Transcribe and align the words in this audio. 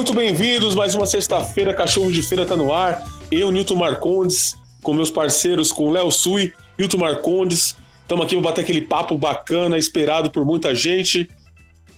Muito 0.00 0.14
bem-vindos, 0.14 0.74
mais 0.74 0.94
uma 0.94 1.04
sexta-feira, 1.04 1.74
Cachorro 1.74 2.10
de 2.10 2.22
Feira 2.22 2.46
tá 2.46 2.56
no 2.56 2.72
ar. 2.72 3.06
Eu, 3.30 3.52
Nilton 3.52 3.74
Marcondes, 3.74 4.56
com 4.82 4.94
meus 4.94 5.10
parceiros, 5.10 5.70
com 5.70 5.90
Léo 5.90 6.10
Sui, 6.10 6.54
Nilton 6.78 6.96
Marcondes. 6.96 7.76
Estamos 8.00 8.24
aqui 8.24 8.34
para 8.36 8.44
bater 8.44 8.62
aquele 8.62 8.80
papo 8.80 9.18
bacana, 9.18 9.76
esperado 9.76 10.30
por 10.30 10.42
muita 10.42 10.74
gente. 10.74 11.28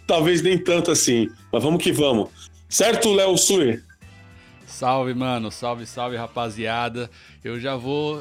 Talvez 0.04 0.42
nem 0.42 0.58
tanto 0.58 0.90
assim, 0.90 1.30
mas 1.52 1.62
vamos 1.62 1.80
que 1.80 1.92
vamos. 1.92 2.28
Certo, 2.68 3.14
Léo 3.14 3.38
Sui? 3.38 3.80
Salve, 4.66 5.14
mano. 5.14 5.52
Salve, 5.52 5.86
salve, 5.86 6.16
rapaziada. 6.16 7.08
Eu 7.44 7.60
já 7.60 7.76
vou 7.76 8.20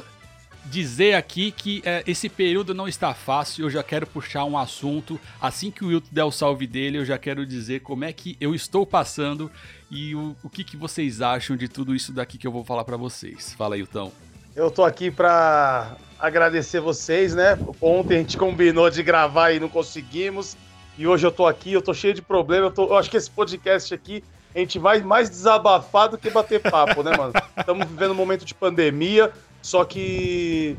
dizer 0.64 1.14
aqui 1.14 1.50
que 1.50 1.82
é, 1.84 2.02
esse 2.06 2.28
período 2.28 2.74
não 2.74 2.86
está 2.86 3.12
fácil. 3.14 3.66
Eu 3.66 3.70
já 3.70 3.82
quero 3.82 4.06
puxar 4.06 4.44
um 4.44 4.56
assunto. 4.56 5.18
Assim 5.40 5.70
que 5.70 5.84
o 5.84 5.88
Wilton 5.88 6.08
der 6.10 6.24
o 6.24 6.30
salve 6.30 6.66
dele, 6.66 6.98
eu 6.98 7.04
já 7.04 7.18
quero 7.18 7.44
dizer 7.46 7.80
como 7.80 8.04
é 8.04 8.12
que 8.12 8.36
eu 8.40 8.54
estou 8.54 8.86
passando 8.86 9.50
e 9.90 10.14
o, 10.14 10.36
o 10.42 10.48
que, 10.48 10.64
que 10.64 10.76
vocês 10.76 11.20
acham 11.20 11.56
de 11.56 11.68
tudo 11.68 11.94
isso 11.94 12.12
daqui 12.12 12.38
que 12.38 12.46
eu 12.46 12.52
vou 12.52 12.64
falar 12.64 12.84
para 12.84 12.96
vocês. 12.96 13.54
Fala, 13.54 13.76
Wilton. 13.76 14.12
Eu 14.54 14.70
tô 14.70 14.84
aqui 14.84 15.10
para 15.10 15.96
agradecer 16.18 16.80
vocês, 16.80 17.34
né? 17.34 17.58
Ontem 17.80 18.16
a 18.16 18.18
gente 18.18 18.36
combinou 18.36 18.90
de 18.90 19.02
gravar 19.02 19.52
e 19.52 19.60
não 19.60 19.68
conseguimos. 19.68 20.56
E 20.98 21.06
hoje 21.06 21.26
eu 21.26 21.32
tô 21.32 21.46
aqui, 21.46 21.72
eu 21.72 21.80
tô 21.80 21.94
cheio 21.94 22.12
de 22.12 22.20
problema. 22.20 22.66
Eu, 22.66 22.70
tô, 22.70 22.84
eu 22.84 22.96
acho 22.96 23.10
que 23.10 23.16
esse 23.16 23.30
podcast 23.30 23.94
aqui 23.94 24.22
a 24.54 24.58
gente 24.58 24.78
vai 24.78 25.00
mais 25.00 25.30
desabafar 25.30 26.10
do 26.10 26.18
que 26.18 26.28
bater 26.28 26.60
papo, 26.60 27.02
né, 27.02 27.16
mano? 27.16 27.32
Estamos 27.56 27.88
vivendo 27.88 28.10
um 28.10 28.14
momento 28.14 28.44
de 28.44 28.54
pandemia, 28.54 29.32
só 29.62 29.84
que 29.84 30.76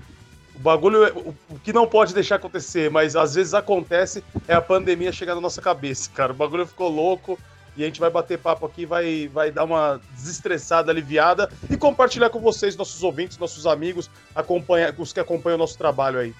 o 0.55 0.59
bagulho, 0.59 1.35
o 1.49 1.59
que 1.59 1.73
não 1.73 1.87
pode 1.87 2.13
deixar 2.13 2.35
acontecer, 2.35 2.91
mas 2.91 3.15
às 3.15 3.33
vezes 3.33 3.53
acontece, 3.53 4.23
é 4.47 4.53
a 4.53 4.61
pandemia 4.61 5.11
chegar 5.11 5.33
na 5.33 5.41
nossa 5.41 5.61
cabeça, 5.61 6.09
cara. 6.13 6.31
O 6.31 6.35
bagulho 6.35 6.67
ficou 6.67 6.89
louco 6.89 7.39
e 7.75 7.83
a 7.83 7.85
gente 7.87 7.99
vai 7.99 8.09
bater 8.09 8.37
papo 8.37 8.65
aqui, 8.65 8.85
vai, 8.85 9.27
vai 9.33 9.51
dar 9.51 9.63
uma 9.63 9.99
desestressada, 10.11 10.91
aliviada 10.91 11.49
e 11.69 11.77
compartilhar 11.77 12.29
com 12.29 12.39
vocês, 12.39 12.75
nossos 12.75 13.01
ouvintes, 13.01 13.37
nossos 13.37 13.65
amigos, 13.65 14.11
acompanha, 14.35 14.93
os 14.97 15.11
que 15.11 15.19
acompanham 15.19 15.55
o 15.55 15.59
nosso 15.59 15.77
trabalho 15.77 16.19
aí. 16.19 16.35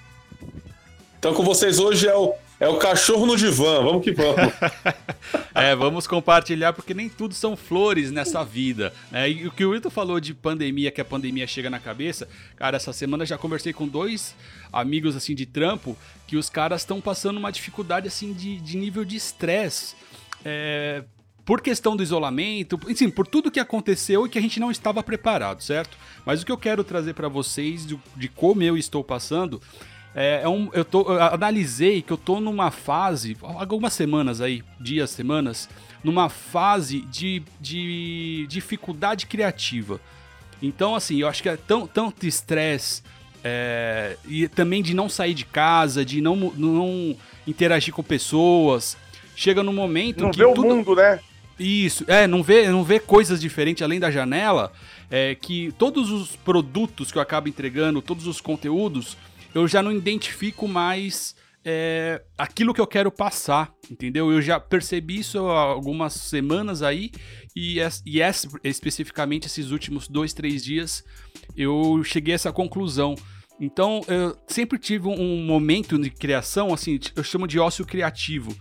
Então, 1.24 1.32
com 1.32 1.42
vocês 1.42 1.78
hoje 1.78 2.06
é 2.06 2.14
o, 2.14 2.34
é 2.60 2.68
o 2.68 2.76
cachorro 2.76 3.24
no 3.24 3.34
divã. 3.34 3.82
Vamos 3.82 4.04
que 4.04 4.12
vamos. 4.12 4.36
é, 5.54 5.74
vamos 5.74 6.06
compartilhar, 6.06 6.74
porque 6.74 6.92
nem 6.92 7.08
tudo 7.08 7.32
são 7.32 7.56
flores 7.56 8.10
nessa 8.10 8.44
vida. 8.44 8.92
Né? 9.10 9.30
E 9.30 9.46
o 9.46 9.50
que 9.50 9.64
o 9.64 9.70
Wilton 9.70 9.88
falou 9.88 10.20
de 10.20 10.34
pandemia, 10.34 10.90
que 10.90 11.00
a 11.00 11.04
pandemia 11.04 11.46
chega 11.46 11.70
na 11.70 11.78
cabeça, 11.78 12.28
cara, 12.56 12.76
essa 12.76 12.92
semana 12.92 13.24
já 13.24 13.38
conversei 13.38 13.72
com 13.72 13.88
dois 13.88 14.36
amigos 14.70 15.16
assim 15.16 15.34
de 15.34 15.46
trampo 15.46 15.96
que 16.26 16.36
os 16.36 16.50
caras 16.50 16.82
estão 16.82 17.00
passando 17.00 17.38
uma 17.38 17.50
dificuldade 17.50 18.06
assim 18.06 18.34
de, 18.34 18.60
de 18.60 18.76
nível 18.76 19.02
de 19.02 19.16
estresse. 19.16 19.94
É, 20.44 21.04
por 21.42 21.62
questão 21.62 21.96
do 21.96 22.02
isolamento, 22.02 22.78
enfim, 22.86 23.08
por 23.08 23.26
tudo 23.26 23.50
que 23.50 23.60
aconteceu 23.60 24.26
e 24.26 24.28
que 24.28 24.38
a 24.38 24.42
gente 24.42 24.60
não 24.60 24.70
estava 24.70 25.02
preparado, 25.02 25.62
certo? 25.62 25.96
Mas 26.26 26.42
o 26.42 26.46
que 26.46 26.52
eu 26.52 26.58
quero 26.58 26.84
trazer 26.84 27.14
para 27.14 27.28
vocês 27.28 27.86
de, 27.86 27.98
de 28.14 28.28
como 28.28 28.62
eu 28.62 28.76
estou 28.76 29.02
passando 29.02 29.62
é, 30.14 30.42
é 30.44 30.48
um, 30.48 30.70
eu, 30.72 30.84
tô, 30.84 31.02
eu 31.12 31.22
analisei 31.22 32.00
que 32.00 32.12
eu 32.12 32.16
tô 32.16 32.40
numa 32.40 32.70
fase, 32.70 33.36
algumas 33.42 33.92
semanas 33.92 34.40
aí, 34.40 34.62
dias, 34.80 35.10
semanas, 35.10 35.68
numa 36.02 36.28
fase 36.28 37.00
de, 37.00 37.42
de 37.60 38.46
dificuldade 38.48 39.26
criativa. 39.26 40.00
Então, 40.62 40.94
assim, 40.94 41.20
eu 41.20 41.28
acho 41.28 41.42
que 41.42 41.48
é 41.48 41.56
tão, 41.56 41.86
tanto 41.86 42.26
estresse 42.26 43.02
é, 43.42 44.16
e 44.26 44.48
também 44.48 44.82
de 44.82 44.94
não 44.94 45.08
sair 45.08 45.34
de 45.34 45.44
casa, 45.44 46.04
de 46.04 46.20
não, 46.20 46.34
não 46.34 47.16
interagir 47.46 47.92
com 47.92 48.02
pessoas. 48.02 48.96
Chega 49.36 49.62
num 49.62 49.72
momento 49.72 50.22
não 50.22 50.30
que. 50.30 50.38
Não 50.38 50.48
vê 50.48 50.54
tudo... 50.54 50.66
o 50.66 50.76
mundo, 50.76 50.94
né? 50.94 51.20
Isso, 51.58 52.04
é, 52.08 52.26
não 52.26 52.42
vê, 52.42 52.68
não 52.68 52.82
vê 52.82 52.98
coisas 52.98 53.40
diferentes 53.40 53.82
além 53.82 54.00
da 54.00 54.10
janela. 54.10 54.72
É, 55.10 55.34
que 55.34 55.72
todos 55.78 56.10
os 56.10 56.34
produtos 56.34 57.12
que 57.12 57.18
eu 57.18 57.22
acabo 57.22 57.48
entregando, 57.48 58.00
todos 58.00 58.26
os 58.26 58.40
conteúdos, 58.40 59.16
eu 59.54 59.68
já 59.68 59.82
não 59.82 59.92
identifico 59.92 60.66
mais 60.66 61.34
é, 61.64 62.22
aquilo 62.36 62.74
que 62.74 62.80
eu 62.80 62.86
quero 62.86 63.10
passar, 63.10 63.72
entendeu? 63.90 64.30
Eu 64.30 64.42
já 64.42 64.60
percebi 64.60 65.20
isso 65.20 65.46
há 65.48 65.60
algumas 65.60 66.12
semanas 66.12 66.82
aí, 66.82 67.10
e, 67.56 67.78
e 68.04 68.20
essa, 68.20 68.48
especificamente 68.62 69.46
esses 69.46 69.70
últimos 69.70 70.08
dois, 70.08 70.34
três 70.34 70.62
dias, 70.64 71.04
eu 71.56 72.02
cheguei 72.04 72.34
a 72.34 72.36
essa 72.36 72.52
conclusão. 72.52 73.14
Então, 73.60 74.02
eu 74.08 74.36
sempre 74.48 74.78
tive 74.78 75.06
um 75.06 75.44
momento 75.44 75.96
de 75.98 76.10
criação, 76.10 76.74
assim, 76.74 76.98
eu 77.14 77.22
chamo 77.22 77.46
de 77.46 77.58
ócio 77.58 77.86
criativo 77.86 78.54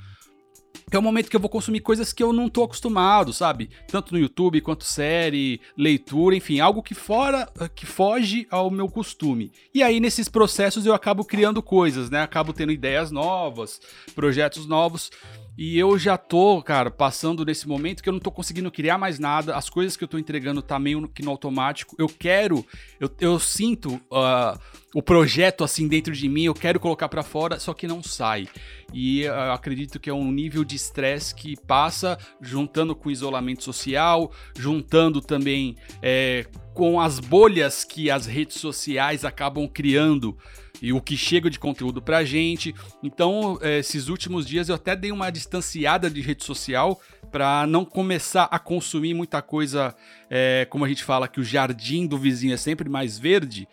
é 0.91 0.97
o 0.97 1.01
momento 1.01 1.29
que 1.29 1.35
eu 1.35 1.39
vou 1.39 1.49
consumir 1.49 1.79
coisas 1.79 2.13
que 2.13 2.21
eu 2.21 2.31
não 2.31 2.49
tô 2.49 2.63
acostumado, 2.63 3.33
sabe? 3.33 3.69
Tanto 3.87 4.13
no 4.13 4.19
YouTube 4.19 4.61
quanto 4.61 4.83
série, 4.83 5.59
leitura, 5.77 6.35
enfim, 6.35 6.59
algo 6.59 6.83
que 6.83 6.93
fora 6.93 7.49
que 7.75 7.85
foge 7.85 8.47
ao 8.49 8.69
meu 8.69 8.87
costume. 8.87 9.51
E 9.73 9.81
aí 9.81 9.99
nesses 9.99 10.29
processos 10.29 10.85
eu 10.85 10.93
acabo 10.93 11.25
criando 11.25 11.61
coisas, 11.61 12.09
né? 12.09 12.21
Acabo 12.21 12.53
tendo 12.53 12.71
ideias 12.71 13.11
novas, 13.11 13.81
projetos 14.15 14.65
novos. 14.65 15.09
E 15.55 15.77
eu 15.77 15.99
já 15.99 16.17
tô, 16.17 16.63
cara, 16.63 16.89
passando 16.89 17.45
nesse 17.45 17.67
momento 17.67 18.01
que 18.01 18.09
eu 18.09 18.13
não 18.13 18.19
tô 18.19 18.31
conseguindo 18.31 18.71
criar 18.71 18.97
mais 18.97 19.19
nada. 19.19 19.55
As 19.55 19.69
coisas 19.69 19.95
que 19.95 20.03
eu 20.03 20.07
tô 20.07 20.17
entregando 20.17 20.63
tá 20.63 20.79
meio 20.79 21.07
que 21.07 21.21
no 21.21 21.29
automático. 21.29 21.95
Eu 21.99 22.07
quero, 22.07 22.65
eu, 22.99 23.09
eu 23.19 23.39
sinto 23.39 23.95
uh, 24.11 24.59
o 24.93 25.01
projeto 25.01 25.63
assim 25.63 25.87
dentro 25.87 26.13
de 26.13 26.29
mim, 26.29 26.43
eu 26.43 26.53
quero 26.53 26.79
colocar 26.79 27.09
para 27.09 27.23
fora, 27.23 27.59
só 27.59 27.73
que 27.73 27.87
não 27.87 28.03
sai. 28.03 28.47
E 28.93 29.21
eu 29.21 29.51
acredito 29.51 29.99
que 29.99 30.09
é 30.09 30.13
um 30.13 30.31
nível 30.31 30.63
de 30.63 30.75
estresse 30.75 31.33
que 31.33 31.55
passa 31.57 32.17
juntando 32.39 32.95
com 32.95 33.09
o 33.09 33.11
isolamento 33.11 33.63
social, 33.63 34.31
juntando 34.55 35.19
também 35.19 35.75
é, 36.01 36.45
com 36.73 37.01
as 37.01 37.19
bolhas 37.19 37.83
que 37.83 38.11
as 38.11 38.27
redes 38.27 38.57
sociais 38.57 39.25
acabam 39.25 39.67
criando 39.67 40.37
e 40.81 40.91
o 40.91 41.01
que 41.01 41.15
chega 41.15 41.49
de 41.49 41.57
conteúdo 41.57 42.01
pra 42.01 42.23
gente. 42.23 42.75
Então, 43.01 43.57
é, 43.61 43.79
esses 43.79 44.09
últimos 44.09 44.45
dias 44.45 44.69
eu 44.69 44.75
até 44.75 44.95
dei 44.95 45.11
uma 45.11 45.31
distanciada 45.31 46.09
de 46.09 46.21
rede 46.21 46.43
social 46.43 46.99
para 47.31 47.65
não 47.65 47.83
começar 47.83 48.43
a 48.51 48.59
consumir 48.59 49.15
muita 49.15 49.41
coisa, 49.41 49.95
é, 50.29 50.67
como 50.69 50.85
a 50.85 50.87
gente 50.87 51.03
fala 51.03 51.27
que 51.27 51.39
o 51.39 51.43
jardim 51.43 52.05
do 52.05 52.17
vizinho 52.17 52.53
é 52.53 52.57
sempre 52.57 52.87
mais 52.89 53.17
verde 53.17 53.67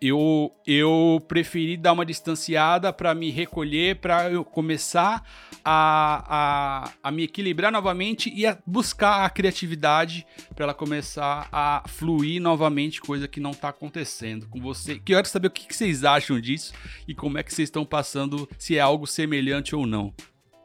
eu, 0.00 0.52
eu 0.66 1.22
preferi 1.26 1.76
dar 1.76 1.92
uma 1.92 2.04
distanciada 2.04 2.92
para 2.92 3.14
me 3.14 3.30
recolher, 3.30 3.96
para 3.96 4.30
eu 4.30 4.44
começar 4.44 5.22
a, 5.64 6.84
a, 6.92 6.92
a 7.02 7.10
me 7.10 7.24
equilibrar 7.24 7.72
novamente 7.72 8.32
e 8.34 8.46
a 8.46 8.58
buscar 8.66 9.24
a 9.24 9.30
criatividade 9.30 10.26
para 10.54 10.64
ela 10.64 10.74
começar 10.74 11.48
a 11.50 11.82
fluir 11.86 12.40
novamente, 12.40 13.00
coisa 13.00 13.26
que 13.26 13.40
não 13.40 13.50
está 13.50 13.68
acontecendo 13.68 14.48
com 14.48 14.60
você. 14.60 14.98
Quero 14.98 15.26
saber 15.28 15.48
o 15.48 15.50
que, 15.50 15.66
que 15.66 15.74
vocês 15.74 16.04
acham 16.04 16.40
disso 16.40 16.72
e 17.06 17.14
como 17.14 17.38
é 17.38 17.42
que 17.42 17.52
vocês 17.52 17.68
estão 17.68 17.84
passando, 17.84 18.48
se 18.58 18.76
é 18.76 18.80
algo 18.80 19.06
semelhante 19.06 19.74
ou 19.74 19.86
não. 19.86 20.14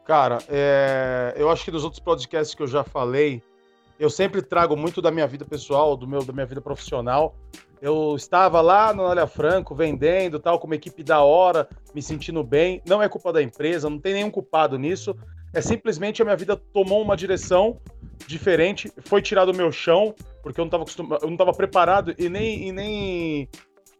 Cara, 0.05 0.39
é... 0.49 1.33
eu 1.37 1.49
acho 1.49 1.63
que 1.63 1.71
nos 1.71 1.83
outros 1.83 2.01
podcasts 2.01 2.53
que 2.53 2.61
eu 2.61 2.67
já 2.67 2.83
falei, 2.83 3.41
eu 4.01 4.09
sempre 4.09 4.41
trago 4.41 4.75
muito 4.75 4.99
da 4.99 5.11
minha 5.11 5.27
vida 5.27 5.45
pessoal, 5.45 5.95
do 5.95 6.07
meu, 6.07 6.23
da 6.23 6.33
minha 6.33 6.45
vida 6.47 6.59
profissional. 6.59 7.35
Eu 7.79 8.15
estava 8.15 8.59
lá 8.59 8.91
no 8.91 9.03
Olha 9.03 9.27
Franco 9.27 9.75
vendendo, 9.75 10.39
tal, 10.39 10.57
com 10.57 10.65
uma 10.65 10.75
equipe 10.75 11.03
da 11.03 11.21
hora, 11.21 11.69
me 11.93 12.01
sentindo 12.01 12.43
bem. 12.43 12.81
Não 12.83 12.99
é 13.03 13.07
culpa 13.07 13.31
da 13.31 13.43
empresa, 13.43 13.91
não 13.91 13.99
tem 13.99 14.15
nenhum 14.15 14.31
culpado 14.31 14.75
nisso. 14.79 15.15
É 15.53 15.61
simplesmente 15.61 16.19
a 16.19 16.25
minha 16.25 16.35
vida 16.35 16.57
tomou 16.57 16.99
uma 16.99 17.15
direção 17.15 17.79
diferente, 18.25 18.91
foi 19.01 19.21
tirado 19.21 19.51
do 19.51 19.57
meu 19.57 19.71
chão, 19.71 20.15
porque 20.41 20.59
eu 20.59 20.63
não 20.63 20.69
estava 20.69 20.83
acostumado, 20.83 21.21
eu 21.21 21.27
não 21.27 21.35
estava 21.35 21.53
preparado 21.53 22.15
e 22.17 22.27
nem, 22.27 22.69
e 22.69 22.71
nem 22.71 23.49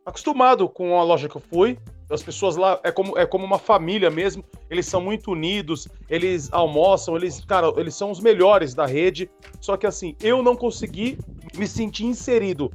acostumado 0.03 0.67
com 0.67 0.97
a 0.97 1.03
loja 1.03 1.29
que 1.29 1.35
eu 1.35 1.41
fui. 1.41 1.77
As 2.11 2.21
pessoas 2.21 2.55
lá 2.55 2.79
é 2.83 2.91
como, 2.91 3.17
é 3.17 3.25
como 3.25 3.45
uma 3.45 3.57
família 3.57 4.09
mesmo. 4.09 4.43
Eles 4.69 4.85
são 4.85 5.01
muito 5.01 5.31
unidos, 5.31 5.87
eles 6.09 6.51
almoçam, 6.51 7.15
eles, 7.15 7.43
cara, 7.45 7.71
eles 7.77 7.95
são 7.95 8.11
os 8.11 8.19
melhores 8.19 8.73
da 8.73 8.85
rede. 8.85 9.29
Só 9.59 9.77
que 9.77 9.87
assim, 9.87 10.15
eu 10.21 10.43
não 10.43 10.55
consegui 10.55 11.17
me 11.57 11.67
sentir 11.67 12.05
inserido. 12.05 12.71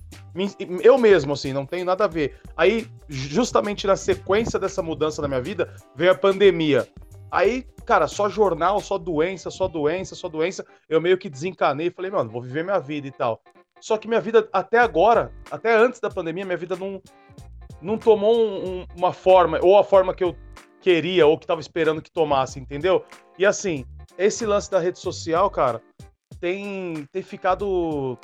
Eu 0.82 0.98
mesmo, 0.98 1.32
assim, 1.32 1.52
não 1.52 1.66
tem 1.66 1.84
nada 1.84 2.04
a 2.04 2.08
ver. 2.08 2.38
Aí, 2.56 2.86
justamente 3.08 3.86
na 3.86 3.96
sequência 3.96 4.58
dessa 4.58 4.82
mudança 4.82 5.20
na 5.22 5.28
minha 5.28 5.40
vida, 5.40 5.74
veio 5.94 6.12
a 6.12 6.14
pandemia. 6.14 6.88
Aí, 7.30 7.66
cara, 7.84 8.06
só 8.06 8.28
jornal, 8.28 8.80
só 8.80 8.98
doença, 8.98 9.50
só 9.50 9.68
doença, 9.68 10.14
só 10.14 10.28
doença. 10.28 10.64
Eu 10.88 11.00
meio 11.00 11.18
que 11.18 11.28
desencanei 11.28 11.88
e 11.88 11.90
falei, 11.90 12.10
mano, 12.10 12.30
vou 12.30 12.40
viver 12.40 12.64
minha 12.64 12.78
vida 12.78 13.06
e 13.06 13.10
tal. 13.10 13.40
Só 13.80 13.98
que 13.98 14.08
minha 14.08 14.20
vida, 14.20 14.48
até 14.52 14.78
agora, 14.78 15.30
até 15.50 15.76
antes 15.76 16.00
da 16.00 16.08
pandemia, 16.08 16.44
minha 16.44 16.56
vida 16.56 16.76
não, 16.76 17.00
não 17.80 17.98
tomou 17.98 18.36
um, 18.36 18.66
um, 18.66 18.86
uma 18.96 19.12
forma, 19.12 19.58
ou 19.62 19.78
a 19.78 19.84
forma 19.84 20.14
que 20.14 20.24
eu 20.24 20.36
queria, 20.80 21.26
ou 21.26 21.38
que 21.38 21.46
tava 21.46 21.60
esperando 21.60 22.02
que 22.02 22.10
tomasse, 22.10 22.60
entendeu? 22.60 23.04
E 23.38 23.44
assim, 23.44 23.84
esse 24.16 24.46
lance 24.46 24.70
da 24.70 24.78
rede 24.78 24.98
social, 24.98 25.50
cara, 25.50 25.82
tem, 26.40 27.06
tem 27.12 27.22
ficado 27.22 28.18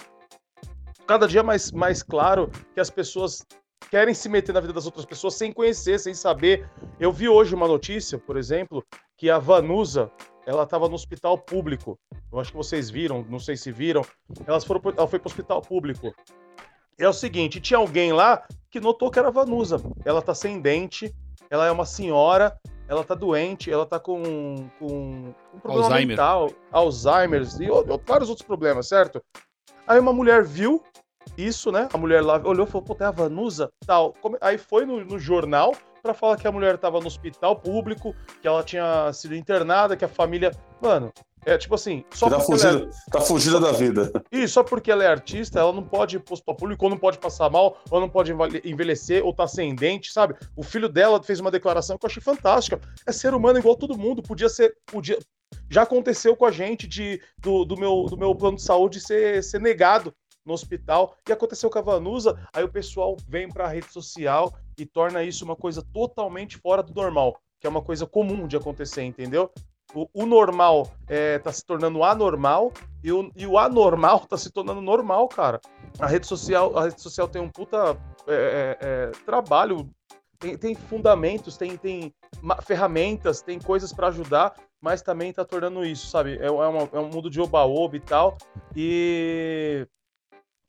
cada 1.07 1.27
dia 1.27 1.43
mais, 1.43 1.73
mais 1.73 2.03
claro 2.03 2.51
que 2.75 2.81
as 2.81 2.91
pessoas 2.91 3.45
querem 3.91 4.15
se 4.15 4.29
meter 4.29 4.53
na 4.53 4.61
vida 4.61 4.73
das 4.73 4.87
outras 4.87 5.05
pessoas 5.05 5.35
sem 5.35 5.53
conhecer, 5.53 5.99
sem 5.99 6.15
saber. 6.15 6.67
Eu 6.99 7.13
vi 7.13 7.29
hoje 7.29 7.55
uma 7.55 7.69
notícia, 7.69 8.19
por 8.19 8.37
exemplo, 8.37 8.83
que 9.19 9.29
a 9.29 9.39
Vanusa, 9.39 10.11
ela 10.47 10.67
tava 10.67 10.89
no 10.89 10.95
hospital 10.95 11.37
público. 11.37 11.99
Eu 12.33 12.41
acho 12.41 12.51
que 12.51 12.57
vocês 12.57 12.89
viram, 12.89 13.25
não 13.29 13.39
sei 13.39 13.57
se 13.57 13.71
viram. 13.71 14.03
Elas 14.47 14.65
foram, 14.65 14.81
ela 14.97 15.07
foi 15.07 15.19
pro 15.19 15.29
hospital 15.29 15.61
público. 15.61 16.15
É 17.03 17.09
o 17.09 17.13
seguinte, 17.13 17.61
tinha 17.61 17.79
alguém 17.79 18.13
lá 18.13 18.45
que 18.71 18.79
notou 18.79 19.11
que 19.11 19.19
era 19.19 19.29
Vanusa. 19.29 19.83
Ela 20.05 20.23
tá 20.23 20.33
sem 20.33 20.61
dente, 20.61 21.13
ela 21.51 21.67
é 21.67 21.71
uma 21.73 21.85
senhora, 21.85 22.57
ela 22.87 23.03
tá 23.03 23.13
doente, 23.13 23.73
ela 23.73 23.85
tá 23.85 23.99
com, 23.99 24.69
com 24.79 25.35
um 25.53 25.59
problema 25.61 25.87
Alzheimer. 25.87 26.07
mental, 26.07 26.51
Alzheimer 26.71 27.43
e 27.61 27.99
vários 28.07 28.29
outros 28.29 28.47
problemas, 28.47 28.87
certo? 28.87 29.21
Aí 29.85 29.99
uma 29.99 30.13
mulher 30.13 30.45
viu 30.45 30.81
isso, 31.37 31.73
né? 31.73 31.89
A 31.93 31.99
mulher 31.99 32.23
lá 32.23 32.41
olhou 32.45 32.69
e 32.69 32.71
falou, 32.71 32.87
pô, 32.87 32.95
tem 32.95 33.07
a 33.09 33.11
Vanusa? 33.11 33.69
Tal. 33.85 34.15
Aí 34.41 34.57
foi 34.57 34.87
no, 34.87 35.05
no 35.05 35.19
jornal 35.19 35.75
pra 36.01 36.15
falar 36.15 36.37
que 36.37 36.47
a 36.47 36.53
mulher 36.53 36.79
tava 36.79 37.01
no 37.01 37.09
hospital 37.09 37.57
público, 37.57 38.15
que 38.41 38.47
ela 38.47 38.63
tinha 38.63 39.13
sido 39.13 39.35
internada, 39.35 39.97
que 39.97 40.05
a 40.05 40.09
família... 40.09 40.53
Mano, 40.81 41.13
é 41.45 41.59
tipo 41.59 41.75
assim... 41.75 42.05
Só 42.13 42.29
tá, 42.31 42.39
porque 42.39 42.53
ela 42.53 42.61
é- 42.61 42.73
fugida, 42.73 42.91
tá 43.11 43.21
fugida 43.21 43.61
da 43.61 43.73
vida. 43.73 44.13
e 44.31 44.47
só 44.47 44.63
porque 44.63 44.91
ela 44.91 45.03
é 45.05 45.07
artista, 45.07 45.61
ela 45.61 45.73
não 45.73 45.83
pode 45.83 46.17
ir 46.17 46.21
pro 46.21 46.35
hospital 46.35 46.55
público, 46.57 46.85
ou 46.85 46.91
não 46.91 46.99
pode 46.99 47.19
passar 47.19 47.51
mal, 47.51 47.79
ou 47.91 48.01
não 48.01 48.09
pode 48.09 48.33
envelhe- 48.33 48.63
envelhecer, 48.65 49.25
ou 49.25 49.33
tá 49.35 49.47
sem 49.47 49.75
dente, 49.75 50.13
sabe? 50.13 50.35
O 50.57 50.63
filho 50.63 50.89
dela 50.89 51.23
fez 51.23 51.41
uma 51.41 51.51
declaração 51.51 51.99
que 51.99 52.05
eu 52.07 52.09
achei 52.11 52.23
fantástica. 52.23 52.81
É 53.07 53.13
ser 53.13 53.35
humano 53.35 53.59
igual 53.59 53.77
todo 53.77 53.99
mundo, 53.99 54.23
podia 54.23 54.49
ser. 54.49 54.77
Podia... 54.87 55.19
Já 55.69 55.83
aconteceu 55.83 56.35
com 56.37 56.47
a 56.47 56.51
gente 56.51 56.87
de, 56.87 57.21
do, 57.39 57.65
do 57.65 57.77
meu, 57.77 58.07
do 58.09 58.17
meu 58.17 58.35
plano 58.35 58.57
de 58.57 58.63
saúde 58.63 59.01
ser, 59.01 59.43
ser 59.43 59.61
negado 59.61 60.15
no 60.45 60.55
hospital, 60.55 61.15
e 61.29 61.33
aconteceu 61.33 61.71
com 61.71 61.79
a 61.79 61.83
Vanusa, 61.83 62.37
aí 62.53 62.65
o 62.65 62.69
pessoal 62.69 63.17
vem 63.29 63.49
pra 63.49 63.69
rede 63.69 63.93
social 63.93 64.53
e 64.77 64.85
torna 64.85 65.23
isso 65.23 65.45
uma 65.45 65.55
coisa 65.55 65.85
totalmente 65.93 66.57
fora 66.57 66.83
do 66.83 66.93
normal, 66.93 67.39
que 67.61 67.67
é 67.67 67.71
uma 67.71 67.81
coisa 67.81 68.07
comum 68.07 68.49
de 68.49 68.57
acontecer, 68.57 69.03
entendeu? 69.05 69.53
O, 69.95 70.09
o 70.15 70.27
normal 70.27 70.91
é, 71.09 71.39
tá 71.39 71.53
se 71.53 71.65
tornando 71.65 72.03
anormal 72.03 72.73
e 73.05 73.13
o, 73.13 73.31
e 73.37 73.47
o 73.47 73.59
anormal 73.59 74.21
tá 74.21 74.37
se 74.39 74.51
tornando 74.51 74.81
normal, 74.81 75.29
cara. 75.29 75.61
A 75.99 76.07
rede 76.07 76.27
social, 76.27 76.77
a 76.79 76.85
rede 76.85 77.01
social 77.01 77.29
tem 77.29 77.43
um 77.43 77.49
puta 77.51 77.97
é, 78.27 78.33
é, 78.35 78.79
é, 78.81 79.11
trabalho, 79.27 79.91
tem, 80.39 80.57
tem 80.57 80.75
fundamentos, 80.75 81.57
tem, 81.57 81.77
tem 81.77 82.13
ferramentas, 82.63 83.43
tem 83.43 83.59
coisas 83.61 83.93
pra 83.93 84.09
ajudar, 84.09 84.55
mas 84.81 85.03
também 85.03 85.33
tá 85.33 85.45
tornando 85.45 85.85
isso, 85.85 86.07
sabe? 86.07 86.39
É, 86.39 86.47
é, 86.47 86.51
uma- 86.51 86.89
é 86.93 86.99
um 86.99 87.09
mundo 87.11 87.29
de 87.29 87.41
oba-oba 87.41 87.97
e 87.97 88.01
tal. 88.01 88.37
E 88.75 89.87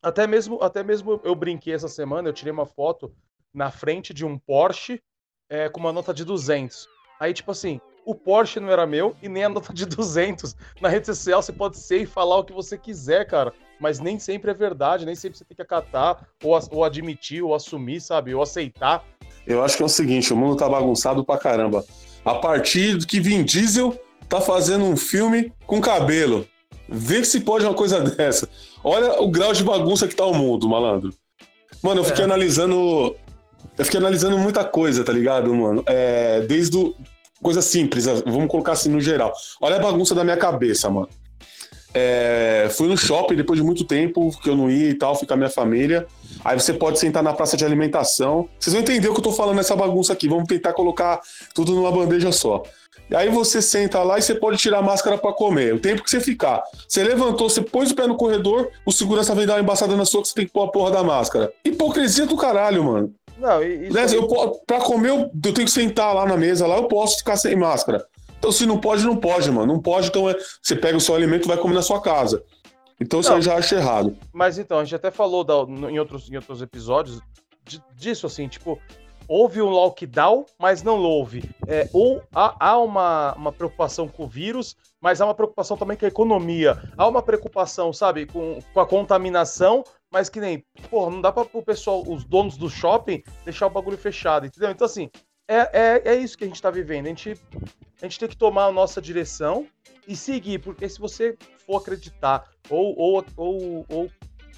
até 0.01 0.27
mesmo, 0.27 0.61
até 0.61 0.83
mesmo 0.83 1.19
eu 1.23 1.33
brinquei 1.33 1.73
essa 1.73 1.87
semana, 1.87 2.27
eu 2.27 2.33
tirei 2.33 2.51
uma 2.51 2.65
foto 2.65 3.15
na 3.53 3.71
frente 3.71 4.13
de 4.13 4.25
um 4.25 4.37
Porsche 4.37 5.01
é, 5.49 5.69
com 5.69 5.79
uma 5.79 5.93
nota 5.93 6.13
de 6.13 6.25
200. 6.25 6.87
Aí, 7.19 7.33
tipo 7.33 7.51
assim, 7.51 7.79
o 8.05 8.13
Porsche 8.15 8.59
não 8.59 8.69
era 8.69 8.85
meu 8.85 9.15
e 9.21 9.29
nem 9.29 9.43
a 9.45 9.49
nota 9.49 9.73
de 9.73 9.85
200. 9.85 10.55
Na 10.81 10.89
rede 10.89 11.05
social 11.07 11.41
você 11.41 11.51
pode 11.51 11.77
ser 11.77 11.97
e 12.01 12.05
falar 12.05 12.37
o 12.37 12.43
que 12.43 12.53
você 12.53 12.77
quiser, 12.77 13.25
cara. 13.27 13.53
Mas 13.79 13.99
nem 13.99 14.17
sempre 14.19 14.51
é 14.51 14.53
verdade, 14.53 15.05
nem 15.05 15.15
sempre 15.15 15.37
você 15.37 15.43
tem 15.43 15.55
que 15.55 15.61
acatar, 15.61 16.25
ou, 16.43 16.57
ou 16.71 16.83
admitir, 16.83 17.41
ou 17.41 17.53
assumir, 17.53 17.99
sabe? 18.01 18.33
Ou 18.33 18.41
aceitar. 18.41 19.03
Eu 19.45 19.63
acho 19.63 19.75
que 19.75 19.83
é 19.83 19.85
o 19.85 19.89
seguinte, 19.89 20.31
o 20.31 20.37
mundo 20.37 20.55
tá 20.55 20.69
bagunçado 20.69 21.23
pra 21.25 21.37
caramba. 21.37 21.83
A 22.23 22.35
partir 22.35 22.95
do 22.97 23.05
que 23.05 23.19
Vin 23.19 23.43
Diesel 23.43 23.99
tá 24.29 24.39
fazendo 24.39 24.85
um 24.85 24.95
filme 24.95 25.51
com 25.65 25.81
cabelo. 25.81 26.47
Vê 26.87 27.23
se 27.25 27.41
pode 27.41 27.65
uma 27.65 27.73
coisa 27.73 27.99
dessa. 28.03 28.47
Olha 28.83 29.21
o 29.21 29.29
grau 29.29 29.51
de 29.51 29.63
bagunça 29.63 30.07
que 30.07 30.15
tá 30.15 30.25
o 30.25 30.33
mundo, 30.33 30.69
malandro. 30.69 31.13
Mano, 31.81 31.99
eu 32.01 32.05
fiquei 32.05 32.21
É. 32.21 32.25
analisando. 32.25 33.15
Eu 33.77 33.85
fiquei 33.85 33.99
analisando 33.99 34.37
muita 34.37 34.63
coisa, 34.63 35.03
tá 35.03 35.11
ligado, 35.11 35.53
mano? 35.53 35.83
É, 35.87 36.41
desde 36.41 36.77
o. 36.77 36.95
Coisa 37.43 37.61
simples, 37.61 38.05
vamos 38.25 38.47
colocar 38.47 38.71
assim 38.71 38.89
no 38.89 39.01
geral. 39.01 39.33
Olha 39.61 39.75
a 39.75 39.79
bagunça 39.79 40.15
da 40.15 40.23
minha 40.23 40.37
cabeça, 40.37 40.89
mano. 40.89 41.09
É, 41.93 42.69
fui 42.71 42.87
no 42.87 42.97
shopping 42.97 43.35
depois 43.35 43.59
de 43.59 43.63
muito 43.63 43.83
tempo 43.83 44.31
que 44.41 44.49
eu 44.49 44.55
não 44.55 44.69
ia 44.69 44.89
e 44.89 44.93
tal, 44.95 45.15
a 45.29 45.35
minha 45.35 45.49
família. 45.49 46.07
Aí 46.43 46.59
você 46.59 46.73
pode 46.73 46.99
sentar 46.99 47.21
na 47.21 47.33
praça 47.33 47.55
de 47.55 47.63
alimentação. 47.63 48.49
Vocês 48.59 48.73
vão 48.73 48.81
entender 48.81 49.09
o 49.09 49.13
que 49.13 49.19
eu 49.19 49.23
tô 49.23 49.31
falando 49.31 49.57
nessa 49.57 49.75
bagunça 49.75 50.13
aqui. 50.13 50.27
Vamos 50.27 50.45
tentar 50.45 50.73
colocar 50.73 51.21
tudo 51.53 51.75
numa 51.75 51.91
bandeja 51.91 52.31
só. 52.31 52.63
Aí 53.13 53.29
você 53.29 53.61
senta 53.61 54.01
lá 54.01 54.17
e 54.17 54.21
você 54.21 54.33
pode 54.33 54.57
tirar 54.57 54.79
a 54.79 54.81
máscara 54.81 55.17
pra 55.17 55.31
comer. 55.33 55.73
O 55.73 55.79
tempo 55.79 56.03
que 56.03 56.09
você 56.09 56.19
ficar. 56.19 56.63
Você 56.87 57.03
levantou, 57.03 57.49
você 57.49 57.61
pôs 57.61 57.91
o 57.91 57.95
pé 57.95 58.07
no 58.07 58.15
corredor, 58.15 58.71
o 58.85 58.91
segurança 58.91 59.35
vem 59.35 59.45
dar 59.45 59.55
uma 59.55 59.61
embaçada 59.61 59.95
na 59.95 60.05
sua 60.05 60.21
que 60.21 60.29
você 60.29 60.33
tem 60.33 60.47
que 60.47 60.53
pôr 60.53 60.63
a 60.63 60.71
porra 60.71 60.91
da 60.91 61.03
máscara. 61.03 61.53
Hipocrisia 61.63 62.25
do 62.25 62.35
caralho, 62.35 62.83
mano. 62.83 63.13
Não, 63.37 63.63
isso 63.63 63.93
Né, 63.93 64.05
eu, 64.15 64.27
pra 64.65 64.79
comer, 64.81 65.09
eu, 65.09 65.17
eu 65.21 65.53
tenho 65.53 65.65
que 65.65 65.71
sentar 65.71 66.13
lá 66.13 66.25
na 66.25 66.37
mesa, 66.37 66.67
lá 66.67 66.77
eu 66.77 66.87
posso 66.87 67.17
ficar 67.17 67.35
sem 67.35 67.55
máscara. 67.55 68.05
Então, 68.37 68.51
se 68.51 68.65
não 68.65 68.77
pode, 68.79 69.05
não 69.05 69.15
pode, 69.15 69.49
mano. 69.51 69.73
Não 69.73 69.81
pode, 69.81 70.07
então 70.07 70.29
é, 70.29 70.35
você 70.61 70.75
pega 70.75 70.97
o 70.97 71.01
seu 71.01 71.15
alimento 71.15 71.45
e 71.45 71.47
vai 71.47 71.57
comer 71.57 71.73
na 71.75 71.81
sua 71.81 72.01
casa. 72.01 72.43
Então, 72.99 73.19
isso 73.21 73.29
Não. 73.29 73.37
aí 73.37 73.39
eu 73.39 73.45
já 73.45 73.55
acho 73.55 73.73
errado. 73.75 74.17
Mas 74.33 74.57
então, 74.57 74.79
a 74.79 74.83
gente 74.83 74.95
até 74.95 75.09
falou 75.11 75.43
da- 75.43 75.63
em, 75.89 75.97
outros, 75.99 76.29
em 76.29 76.35
outros 76.35 76.61
episódios 76.61 77.19
de- 77.65 77.81
disso, 77.95 78.27
assim, 78.27 78.47
tipo, 78.47 78.77
houve 79.27 79.61
um 79.61 79.69
lockdown, 79.69 80.45
mas 80.59 80.83
não 80.83 80.99
houve. 81.01 81.49
É, 81.67 81.89
ou 81.93 82.21
há, 82.35 82.55
há 82.59 82.77
uma, 82.77 83.33
uma 83.35 83.51
preocupação 83.51 84.07
com 84.07 84.25
o 84.25 84.27
vírus, 84.27 84.75
mas 85.01 85.21
há 85.21 85.25
uma 85.25 85.33
preocupação 85.33 85.75
também 85.77 85.95
com 85.97 86.05
a 86.05 86.09
economia. 86.09 86.77
Há 86.97 87.07
uma 87.07 87.21
preocupação, 87.21 87.91
sabe, 87.93 88.25
com, 88.25 88.59
com 88.73 88.79
a 88.79 88.85
contaminação, 88.85 89.83
mas 90.13 90.29
que 90.29 90.39
nem, 90.39 90.63
pô, 90.91 91.09
não 91.09 91.19
dá 91.19 91.31
para 91.31 91.47
o 91.51 91.63
pessoal, 91.63 92.03
os 92.07 92.23
donos 92.23 92.55
do 92.55 92.69
shopping, 92.69 93.23
deixar 93.43 93.65
o 93.65 93.69
bagulho 93.71 93.97
fechado, 93.97 94.45
entendeu? 94.45 94.69
Então, 94.69 94.85
assim, 94.85 95.09
é, 95.47 95.57
é, 95.73 96.01
é 96.13 96.15
isso 96.15 96.37
que 96.37 96.43
a 96.43 96.47
gente 96.47 96.61
tá 96.61 96.69
vivendo. 96.69 97.07
A 97.07 97.09
gente, 97.09 97.35
a 97.99 98.05
gente 98.05 98.19
tem 98.19 98.29
que 98.29 98.37
tomar 98.37 98.65
a 98.65 98.71
nossa 98.71 99.01
direção 99.01 99.65
e 100.07 100.15
seguir, 100.15 100.59
porque 100.59 100.87
se 100.87 100.99
você 100.99 101.35
for 101.65 101.77
acreditar 101.77 102.47
ou, 102.69 102.95
ou, 102.95 103.25
ou, 103.35 103.85
ou 103.89 104.11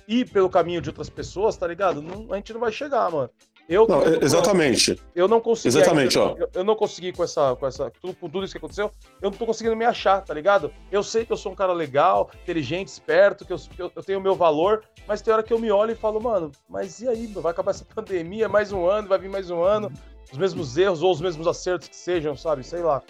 ir 0.06 0.30
pelo 0.30 0.50
caminho 0.50 0.82
de 0.82 0.90
outras 0.90 1.10
pessoas, 1.10 1.56
tá 1.56 1.66
ligado? 1.66 2.02
Não- 2.02 2.34
a 2.34 2.36
gente 2.36 2.52
não 2.52 2.60
vai 2.60 2.74
chegar, 2.74 3.10
mano. 3.10 3.30
Eu, 3.68 3.88
Não, 3.88 4.02
eu, 4.04 4.22
é- 4.22 4.24
exatamente. 4.24 5.00
eu 5.16 5.28
não 5.28 5.42
consegui. 5.42 5.70
Exatamente, 5.70 6.18
ó. 6.20 6.36
Eu, 6.38 6.50
eu 6.54 6.64
não 6.64 6.76
consegui 6.76 7.12
com 7.12 7.24
essa, 7.24 7.56
com 7.56 7.66
essa, 7.66 7.92
com 8.02 8.14
tudo 8.14 8.44
isso 8.44 8.54
que 8.54 8.60
aconteceu. 8.60 8.92
Eu 9.22 9.32
não 9.32 9.38
tô 9.38 9.46
conseguindo 9.46 9.76
me 9.76 9.86
achar, 9.86 10.22
tá 10.22 10.34
ligado? 10.34 10.72
Eu 10.92 11.02
sei 11.02 11.26
que 11.26 11.34
eu 11.34 11.38
sou 11.38 11.52
um 11.52 11.56
cara 11.56 11.74
legal, 11.74 12.30
inteligente, 12.44 12.90
esperto, 12.90 13.44
que 13.44 13.52
eu, 13.52 13.58
que 13.58 13.82
eu, 13.82 13.92
eu 13.96 14.04
tenho 14.04 14.20
o 14.20 14.22
meu 14.22 14.36
valor, 14.36 14.84
mas 15.08 15.22
tem 15.22 15.34
hora 15.34 15.42
que 15.42 15.52
eu 15.52 15.60
me 15.60 15.72
olho 15.72 15.92
e 15.92 15.96
falo, 15.96 16.22
mano, 16.22 16.52
mas 16.70 17.00
e 17.00 17.08
aí? 17.08 17.26
Vai 17.28 17.52
acabar 17.52 17.72
essa 17.72 17.86
pandemia, 17.94 18.48
mais 18.48 18.72
um 18.72 18.86
ano, 18.88 19.08
vai 19.08 19.18
vir 19.18 19.30
mais 19.30 19.50
um 19.50 19.64
ano, 19.64 19.92
os 20.32 20.38
mesmos 20.38 20.78
erros 20.78 21.02
ou 21.02 21.12
os 21.12 21.22
mesmos 21.22 21.48
acertos 21.48 21.88
que 21.88 21.96
sejam, 21.96 22.38
sabe? 22.38 22.64
Sei 22.64 22.82
lá. 22.82 23.02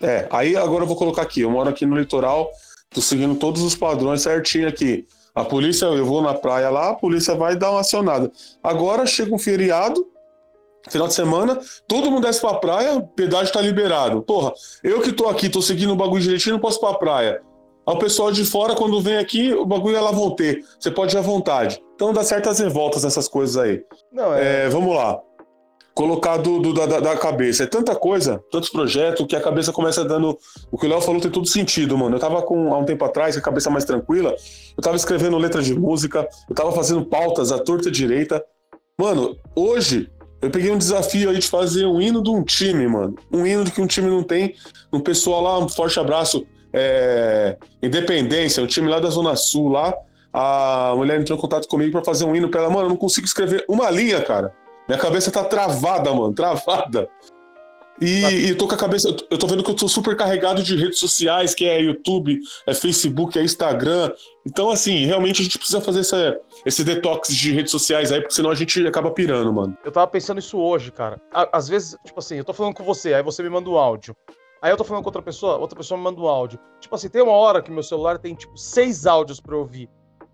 É, 0.00 0.28
aí 0.30 0.56
agora 0.56 0.84
eu 0.84 0.88
vou 0.88 0.96
colocar 0.96 1.22
aqui. 1.22 1.40
Eu 1.40 1.50
moro 1.50 1.68
aqui 1.68 1.84
no 1.84 1.96
litoral, 1.96 2.50
tô 2.90 3.00
seguindo 3.00 3.34
todos 3.34 3.62
os 3.62 3.74
padrões 3.74 4.22
certinho 4.22 4.68
aqui. 4.68 5.06
A 5.34 5.44
polícia, 5.44 5.86
eu 5.86 6.06
vou 6.06 6.22
na 6.22 6.32
praia 6.34 6.70
lá, 6.70 6.90
a 6.90 6.94
polícia 6.94 7.34
vai 7.34 7.56
dar 7.56 7.72
uma 7.72 7.80
acionada. 7.80 8.30
Agora 8.62 9.04
chega 9.04 9.34
um 9.34 9.38
feriado, 9.38 10.06
final 10.88 11.08
de 11.08 11.14
semana, 11.14 11.58
todo 11.88 12.10
mundo 12.10 12.24
desce 12.24 12.40
pra 12.40 12.54
praia, 12.54 12.94
o 12.94 13.06
pedágio 13.06 13.52
tá 13.52 13.60
liberado. 13.60 14.22
Porra, 14.22 14.52
eu 14.82 15.00
que 15.00 15.12
tô 15.12 15.28
aqui, 15.28 15.48
tô 15.48 15.60
seguindo 15.60 15.92
o 15.92 15.96
bagulho 15.96 16.22
direitinho, 16.22 16.54
não 16.54 16.60
posso 16.60 16.78
ir 16.78 16.80
pra 16.80 16.94
praia. 16.94 17.42
O 17.86 17.96
pessoal 17.96 18.32
de 18.32 18.44
fora, 18.44 18.74
quando 18.74 19.00
vem 19.00 19.18
aqui, 19.18 19.52
o 19.52 19.66
bagulho 19.66 19.96
é 19.96 20.00
lá 20.00 20.10
vão 20.10 20.30
ter. 20.30 20.64
Você 20.78 20.90
pode 20.90 21.14
ir 21.14 21.18
à 21.18 21.22
vontade. 21.22 21.82
Então 21.94 22.12
dá 22.12 22.22
certas 22.22 22.58
revoltas 22.58 23.04
nessas 23.04 23.28
coisas 23.28 23.56
aí. 23.56 23.84
Não, 24.10 24.32
é. 24.32 24.64
É, 24.64 24.68
vamos 24.68 24.94
lá. 24.94 25.20
Colocar 25.94 26.38
do, 26.38 26.58
do- 26.58 26.72
da, 26.72 26.86
da- 26.98 27.16
cabeça. 27.16 27.62
É 27.62 27.66
tanta 27.66 27.94
coisa, 27.94 28.42
tantos 28.50 28.68
projetos, 28.68 29.24
que 29.28 29.36
a 29.36 29.40
cabeça 29.40 29.72
começa 29.72 30.04
dando. 30.04 30.36
O 30.70 30.76
que 30.76 30.86
o 30.86 30.88
Léo 30.88 31.00
falou 31.00 31.20
tem 31.20 31.30
todo 31.30 31.46
sentido, 31.46 31.96
mano. 31.96 32.16
Eu 32.16 32.20
tava 32.20 32.42
com, 32.42 32.74
há 32.74 32.78
um 32.78 32.84
tempo 32.84 33.04
atrás, 33.04 33.34
com 33.36 33.40
a 33.40 33.42
cabeça 33.44 33.70
mais 33.70 33.84
tranquila, 33.84 34.34
eu 34.76 34.82
tava 34.82 34.96
escrevendo 34.96 35.38
letra 35.38 35.62
de 35.62 35.72
música, 35.78 36.28
eu 36.50 36.54
tava 36.54 36.72
fazendo 36.72 37.04
pautas 37.04 37.52
à 37.52 37.58
torta 37.58 37.90
direita. 37.92 38.44
Mano, 38.98 39.36
hoje 39.54 40.10
eu 40.42 40.50
peguei 40.50 40.70
um 40.72 40.78
desafio 40.78 41.30
aí 41.30 41.38
de 41.38 41.48
fazer 41.48 41.86
um 41.86 42.00
hino 42.00 42.20
de 42.22 42.30
um 42.30 42.42
time, 42.42 42.88
mano. 42.88 43.14
Um 43.32 43.46
hino 43.46 43.64
que 43.70 43.80
um 43.80 43.86
time 43.86 44.08
não 44.10 44.22
tem. 44.24 44.54
Um 44.92 44.98
pessoal 45.00 45.42
lá, 45.42 45.58
um 45.60 45.68
forte 45.68 45.98
abraço. 46.00 46.44
é, 46.72 47.56
Independência, 47.80 48.62
um 48.62 48.66
time 48.66 48.88
lá 48.88 48.98
da 48.98 49.10
Zona 49.10 49.36
Sul, 49.36 49.68
lá. 49.68 49.94
A 50.32 50.92
mulher 50.96 51.20
entrou 51.20 51.38
em 51.38 51.40
contato 51.40 51.68
comigo 51.68 51.92
pra 51.92 52.04
fazer 52.04 52.24
um 52.24 52.34
hino 52.34 52.48
pra 52.48 52.62
ela. 52.62 52.68
Mano, 52.70 52.86
eu 52.86 52.88
não 52.88 52.96
consigo 52.96 53.24
escrever 53.26 53.64
uma 53.68 53.88
linha, 53.90 54.20
cara. 54.20 54.52
Minha 54.88 54.98
cabeça 54.98 55.30
tá 55.30 55.42
travada, 55.44 56.12
mano, 56.12 56.34
travada. 56.34 57.08
E, 58.00 58.22
e 58.24 58.48
eu 58.50 58.58
tô 58.58 58.66
com 58.66 58.74
a 58.74 58.78
cabeça. 58.78 59.08
eu 59.30 59.38
tô- 59.38 59.46
vendo 59.46 59.62
que 59.62 59.70
eu 59.70 59.74
tô 59.76 59.86
super 59.88 60.16
carregado 60.16 60.62
de 60.64 60.76
redes 60.76 60.98
sociais, 60.98 61.54
que 61.54 61.64
é 61.64 61.80
YouTube, 61.80 62.40
é 62.66 62.74
Facebook, 62.74 63.38
é 63.38 63.42
Instagram. 63.44 64.12
Então, 64.44 64.68
assim, 64.70 65.04
realmente 65.06 65.40
a 65.40 65.44
gente 65.44 65.56
precisa 65.56 65.80
fazer 65.80 66.00
essa, 66.00 66.40
esse 66.66 66.82
detox 66.82 67.28
de 67.34 67.52
redes 67.52 67.70
sociais 67.70 68.10
aí, 68.10 68.20
porque 68.20 68.34
senão 68.34 68.50
a 68.50 68.54
gente 68.54 68.84
acaba 68.86 69.10
pirando, 69.12 69.52
mano. 69.52 69.78
Eu 69.84 69.92
tava 69.92 70.08
pensando 70.08 70.38
isso 70.40 70.58
hoje, 70.58 70.90
cara. 70.90 71.20
Às 71.52 71.68
vezes, 71.68 71.96
tipo 72.04 72.18
assim, 72.18 72.36
eu 72.36 72.44
tô 72.44 72.52
falando 72.52 72.74
com 72.74 72.82
você, 72.82 73.14
aí 73.14 73.22
você 73.22 73.42
me 73.44 73.48
manda 73.48 73.70
um 73.70 73.76
áudio. 73.76 74.14
Aí 74.60 74.72
eu 74.72 74.76
tô 74.76 74.82
falando 74.82 75.02
com 75.04 75.08
outra 75.08 75.22
pessoa, 75.22 75.56
outra 75.58 75.76
pessoa 75.76 75.96
me 75.96 76.02
manda 76.04 76.20
um 76.20 76.26
áudio. 76.26 76.58
Tipo 76.80 76.96
assim, 76.96 77.08
tem 77.08 77.22
uma 77.22 77.32
hora 77.32 77.62
que 77.62 77.70
meu 77.70 77.82
celular 77.82 78.18
tem, 78.18 78.34
tipo, 78.34 78.58
seis 78.58 79.06
áudios 79.06 79.38
pra 79.40 79.54
eu 79.54 79.60
ouvir. 79.60 79.88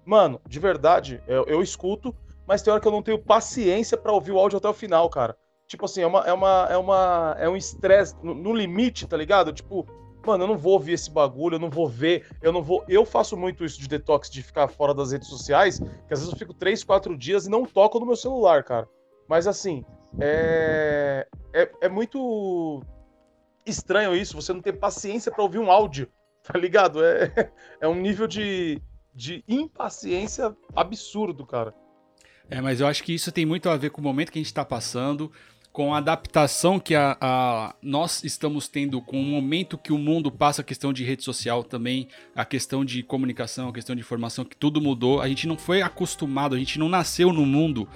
Mano, 0.06 0.40
de 0.48 0.58
verdade, 0.58 1.20
eu, 1.28 1.44
eu 1.46 1.62
escuto, 1.62 2.14
mas 2.50 2.62
tem 2.62 2.72
hora 2.72 2.82
que 2.82 2.88
eu 2.88 2.90
não 2.90 3.00
tenho 3.00 3.16
paciência 3.16 3.96
pra 3.96 4.10
ouvir 4.10 4.32
o 4.32 4.38
áudio 4.38 4.58
até 4.58 4.68
o 4.68 4.74
final, 4.74 5.08
cara. 5.08 5.36
Tipo 5.68 5.84
assim, 5.84 6.02
é 6.02 6.06
uma. 6.08 6.18
É 6.26 6.32
uma. 6.32 6.66
É, 6.68 6.76
uma, 6.76 7.36
é 7.38 7.48
um 7.48 7.56
estresse 7.56 8.16
no, 8.24 8.34
no 8.34 8.52
limite, 8.52 9.06
tá 9.06 9.16
ligado? 9.16 9.52
Tipo, 9.52 9.86
mano, 10.26 10.42
eu 10.42 10.48
não 10.48 10.58
vou 10.58 10.72
ouvir 10.72 10.94
esse 10.94 11.08
bagulho, 11.08 11.54
eu 11.54 11.58
não 11.60 11.70
vou 11.70 11.86
ver, 11.86 12.26
eu 12.42 12.52
não 12.52 12.60
vou. 12.60 12.84
Eu 12.88 13.04
faço 13.04 13.36
muito 13.36 13.64
isso 13.64 13.80
de 13.80 13.86
detox, 13.86 14.28
de 14.28 14.42
ficar 14.42 14.66
fora 14.66 14.92
das 14.92 15.12
redes 15.12 15.28
sociais, 15.28 15.78
que 15.78 16.12
às 16.12 16.18
vezes 16.18 16.32
eu 16.32 16.36
fico 16.36 16.52
três, 16.52 16.82
quatro 16.82 17.16
dias 17.16 17.46
e 17.46 17.48
não 17.48 17.64
toco 17.64 18.00
no 18.00 18.06
meu 18.06 18.16
celular, 18.16 18.64
cara. 18.64 18.88
Mas 19.28 19.46
assim, 19.46 19.84
é, 20.18 21.28
é, 21.52 21.70
é 21.82 21.88
muito 21.88 22.82
estranho 23.64 24.12
isso, 24.12 24.34
você 24.34 24.52
não 24.52 24.60
ter 24.60 24.72
paciência 24.72 25.30
para 25.30 25.44
ouvir 25.44 25.60
um 25.60 25.70
áudio, 25.70 26.10
tá 26.42 26.58
ligado? 26.58 27.00
É, 27.04 27.52
é 27.80 27.86
um 27.86 27.94
nível 27.94 28.26
de, 28.26 28.82
de 29.14 29.44
impaciência 29.46 30.52
absurdo, 30.74 31.46
cara. 31.46 31.72
É, 32.50 32.60
mas 32.60 32.80
eu 32.80 32.86
acho 32.88 33.04
que 33.04 33.14
isso 33.14 33.30
tem 33.30 33.46
muito 33.46 33.68
a 33.70 33.76
ver 33.76 33.90
com 33.90 34.00
o 34.00 34.04
momento 34.04 34.32
que 34.32 34.38
a 34.38 34.42
gente 34.42 34.46
está 34.46 34.64
passando, 34.64 35.30
com 35.72 35.94
a 35.94 35.98
adaptação 35.98 36.80
que 36.80 36.96
a, 36.96 37.16
a, 37.20 37.74
nós 37.80 38.24
estamos 38.24 38.66
tendo 38.66 39.00
com 39.00 39.20
o 39.20 39.24
momento 39.24 39.78
que 39.78 39.92
o 39.92 39.98
mundo 39.98 40.32
passa 40.32 40.62
a 40.62 40.64
questão 40.64 40.92
de 40.92 41.04
rede 41.04 41.22
social 41.22 41.62
também, 41.62 42.08
a 42.34 42.44
questão 42.44 42.84
de 42.84 43.04
comunicação, 43.04 43.68
a 43.68 43.72
questão 43.72 43.94
de 43.94 44.00
informação, 44.00 44.44
que 44.44 44.56
tudo 44.56 44.80
mudou. 44.80 45.20
A 45.20 45.28
gente 45.28 45.46
não 45.46 45.56
foi 45.56 45.80
acostumado, 45.80 46.56
a 46.56 46.58
gente 46.58 46.76
não 46.76 46.88
nasceu 46.88 47.32
no 47.32 47.46
mundo 47.46 47.88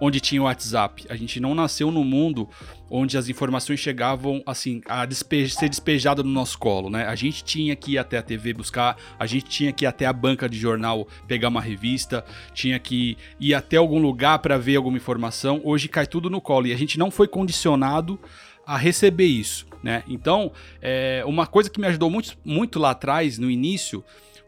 onde 0.00 0.20
tinha 0.20 0.40
o 0.40 0.44
WhatsApp. 0.44 1.06
A 1.08 1.16
gente 1.16 1.40
não 1.40 1.54
nasceu 1.54 1.90
no 1.90 2.04
mundo 2.04 2.48
onde 2.90 3.18
as 3.18 3.28
informações 3.28 3.80
chegavam 3.80 4.42
assim 4.46 4.80
a 4.86 5.06
ser 5.10 5.68
despejada 5.68 6.22
no 6.22 6.30
nosso 6.30 6.58
colo, 6.58 6.88
né? 6.88 7.06
A 7.06 7.14
gente 7.14 7.42
tinha 7.42 7.74
que 7.74 7.92
ir 7.92 7.98
até 7.98 8.18
a 8.18 8.22
TV 8.22 8.52
buscar, 8.52 8.96
a 9.18 9.26
gente 9.26 9.46
tinha 9.46 9.72
que 9.72 9.84
ir 9.84 9.86
até 9.86 10.06
a 10.06 10.12
banca 10.12 10.48
de 10.48 10.58
jornal 10.58 11.06
pegar 11.26 11.48
uma 11.48 11.60
revista, 11.60 12.24
tinha 12.54 12.78
que 12.78 13.16
ir 13.40 13.54
até 13.54 13.76
algum 13.76 13.98
lugar 13.98 14.38
para 14.38 14.56
ver 14.58 14.76
alguma 14.76 14.96
informação. 14.96 15.60
Hoje 15.64 15.88
cai 15.88 16.06
tudo 16.06 16.30
no 16.30 16.40
colo 16.40 16.66
e 16.66 16.72
a 16.72 16.76
gente 16.76 16.98
não 16.98 17.10
foi 17.10 17.26
condicionado 17.26 18.18
a 18.66 18.76
receber 18.76 19.26
isso, 19.26 19.66
né? 19.82 20.02
Então, 20.08 20.50
é, 20.82 21.22
uma 21.24 21.46
coisa 21.46 21.70
que 21.70 21.80
me 21.80 21.86
ajudou 21.86 22.10
muito, 22.10 22.36
muito 22.44 22.80
lá 22.80 22.90
atrás, 22.90 23.38
no 23.38 23.48
início, 23.48 24.04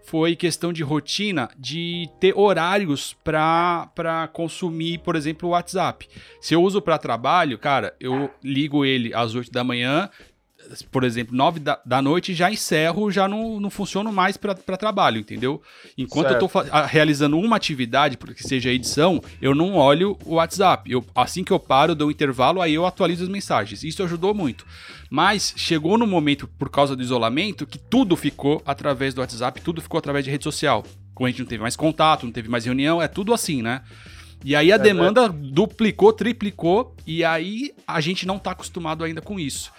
foi 0.08 0.34
questão 0.34 0.72
de 0.72 0.82
rotina 0.82 1.50
de 1.58 2.08
ter 2.18 2.32
horários 2.34 3.14
para 3.22 4.30
consumir, 4.32 4.98
por 5.00 5.14
exemplo, 5.14 5.48
o 5.48 5.52
WhatsApp. 5.52 6.08
Se 6.40 6.54
eu 6.54 6.62
uso 6.62 6.80
para 6.80 6.96
trabalho, 6.96 7.58
cara, 7.58 7.94
eu 8.00 8.30
ligo 8.42 8.86
ele 8.86 9.12
às 9.12 9.34
8 9.34 9.52
da 9.52 9.62
manhã, 9.62 10.08
por 10.90 11.04
exemplo, 11.04 11.36
9 11.36 11.60
da, 11.60 11.80
da 11.84 12.02
noite 12.02 12.34
já 12.34 12.50
encerro, 12.50 13.10
já 13.10 13.26
não, 13.26 13.58
não 13.60 13.70
funciono 13.70 14.12
mais 14.12 14.36
para 14.36 14.54
trabalho, 14.54 15.18
entendeu? 15.18 15.62
Enquanto 15.96 16.28
certo. 16.28 16.42
eu 16.42 16.46
estou 16.46 16.62
realizando 16.86 17.38
uma 17.38 17.56
atividade, 17.56 18.16
que 18.16 18.42
seja 18.42 18.70
edição, 18.70 19.22
eu 19.40 19.54
não 19.54 19.74
olho 19.74 20.18
o 20.24 20.34
WhatsApp. 20.34 20.90
Eu, 20.90 21.04
assim 21.14 21.42
que 21.42 21.52
eu 21.52 21.58
paro, 21.58 21.92
eu 21.92 21.96
dou 21.96 22.08
um 22.08 22.10
intervalo, 22.10 22.60
aí 22.60 22.74
eu 22.74 22.84
atualizo 22.84 23.22
as 23.22 23.28
mensagens. 23.28 23.82
Isso 23.82 24.02
ajudou 24.02 24.34
muito. 24.34 24.66
Mas 25.10 25.54
chegou 25.56 25.96
no 25.96 26.06
momento, 26.06 26.46
por 26.46 26.68
causa 26.68 26.94
do 26.94 27.02
isolamento, 27.02 27.66
que 27.66 27.78
tudo 27.78 28.16
ficou 28.16 28.62
através 28.66 29.14
do 29.14 29.20
WhatsApp, 29.20 29.60
tudo 29.60 29.80
ficou 29.80 29.98
através 29.98 30.24
de 30.24 30.30
rede 30.30 30.44
social. 30.44 30.84
Como 31.14 31.26
a 31.26 31.30
gente 31.30 31.40
não 31.40 31.46
teve 31.46 31.62
mais 31.62 31.76
contato, 31.76 32.24
não 32.24 32.32
teve 32.32 32.48
mais 32.48 32.64
reunião, 32.64 33.00
é 33.00 33.08
tudo 33.08 33.32
assim, 33.32 33.62
né? 33.62 33.82
E 34.44 34.54
aí 34.54 34.70
a 34.70 34.76
é, 34.76 34.78
demanda 34.78 35.26
é. 35.26 35.28
duplicou, 35.28 36.12
triplicou, 36.12 36.94
e 37.06 37.24
aí 37.24 37.72
a 37.86 38.00
gente 38.00 38.26
não 38.26 38.36
está 38.36 38.52
acostumado 38.52 39.02
ainda 39.02 39.20
com 39.20 39.38
isso. 39.38 39.72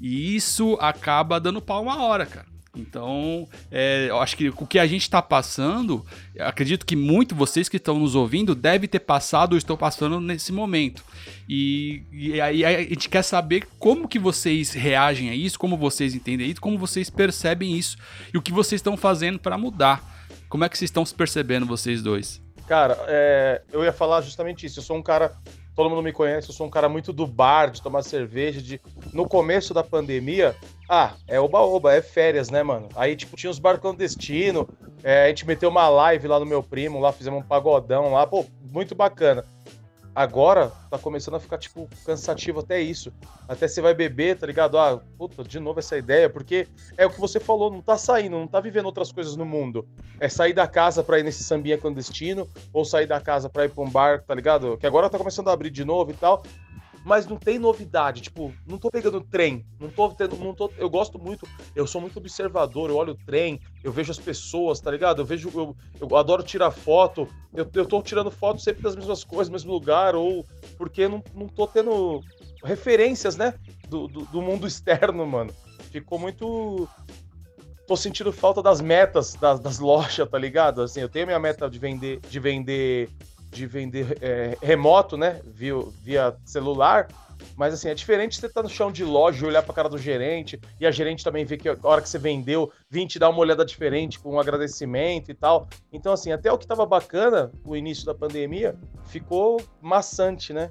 E 0.00 0.36
isso 0.36 0.76
acaba 0.80 1.40
dando 1.40 1.62
pau 1.62 1.82
uma 1.82 2.02
hora, 2.02 2.26
cara. 2.26 2.56
Então, 2.76 3.48
é, 3.70 4.06
eu 4.10 4.18
acho 4.20 4.36
que 4.36 4.50
o 4.50 4.66
que 4.66 4.78
a 4.78 4.86
gente 4.86 5.02
está 5.02 5.22
passando, 5.22 6.04
acredito 6.38 6.84
que 6.84 6.94
muito 6.94 7.34
vocês 7.34 7.68
que 7.68 7.78
estão 7.78 7.98
nos 7.98 8.14
ouvindo 8.14 8.54
devem 8.54 8.88
ter 8.88 9.00
passado 9.00 9.52
ou 9.52 9.58
estão 9.58 9.76
passando 9.76 10.20
nesse 10.20 10.52
momento. 10.52 11.02
E, 11.48 12.02
e 12.12 12.40
aí 12.40 12.64
a 12.64 12.82
gente 12.82 13.08
quer 13.08 13.22
saber 13.22 13.66
como 13.78 14.06
que 14.06 14.18
vocês 14.18 14.72
reagem 14.72 15.30
a 15.30 15.34
isso, 15.34 15.58
como 15.58 15.76
vocês 15.76 16.14
entendem 16.14 16.50
isso, 16.50 16.60
como 16.60 16.78
vocês 16.78 17.08
percebem 17.08 17.76
isso 17.76 17.96
e 18.32 18.36
o 18.36 18.42
que 18.42 18.52
vocês 18.52 18.78
estão 18.78 18.96
fazendo 18.96 19.38
para 19.38 19.56
mudar. 19.56 20.04
Como 20.48 20.64
é 20.64 20.68
que 20.68 20.76
vocês 20.76 20.90
estão 20.90 21.04
se 21.04 21.14
percebendo, 21.14 21.66
vocês 21.66 22.02
dois? 22.02 22.40
Cara, 22.68 22.96
é, 23.06 23.62
eu 23.72 23.84
ia 23.84 23.92
falar 23.92 24.20
justamente 24.20 24.66
isso. 24.66 24.80
Eu 24.80 24.82
sou 24.82 24.96
um 24.96 25.02
cara 25.02 25.32
todo 25.76 25.90
mundo 25.90 26.02
me 26.02 26.12
conhece, 26.12 26.48
eu 26.48 26.54
sou 26.54 26.66
um 26.66 26.70
cara 26.70 26.88
muito 26.88 27.12
do 27.12 27.26
bar, 27.26 27.70
de 27.70 27.82
tomar 27.82 28.02
cerveja, 28.02 28.62
de 28.62 28.80
no 29.12 29.26
começo 29.26 29.74
da 29.74 29.84
pandemia, 29.84 30.56
ah, 30.88 31.12
é 31.28 31.38
oba-oba, 31.38 31.94
é 31.94 32.00
férias, 32.00 32.48
né, 32.48 32.62
mano? 32.62 32.88
Aí, 32.96 33.14
tipo, 33.14 33.36
tinha 33.36 33.50
os 33.50 33.58
bar 33.58 33.78
clandestinos, 33.78 34.66
é, 35.04 35.24
a 35.24 35.28
gente 35.28 35.46
meteu 35.46 35.68
uma 35.68 35.88
live 35.88 36.26
lá 36.26 36.40
no 36.40 36.46
meu 36.46 36.62
primo, 36.62 36.98
lá 36.98 37.12
fizemos 37.12 37.40
um 37.40 37.46
pagodão 37.46 38.12
lá, 38.12 38.26
pô, 38.26 38.46
muito 38.72 38.94
bacana. 38.94 39.44
Agora 40.16 40.72
tá 40.90 40.98
começando 40.98 41.34
a 41.34 41.38
ficar, 41.38 41.58
tipo, 41.58 41.86
cansativo 42.06 42.60
até 42.60 42.80
isso. 42.80 43.12
Até 43.46 43.68
você 43.68 43.82
vai 43.82 43.92
beber, 43.92 44.38
tá 44.38 44.46
ligado? 44.46 44.78
Ah, 44.78 44.98
puta, 45.18 45.44
de 45.44 45.60
novo 45.60 45.78
essa 45.78 45.98
ideia, 45.98 46.30
porque 46.30 46.66
é 46.96 47.04
o 47.04 47.10
que 47.10 47.20
você 47.20 47.38
falou, 47.38 47.70
não 47.70 47.82
tá 47.82 47.98
saindo, 47.98 48.38
não 48.38 48.46
tá 48.46 48.58
vivendo 48.58 48.86
outras 48.86 49.12
coisas 49.12 49.36
no 49.36 49.44
mundo. 49.44 49.86
É 50.18 50.26
sair 50.26 50.54
da 50.54 50.66
casa 50.66 51.04
pra 51.04 51.18
ir 51.18 51.22
nesse 51.22 51.44
sambinha 51.44 51.76
clandestino, 51.76 52.48
ou 52.72 52.82
sair 52.82 53.04
da 53.06 53.20
casa 53.20 53.50
pra 53.50 53.66
ir 53.66 53.68
pra 53.68 53.84
um 53.84 53.90
bar, 53.90 54.22
tá 54.22 54.34
ligado? 54.34 54.78
Que 54.78 54.86
agora 54.86 55.10
tá 55.10 55.18
começando 55.18 55.48
a 55.48 55.52
abrir 55.52 55.68
de 55.68 55.84
novo 55.84 56.12
e 56.12 56.14
tal 56.14 56.42
mas 57.06 57.24
não 57.24 57.36
tem 57.36 57.56
novidade. 57.56 58.20
Tipo, 58.20 58.52
não 58.66 58.78
tô 58.78 58.90
pegando 58.90 59.20
trem, 59.20 59.64
não 59.78 59.88
tô 59.88 60.10
tendo, 60.10 60.36
não 60.36 60.52
tô, 60.52 60.72
eu 60.76 60.90
gosto 60.90 61.20
muito, 61.20 61.46
eu 61.72 61.86
sou 61.86 62.00
muito 62.00 62.18
observador, 62.18 62.90
eu 62.90 62.96
olho 62.96 63.12
o 63.12 63.24
trem, 63.24 63.60
eu 63.84 63.92
vejo 63.92 64.10
as 64.10 64.18
pessoas, 64.18 64.80
tá 64.80 64.90
ligado? 64.90 65.22
Eu 65.22 65.24
vejo, 65.24 65.48
eu, 65.54 65.76
eu 66.00 66.16
adoro 66.16 66.42
tirar 66.42 66.72
foto, 66.72 67.28
eu, 67.54 67.64
eu 67.74 67.86
tô 67.86 68.02
tirando 68.02 68.28
foto 68.28 68.60
sempre 68.60 68.82
das 68.82 68.96
mesmas 68.96 69.22
coisas, 69.22 69.48
mesmo 69.48 69.72
lugar, 69.72 70.16
ou 70.16 70.44
porque 70.76 71.06
não, 71.06 71.22
não 71.32 71.46
tô 71.46 71.68
tendo 71.68 72.24
referências, 72.64 73.36
né, 73.36 73.54
do, 73.88 74.08
do, 74.08 74.22
do 74.22 74.42
mundo 74.42 74.66
externo, 74.66 75.24
mano. 75.24 75.54
Ficou 75.92 76.18
muito 76.18 76.88
tô 77.86 77.96
sentindo 77.96 78.32
falta 78.32 78.60
das 78.60 78.80
metas 78.80 79.34
das, 79.34 79.60
das, 79.60 79.78
lojas, 79.78 80.28
tá 80.28 80.36
ligado? 80.36 80.82
Assim, 80.82 81.02
eu 81.02 81.08
tenho 81.08 81.26
minha 81.26 81.38
meta 81.38 81.70
de 81.70 81.78
vender, 81.78 82.18
de 82.28 82.40
vender 82.40 83.08
de 83.50 83.66
vender 83.66 84.18
é, 84.20 84.56
remoto, 84.62 85.16
né? 85.16 85.40
Via, 85.44 85.74
via 86.02 86.36
celular. 86.44 87.08
Mas 87.56 87.74
assim, 87.74 87.88
é 87.88 87.94
diferente 87.94 88.36
você 88.36 88.46
estar 88.46 88.62
tá 88.62 88.68
no 88.68 88.72
chão 88.72 88.90
de 88.90 89.04
loja 89.04 89.46
olhar 89.46 89.62
para 89.62 89.72
a 89.72 89.74
cara 89.74 89.88
do 89.88 89.98
gerente, 89.98 90.58
e 90.80 90.86
a 90.86 90.90
gerente 90.90 91.24
também 91.24 91.44
ver 91.44 91.56
que 91.58 91.68
a 91.68 91.76
hora 91.82 92.00
que 92.00 92.08
você 92.08 92.18
vendeu, 92.18 92.72
vir 92.90 93.06
te 93.06 93.18
dar 93.18 93.28
uma 93.30 93.38
olhada 93.38 93.64
diferente, 93.64 94.18
com 94.18 94.34
um 94.34 94.40
agradecimento 94.40 95.30
e 95.30 95.34
tal. 95.34 95.68
Então, 95.92 96.12
assim, 96.12 96.32
até 96.32 96.50
o 96.50 96.58
que 96.58 96.64
estava 96.64 96.84
bacana, 96.86 97.50
o 97.64 97.76
início 97.76 98.04
da 98.04 98.14
pandemia, 98.14 98.74
ficou 99.06 99.62
maçante, 99.80 100.52
né? 100.52 100.70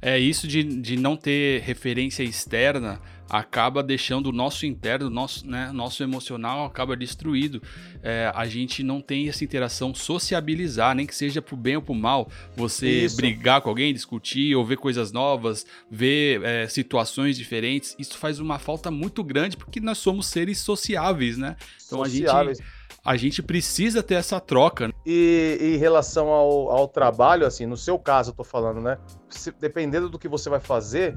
É, 0.00 0.18
isso 0.18 0.46
de, 0.46 0.62
de 0.62 0.96
não 0.96 1.16
ter 1.16 1.62
referência 1.62 2.22
externa 2.22 3.00
acaba 3.28 3.82
deixando 3.82 4.28
o 4.28 4.32
nosso 4.32 4.66
interno, 4.66 5.10
nosso, 5.10 5.46
né, 5.46 5.70
nosso 5.72 6.02
emocional 6.02 6.64
acaba 6.64 6.96
destruído. 6.96 7.60
É, 8.02 8.30
a 8.34 8.46
gente 8.46 8.82
não 8.82 9.00
tem 9.00 9.28
essa 9.28 9.44
interação 9.44 9.94
sociabilizar, 9.94 10.94
nem 10.94 11.06
que 11.06 11.14
seja 11.14 11.42
pro 11.42 11.56
bem 11.56 11.76
ou 11.76 11.82
pro 11.82 11.94
mal. 11.94 12.30
Você 12.56 13.04
Isso. 13.04 13.16
brigar 13.16 13.60
com 13.60 13.68
alguém, 13.68 13.92
discutir, 13.92 14.54
ou 14.54 14.64
ver 14.64 14.76
coisas 14.76 15.12
novas, 15.12 15.66
ver 15.90 16.42
é, 16.42 16.68
situações 16.68 17.36
diferentes. 17.36 17.94
Isso 17.98 18.16
faz 18.16 18.38
uma 18.38 18.58
falta 18.58 18.90
muito 18.90 19.22
grande 19.24 19.56
porque 19.56 19.80
nós 19.80 19.98
somos 19.98 20.26
seres 20.26 20.58
sociáveis, 20.58 21.36
né? 21.36 21.56
Então 21.86 22.04
sociáveis. 22.04 22.58
a 22.58 22.62
gente 22.62 22.76
a 23.06 23.16
gente 23.16 23.40
precisa 23.40 24.02
ter 24.02 24.14
essa 24.14 24.40
troca. 24.40 24.92
E, 25.06 25.58
e 25.60 25.74
em 25.76 25.78
relação 25.78 26.26
ao, 26.26 26.70
ao, 26.72 26.88
trabalho, 26.88 27.46
assim, 27.46 27.64
no 27.64 27.76
seu 27.76 27.96
caso, 28.00 28.32
eu 28.32 28.34
tô 28.34 28.42
falando, 28.42 28.80
né? 28.80 28.98
Se, 29.30 29.52
dependendo 29.52 30.10
do 30.10 30.18
que 30.18 30.26
você 30.26 30.50
vai 30.50 30.58
fazer, 30.58 31.16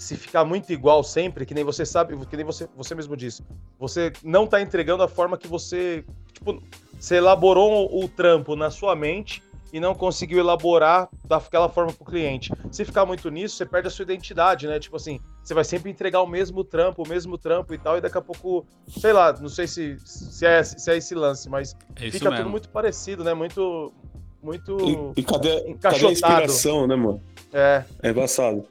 se 0.00 0.16
ficar 0.16 0.46
muito 0.46 0.72
igual 0.72 1.04
sempre, 1.04 1.44
que 1.44 1.52
nem 1.52 1.62
você 1.62 1.84
sabe, 1.84 2.16
que 2.24 2.34
nem 2.34 2.44
você, 2.44 2.66
você 2.74 2.94
mesmo 2.94 3.14
disse, 3.14 3.44
você 3.78 4.10
não 4.24 4.46
tá 4.46 4.58
entregando 4.62 5.02
a 5.02 5.08
forma 5.08 5.36
que 5.36 5.46
você, 5.46 6.02
tipo, 6.32 6.62
você 6.98 7.16
elaborou 7.16 8.02
o, 8.02 8.08
trampo 8.08 8.56
na 8.56 8.70
sua 8.70 8.96
mente 8.96 9.42
e 9.70 9.78
não 9.78 9.94
conseguiu 9.94 10.38
elaborar 10.38 11.06
daquela 11.26 11.68
forma 11.68 11.92
pro 11.92 12.06
cliente. 12.06 12.50
Se 12.72 12.82
ficar 12.82 13.04
muito 13.04 13.28
nisso, 13.28 13.56
você 13.56 13.66
perde 13.66 13.88
a 13.88 13.90
sua 13.90 14.04
identidade, 14.04 14.66
né? 14.66 14.80
Tipo 14.80 14.96
assim, 14.96 15.20
você 15.44 15.52
vai 15.52 15.64
sempre 15.64 15.90
entregar 15.90 16.22
o 16.22 16.26
mesmo 16.26 16.64
trampo, 16.64 17.02
o 17.02 17.08
mesmo 17.08 17.36
trampo 17.36 17.74
e 17.74 17.78
tal, 17.78 17.98
e 17.98 18.00
daqui 18.00 18.16
a 18.16 18.22
pouco, 18.22 18.64
sei 18.88 19.12
lá, 19.12 19.34
não 19.34 19.50
sei 19.50 19.66
se, 19.66 19.98
se, 19.98 20.46
é, 20.46 20.62
se 20.64 20.90
é 20.90 20.96
esse 20.96 21.14
lance, 21.14 21.46
mas 21.50 21.76
é 21.96 22.10
fica 22.10 22.30
mesmo. 22.30 22.36
tudo 22.36 22.50
muito 22.50 22.70
parecido, 22.70 23.22
né? 23.22 23.34
Muito. 23.34 23.92
Muito. 24.42 25.12
E, 25.14 25.20
e 25.20 25.22
cadê, 25.22 25.74
cadê 25.74 26.06
a 26.06 26.10
inspiração, 26.10 26.86
né, 26.86 26.96
mano? 26.96 27.20
É. 27.52 27.84
É 28.02 28.08
embaçado 28.08 28.64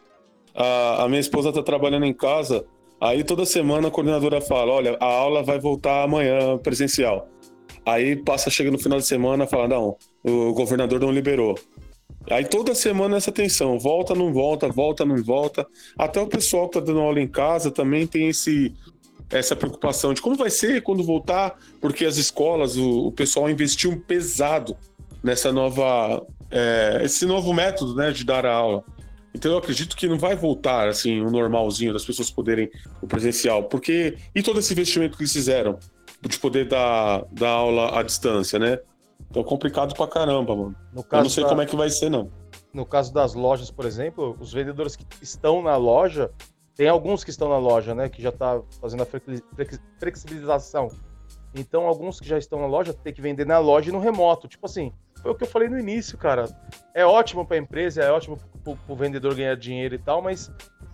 a, 0.56 1.04
a 1.04 1.10
minha 1.10 1.20
esposa 1.20 1.50
está 1.50 1.62
trabalhando 1.62 2.06
em 2.06 2.14
casa, 2.14 2.66
aí 3.00 3.24
toda 3.24 3.46
semana 3.46 3.88
a 3.88 3.92
coordenadora 3.92 4.42
fala: 4.42 4.74
olha, 4.74 4.98
a 5.00 5.06
aula 5.06 5.44
vai 5.44 5.60
voltar 5.60 6.04
amanhã 6.04 6.58
presencial. 6.58 7.28
Aí 7.86 8.16
passa, 8.16 8.50
chega 8.50 8.72
no 8.72 8.78
final 8.78 9.00
de 9.00 9.06
semana 9.06 9.48
fala: 9.48 9.68
não, 9.68 9.98
o 10.24 10.54
governador 10.54 11.00
não 11.00 11.12
liberou. 11.12 11.58
Aí 12.30 12.46
toda 12.46 12.76
semana 12.76 13.18
essa 13.18 13.32
tensão, 13.32 13.80
volta, 13.80 14.14
não 14.14 14.34
volta, 14.34 14.68
volta, 14.68 15.06
não 15.06 15.24
volta. 15.24 15.66
Até 15.98 16.22
o 16.22 16.28
pessoal 16.28 16.68
que 16.68 16.80
tá 16.80 16.86
dando 16.86 17.00
aula 17.00 17.20
em 17.20 17.28
casa 17.28 17.72
também 17.72 18.06
tem 18.06 18.28
esse, 18.28 18.74
essa 19.30 19.56
preocupação 19.56 20.14
de 20.14 20.22
como 20.22 20.36
vai 20.36 20.50
ser 20.50 20.82
quando 20.84 21.04
voltar, 21.04 21.58
porque 21.80 22.06
as 22.06 22.18
escolas, 22.18 22.76
o, 22.78 23.08
o 23.08 23.12
pessoal 23.12 23.50
investiu 23.50 24.00
pesado 24.06 24.76
nessa 25.24 25.52
nova, 25.52 26.26
é, 26.52 27.02
esse 27.04 27.26
novo 27.26 27.54
método, 27.54 27.96
né, 27.96 28.12
de 28.12 28.24
dar 28.24 28.46
a 28.46 28.54
aula. 28.54 28.84
Então 29.34 29.52
eu 29.52 29.58
acredito 29.58 29.96
que 29.96 30.08
não 30.08 30.18
vai 30.18 30.36
voltar 30.36 30.88
assim 30.88 31.22
o 31.22 31.30
normalzinho 31.30 31.94
das 31.94 32.06
pessoas 32.06 32.32
poderem 32.32 32.70
o 33.02 33.08
presencial, 33.08 33.64
porque 33.64 34.18
e 34.34 34.42
todo 34.42 34.60
esse 34.60 34.74
investimento 34.74 35.16
que 35.16 35.24
eles 35.24 35.34
fizeram 35.34 35.78
de 36.22 36.38
poder 36.40 36.68
dar, 36.68 37.24
dar 37.32 37.50
aula 37.50 38.00
à 38.00 38.04
distância, 38.04 38.60
né? 38.60 38.80
Então 39.30 39.42
é 39.42 39.46
complicado 39.46 39.94
pra 39.94 40.08
caramba, 40.08 40.56
mano. 40.56 40.76
No 40.92 41.04
caso 41.04 41.22
eu 41.22 41.24
não 41.24 41.30
sei 41.30 41.44
da... 41.44 41.50
como 41.50 41.62
é 41.62 41.66
que 41.66 41.76
vai 41.76 41.90
ser, 41.90 42.10
não. 42.10 42.32
No 42.74 42.86
caso 42.86 43.14
das 43.14 43.34
lojas, 43.34 43.72
por 43.72 43.86
exemplo, 43.86 44.36
os 44.40 44.52
vendedores 44.52 44.96
que 44.96 45.06
estão 45.22 45.62
na 45.62 45.76
loja, 45.76 46.32
tem 46.76 46.88
alguns 46.88 47.24
que 47.24 47.30
estão 47.30 47.50
na 47.50 47.58
loja, 47.58 47.94
né? 47.94 48.10
Que 48.10 48.22
já 48.22 48.32
tá 48.32 48.62
fazendo 48.80 49.04
a 49.04 49.08
flexibilização. 50.00 50.90
Então, 51.54 51.88
alguns 51.88 52.20
que 52.20 52.28
já 52.28 52.38
estão 52.38 52.60
na 52.60 52.68
loja 52.68 52.94
tem 52.94 53.14
que 53.14 53.22
vender 53.22 53.46
na 53.46 53.58
loja 53.60 53.90
e 53.90 53.92
no 53.92 54.00
remoto. 54.00 54.48
Tipo 54.48 54.66
assim, 54.66 54.94
foi 55.22 55.32
o 55.32 55.36
que 55.36 55.44
eu 55.44 55.48
falei 55.48 55.68
no 55.68 55.80
início, 55.80 56.18
cara. 56.18 56.46
É 56.94 57.06
ótimo 57.06 57.46
para 57.46 57.58
a 57.58 57.60
empresa, 57.60 58.02
é 58.02 58.12
ótimo 58.12 58.38
para 58.38 58.48
o 58.48 58.59
vendedor 58.90 59.36
ganhar 59.36 59.56
dinheiro 59.56 59.96
e 59.96 60.00
tal, 60.00 60.22
mas 60.22 60.52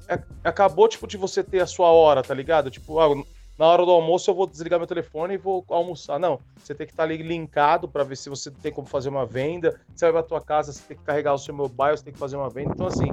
é, 0.08 0.22
acabou 0.44 0.88
tipo 0.88 1.08
de 1.08 1.18
você 1.18 1.44
ter 1.44 1.62
a 1.62 1.68
sua 1.68 1.90
hora, 1.90 2.22
tá 2.22 2.34
ligado? 2.34 2.70
Tipo, 2.70 3.00
ah, 3.00 3.24
na 3.58 3.66
hora 3.66 3.86
do 3.86 3.92
almoço 3.92 4.30
eu 4.30 4.36
vou 4.36 4.46
desligar 4.46 4.80
meu 4.80 4.88
telefone 4.88 5.36
e 5.36 5.38
vou 5.38 5.64
almoçar. 5.70 6.20
Não, 6.20 6.40
você 6.58 6.76
tem 6.76 6.86
que 6.86 6.94
estar 6.94 7.04
ali 7.04 7.18
linkado 7.18 7.88
para 7.88 8.04
ver 8.04 8.18
se 8.18 8.30
você 8.30 8.52
tem 8.52 8.72
como 8.72 8.88
fazer 8.88 9.10
uma 9.10 9.26
venda. 9.26 9.80
Você 9.96 10.06
vai 10.06 10.14
pra 10.14 10.24
tua 10.24 10.42
casa, 10.42 10.74
você 10.74 10.84
tem 10.84 10.98
que 10.98 11.04
carregar 11.04 11.34
o 11.34 11.38
seu 11.38 11.54
mobile, 11.54 11.98
você 11.98 12.04
tem 12.04 12.14
que 12.14 12.20
fazer 12.20 12.36
uma 12.36 12.50
venda. 12.50 12.72
Então, 12.74 12.88
assim, 12.88 13.08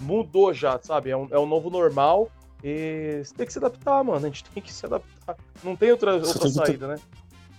mudou 0.00 0.54
já, 0.54 0.78
sabe? 0.80 1.10
É 1.10 1.16
um, 1.16 1.28
é 1.30 1.38
um 1.38 1.46
novo 1.46 1.68
normal 1.68 2.30
e 2.62 3.22
você 3.24 3.34
tem 3.34 3.46
que 3.46 3.52
se 3.52 3.58
adaptar, 3.58 4.04
mano. 4.04 4.18
A 4.18 4.28
gente 4.28 4.44
tem 4.44 4.62
que 4.62 4.72
se 4.72 4.86
adaptar. 4.86 5.36
Não 5.62 5.74
tem 5.74 5.90
outra, 5.90 6.14
outra 6.14 6.48
saída, 6.48 6.88
né? 6.88 6.96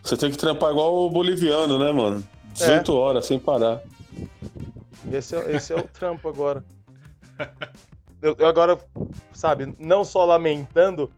Você 0.02 0.16
tem 0.16 0.32
que 0.32 0.38
trampar 0.38 0.72
igual 0.72 0.96
o 0.96 1.10
boliviano, 1.10 1.78
né, 1.78 1.92
mano? 1.92 2.24
18 2.54 2.92
é. 2.92 2.96
horas 2.96 3.26
sem 3.26 3.38
parar. 3.38 3.82
Esse 5.12 5.36
é, 5.36 5.56
esse 5.56 5.74
é 5.74 5.76
o 5.76 5.84
trampo 5.84 6.28
agora. 6.28 6.64
Eu, 8.22 8.36
eu, 8.38 8.48
agora, 8.48 8.78
sabe, 9.32 9.74
não 9.80 10.04
só 10.04 10.26
lamentando, 10.26 11.10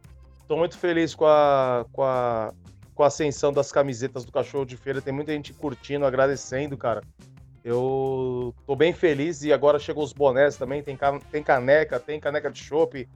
tô 0.48 0.56
muito 0.56 0.78
feliz 0.78 1.16
com 1.16 1.26
a, 1.26 1.84
com 1.92 2.04
a, 2.04 2.54
com 2.94 3.04
a 3.04 3.08
ascensão 3.08 3.52
das 3.52 3.72
camisetas 3.72 4.24
do 4.24 4.32
cachorro 4.32 4.66
de 4.66 4.78
feira. 4.78 5.02
Tem 5.02 5.14
muita 5.14 5.32
gente 5.32 5.52
curtindo, 5.52 6.06
agradecendo, 6.06 6.78
cara. 6.78 7.02
Eu 7.64 8.54
tô 8.66 8.76
bem 8.76 8.94
feliz 8.94 9.44
e 9.44 9.54
agora 9.54 9.80
chegou 9.80 10.04
os 10.04 10.14
bonés 10.14 10.58
também. 10.58 10.84
Tem, 10.84 10.98
tem 11.32 11.44
caneca, 11.44 12.00
tem 12.00 12.20
caneca 12.20 12.52
de 12.52 12.60
chopp, 12.60 13.08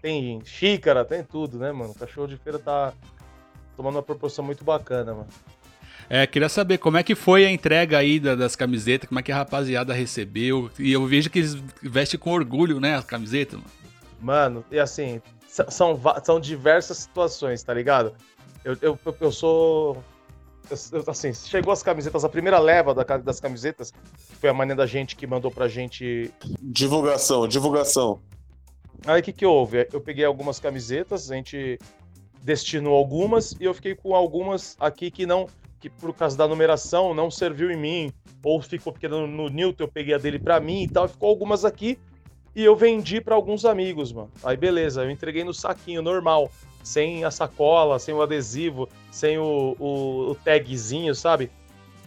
tem 0.00 0.44
xícara, 0.44 1.04
tem 1.04 1.24
tudo, 1.24 1.58
né, 1.58 1.72
mano? 1.72 1.92
O 1.92 1.98
cachorro 1.98 2.28
de 2.28 2.36
feira 2.36 2.58
tá 2.58 2.92
tomando 3.76 3.96
uma 3.96 4.02
proporção 4.02 4.44
muito 4.44 4.64
bacana, 4.64 5.14
mano. 5.14 5.28
É, 6.14 6.26
queria 6.26 6.50
saber 6.50 6.76
como 6.76 6.98
é 6.98 7.02
que 7.02 7.14
foi 7.14 7.46
a 7.46 7.50
entrega 7.50 7.96
aí 7.96 8.20
das 8.20 8.54
camisetas, 8.54 9.08
como 9.08 9.18
é 9.18 9.22
que 9.22 9.32
a 9.32 9.36
rapaziada 9.36 9.94
recebeu. 9.94 10.70
E 10.78 10.92
eu 10.92 11.06
vejo 11.06 11.30
que 11.30 11.38
eles 11.38 11.54
vestem 11.82 12.20
com 12.20 12.32
orgulho, 12.32 12.78
né, 12.78 12.96
as 12.96 13.04
camisetas, 13.06 13.58
mano. 13.58 13.70
Mano, 14.20 14.64
e 14.70 14.78
assim, 14.78 15.22
são, 15.48 15.98
são 16.22 16.38
diversas 16.38 16.98
situações, 16.98 17.62
tá 17.62 17.72
ligado? 17.72 18.12
Eu, 18.62 18.76
eu, 18.82 18.98
eu 19.22 19.32
sou. 19.32 20.04
Eu, 20.70 21.02
assim, 21.06 21.32
chegou 21.32 21.72
as 21.72 21.82
camisetas, 21.82 22.26
a 22.26 22.28
primeira 22.28 22.58
leva 22.58 22.94
das 22.94 23.40
camisetas 23.40 23.90
foi 24.38 24.50
a 24.50 24.54
maneira 24.54 24.82
da 24.82 24.86
gente 24.86 25.16
que 25.16 25.26
mandou 25.26 25.50
pra 25.50 25.66
gente. 25.66 26.30
Divulgação, 26.60 27.48
divulgação. 27.48 28.20
Aí 29.06 29.22
o 29.22 29.24
que, 29.24 29.32
que 29.32 29.46
houve? 29.46 29.88
Eu 29.90 30.00
peguei 30.02 30.26
algumas 30.26 30.60
camisetas, 30.60 31.30
a 31.30 31.36
gente 31.36 31.78
destinou 32.42 32.94
algumas 32.94 33.52
e 33.52 33.64
eu 33.64 33.72
fiquei 33.72 33.94
com 33.94 34.14
algumas 34.14 34.76
aqui 34.78 35.10
que 35.10 35.24
não 35.24 35.48
que 35.82 35.90
por 35.90 36.14
causa 36.14 36.38
da 36.38 36.46
numeração 36.46 37.12
não 37.12 37.28
serviu 37.28 37.68
em 37.68 37.76
mim, 37.76 38.12
ou 38.44 38.62
ficou 38.62 38.92
porque 38.92 39.08
no, 39.08 39.26
no 39.26 39.48
Newton 39.48 39.82
eu 39.82 39.88
peguei 39.88 40.14
a 40.14 40.18
dele 40.18 40.38
para 40.38 40.60
mim 40.60 40.84
e 40.84 40.88
tal, 40.88 41.08
ficou 41.08 41.28
algumas 41.28 41.64
aqui 41.64 41.98
e 42.54 42.62
eu 42.64 42.76
vendi 42.76 43.20
para 43.20 43.34
alguns 43.34 43.64
amigos, 43.64 44.12
mano. 44.12 44.30
Aí 44.44 44.56
beleza, 44.56 45.02
eu 45.02 45.10
entreguei 45.10 45.42
no 45.42 45.52
saquinho 45.52 46.00
normal, 46.00 46.52
sem 46.84 47.24
a 47.24 47.32
sacola, 47.32 47.98
sem 47.98 48.14
o 48.14 48.22
adesivo, 48.22 48.88
sem 49.10 49.38
o, 49.38 49.74
o, 49.76 50.30
o 50.30 50.34
tagzinho, 50.36 51.16
sabe? 51.16 51.50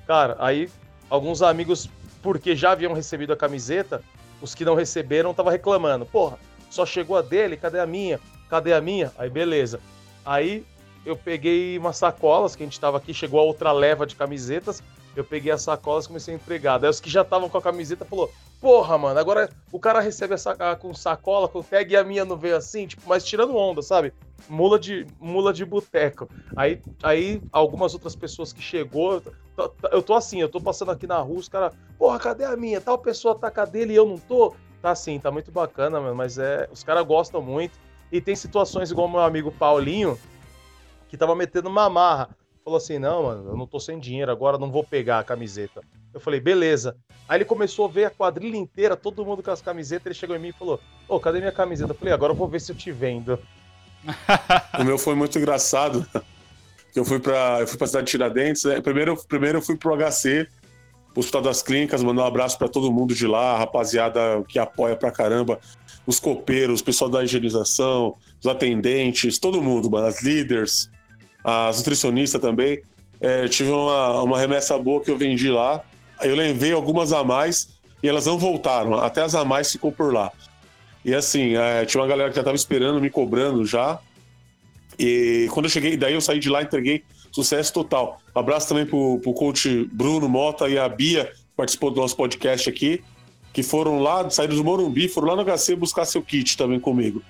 Cara, 0.07 0.37
aí 0.39 0.69
alguns 1.09 1.41
amigos, 1.41 1.89
porque 2.23 2.55
já 2.55 2.71
haviam 2.71 2.93
recebido 2.93 3.33
a 3.33 3.37
camiseta, 3.37 4.01
os 4.41 4.55
que 4.55 4.63
não 4.63 4.75
receberam 4.75 5.33
tava 5.33 5.51
reclamando. 5.51 6.05
Porra, 6.05 6.39
só 6.69 6.85
chegou 6.85 7.17
a 7.17 7.21
dele, 7.21 7.57
cadê 7.57 7.79
a 7.79 7.85
minha? 7.85 8.21
Cadê 8.49 8.71
a 8.71 8.79
minha? 8.79 9.11
Aí 9.17 9.29
beleza. 9.29 9.81
Aí 10.25 10.63
eu 11.05 11.15
peguei 11.15 11.77
umas 11.77 11.97
sacolas, 11.97 12.55
que 12.55 12.63
a 12.63 12.65
gente 12.65 12.79
tava 12.79 12.97
aqui, 12.97 13.13
chegou 13.13 13.39
a 13.39 13.43
outra 13.43 13.71
leva 13.71 14.05
de 14.05 14.15
camisetas, 14.15 14.81
eu 15.15 15.23
peguei 15.23 15.51
as 15.51 15.61
sacolas 15.61 16.05
e 16.05 16.07
comecei 16.07 16.33
a 16.33 16.37
entregar. 16.37 16.77
Daí 16.77 16.89
os 16.89 16.99
que 16.99 17.09
já 17.09 17.21
estavam 17.21 17.47
com 17.47 17.57
a 17.57 17.61
camiseta 17.61 18.03
falou: 18.03 18.31
Porra, 18.59 18.97
mano, 18.97 19.19
agora 19.19 19.49
o 19.71 19.79
cara 19.79 19.99
recebe 19.99 20.33
essa 20.33 20.55
com 20.75 20.93
sacola, 20.93 21.47
com 21.47 21.61
tag 21.61 21.93
e 21.93 21.95
a 21.95 22.03
minha 22.03 22.25
não 22.25 22.35
veio 22.35 22.57
assim, 22.57 22.87
tipo, 22.87 23.03
mas 23.05 23.23
tirando 23.23 23.55
onda, 23.55 23.81
sabe? 23.81 24.13
Mula 24.49 24.77
de 24.77 25.05
mula 25.19 25.53
de 25.53 25.63
boteco. 25.63 26.29
Aí, 26.55 26.81
aí 27.01 27.41
algumas 27.51 27.93
outras 27.93 28.15
pessoas 28.15 28.51
que 28.51 28.61
chegou, 28.61 29.21
eu 29.91 30.01
tô 30.01 30.13
assim, 30.13 30.41
eu 30.41 30.49
tô 30.49 30.59
passando 30.59 30.91
aqui 30.91 31.07
na 31.07 31.19
rua, 31.19 31.39
os 31.39 31.47
caras, 31.47 31.73
porra, 31.97 32.19
cadê 32.19 32.43
a 32.43 32.57
minha? 32.57 32.81
Tal 32.81 32.97
pessoa 32.97 33.35
tá 33.35 33.49
com 33.49 33.61
a 33.61 33.65
dele 33.65 33.93
e 33.93 33.95
eu 33.95 34.05
não 34.05 34.17
tô. 34.17 34.53
Tá 34.81 34.91
assim, 34.91 35.19
tá 35.19 35.31
muito 35.31 35.51
bacana, 35.51 35.99
mano, 35.99 36.15
mas 36.15 36.37
é, 36.37 36.67
os 36.71 36.83
caras 36.83 37.05
gostam 37.05 37.41
muito. 37.41 37.73
E 38.11 38.21
tem 38.21 38.35
situações 38.35 38.91
igual 38.91 39.07
meu 39.07 39.19
amigo 39.19 39.51
Paulinho, 39.51 40.17
que 41.15 41.19
tava 41.19 41.35
metendo 41.35 41.69
uma 41.69 41.89
marra. 41.89 42.29
Falou 42.63 42.77
assim: 42.77 42.99
não, 42.99 43.23
mano, 43.23 43.49
eu 43.49 43.57
não 43.57 43.67
tô 43.67 43.79
sem 43.79 43.99
dinheiro, 43.99 44.31
agora 44.31 44.57
não 44.57 44.71
vou 44.71 44.83
pegar 44.83 45.19
a 45.19 45.23
camiseta. 45.23 45.81
Eu 46.13 46.19
falei, 46.19 46.39
beleza. 46.39 46.95
Aí 47.27 47.37
ele 47.37 47.45
começou 47.45 47.85
a 47.85 47.89
ver 47.89 48.05
a 48.05 48.09
quadrilha 48.09 48.57
inteira, 48.57 48.95
todo 48.95 49.25
mundo 49.25 49.43
com 49.43 49.51
as 49.51 49.61
camisetas. 49.61 50.05
Ele 50.05 50.15
chegou 50.15 50.35
em 50.35 50.39
mim 50.39 50.49
e 50.49 50.53
falou: 50.53 50.79
Ô, 51.07 51.19
cadê 51.19 51.39
minha 51.39 51.51
camiseta? 51.51 51.91
Eu 51.91 51.95
falei, 51.95 52.13
agora 52.13 52.31
eu 52.31 52.37
vou 52.37 52.47
ver 52.47 52.61
se 52.61 52.71
eu 52.71 52.75
te 52.75 52.91
vendo. 52.91 53.39
o 54.79 54.83
meu 54.83 54.97
foi 54.97 55.15
muito 55.15 55.37
engraçado. 55.37 56.05
Eu 56.95 57.03
fui 57.03 57.19
pra, 57.19 57.59
eu 57.59 57.67
fui 57.67 57.77
pra 57.77 57.87
cidade 57.87 58.05
de 58.05 58.11
Tiradentes. 58.11 58.63
Né? 58.63 58.79
Primeiro, 58.79 59.17
primeiro 59.27 59.57
eu 59.57 59.61
fui 59.61 59.75
pro 59.75 59.95
HC, 59.95 60.47
Hospital 61.15 61.41
das 61.41 61.61
Clínicas, 61.61 62.03
mandar 62.03 62.23
um 62.23 62.27
abraço 62.27 62.57
para 62.57 62.67
todo 62.67 62.91
mundo 62.91 63.13
de 63.13 63.27
lá, 63.27 63.53
a 63.53 63.57
rapaziada 63.57 64.43
que 64.47 64.59
apoia 64.59 64.95
pra 64.95 65.11
caramba, 65.11 65.59
os 66.05 66.19
copeiros, 66.19 66.81
o 66.81 66.83
pessoal 66.83 67.09
da 67.09 67.23
higienização, 67.23 68.15
os 68.39 68.47
atendentes, 68.47 69.39
todo 69.39 69.61
mundo, 69.61 69.89
mano, 69.89 70.07
as 70.07 70.21
líderes, 70.21 70.89
as 71.45 71.77
nutricionistas 71.77 72.41
também. 72.41 72.81
É, 73.21 73.47
tive 73.47 73.69
uma, 73.69 74.23
uma 74.23 74.39
remessa 74.39 74.77
boa 74.79 75.01
que 75.01 75.11
eu 75.11 75.17
vendi 75.17 75.49
lá. 75.49 75.83
Eu 76.21 76.35
levei 76.35 76.71
algumas 76.71 77.13
a 77.13 77.23
mais 77.23 77.69
e 78.01 78.09
elas 78.09 78.25
não 78.25 78.37
voltaram. 78.37 78.95
Até 78.95 79.21
as 79.21 79.35
a 79.35 79.45
mais 79.45 79.71
ficou 79.71 79.91
por 79.91 80.11
lá. 80.11 80.31
E 81.03 81.13
assim, 81.13 81.55
é, 81.55 81.85
tinha 81.85 82.01
uma 82.01 82.07
galera 82.07 82.29
que 82.29 82.35
já 82.35 82.41
estava 82.41 82.55
esperando, 82.55 82.99
me 82.99 83.11
cobrando 83.11 83.63
já. 83.63 83.99
E 84.97 85.47
quando 85.51 85.67
eu 85.67 85.69
cheguei, 85.69 85.95
daí 85.95 86.15
eu 86.15 86.21
saí 86.21 86.39
de 86.39 86.49
lá 86.49 86.61
e 86.61 86.65
entreguei 86.65 87.03
sucesso 87.31 87.71
total. 87.71 88.19
Abraço 88.33 88.69
também 88.69 88.85
pro, 88.85 89.19
pro 89.19 89.33
coach 89.33 89.87
Bruno 89.91 90.27
Mota 90.27 90.67
e 90.67 90.79
a 90.79 90.89
Bia, 90.89 91.25
que 91.25 91.55
participou 91.55 91.91
do 91.91 92.01
nosso 92.01 92.15
podcast 92.15 92.67
aqui, 92.67 93.03
que 93.53 93.61
foram 93.61 93.99
lá, 93.99 94.27
saíram 94.29 94.55
do 94.55 94.63
Morumbi, 94.63 95.07
foram 95.07 95.27
lá 95.27 95.35
no 95.35 95.45
HC 95.45 95.75
buscar 95.75 96.05
seu 96.05 96.21
kit 96.21 96.57
também 96.57 96.79
comigo. 96.79 97.21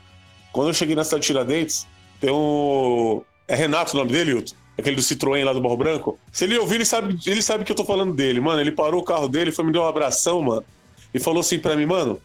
Quando 0.54 0.70
eu 0.70 0.74
cheguei 0.74 0.96
na 0.96 1.04
cidade 1.04 1.22
de 1.22 1.28
Tiradentes, 1.28 1.88
tem 2.22 2.32
um, 2.32 3.22
é 3.48 3.56
Renato 3.56 3.96
o 3.96 4.00
nome 4.00 4.12
dele, 4.12 4.32
Hilton? 4.32 4.56
Aquele 4.78 4.96
do 4.96 5.02
Citroën 5.02 5.44
lá 5.44 5.54
do 5.54 5.62
Barro 5.62 5.78
Branco? 5.78 6.20
Se 6.32 6.44
ele 6.44 6.58
ouvir, 6.58 6.76
ele 6.76 6.86
sabe, 6.86 7.18
ele 7.26 7.42
sabe 7.42 7.64
que 7.64 7.72
eu 7.72 7.76
tô 7.76 7.86
falando 7.86 8.14
dele, 8.14 8.42
mano. 8.42 8.60
Ele 8.60 8.72
parou 8.72 9.02
o 9.02 9.04
carro 9.04 9.30
dele, 9.30 9.52
foi 9.52 9.64
me 9.64 9.72
deu 9.72 9.84
um 9.84 9.88
abração, 9.88 10.42
mano. 10.42 10.66
E 11.14 11.20
falou 11.20 11.40
assim 11.40 11.60
pra 11.60 11.76
mim, 11.76 11.86
mano. 11.86 12.20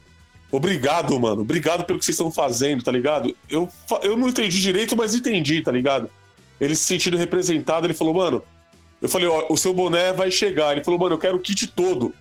Obrigado, 0.50 1.18
mano. 1.20 1.42
Obrigado 1.42 1.85
pelo 1.85 1.98
que 1.98 2.04
vocês 2.04 2.16
estão 2.16 2.30
fazendo, 2.30 2.83
tá 2.83 2.90
ligado? 2.90 3.37
Eu, 3.48 3.68
eu 4.02 4.16
não 4.16 4.28
entendi 4.28 4.61
direito, 4.61 4.96
mas 4.96 5.14
entendi, 5.14 5.62
tá 5.62 5.70
ligado? 5.70 6.11
Ele 6.61 6.74
se 6.74 6.83
sentindo 6.83 7.16
representado, 7.16 7.87
ele 7.87 7.94
falou, 7.94 8.14
mano. 8.14 8.42
Eu 9.00 9.09
falei, 9.09 9.28
ó, 9.28 9.46
o 9.48 9.56
seu 9.56 9.72
boné 9.72 10.12
vai 10.12 10.30
chegar. 10.30 10.72
Ele 10.72 10.85
falou, 10.85 10.98
mano, 10.98 11.14
eu 11.14 11.18
quero 11.18 11.37
o 11.37 11.40
kit 11.40 11.68
todo. 11.68 12.12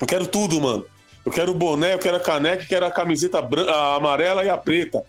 Eu 0.00 0.06
quero 0.06 0.26
tudo, 0.26 0.60
mano. 0.60 0.86
Eu 1.24 1.32
quero 1.32 1.50
o 1.50 1.54
boné, 1.54 1.94
eu 1.94 1.98
quero 1.98 2.16
a 2.16 2.20
caneca, 2.20 2.62
eu 2.62 2.68
quero 2.68 2.86
a 2.86 2.90
camiseta 2.90 3.38
a 3.38 3.96
amarela 3.96 4.44
e 4.44 4.48
a 4.48 4.56
preta. 4.56 5.02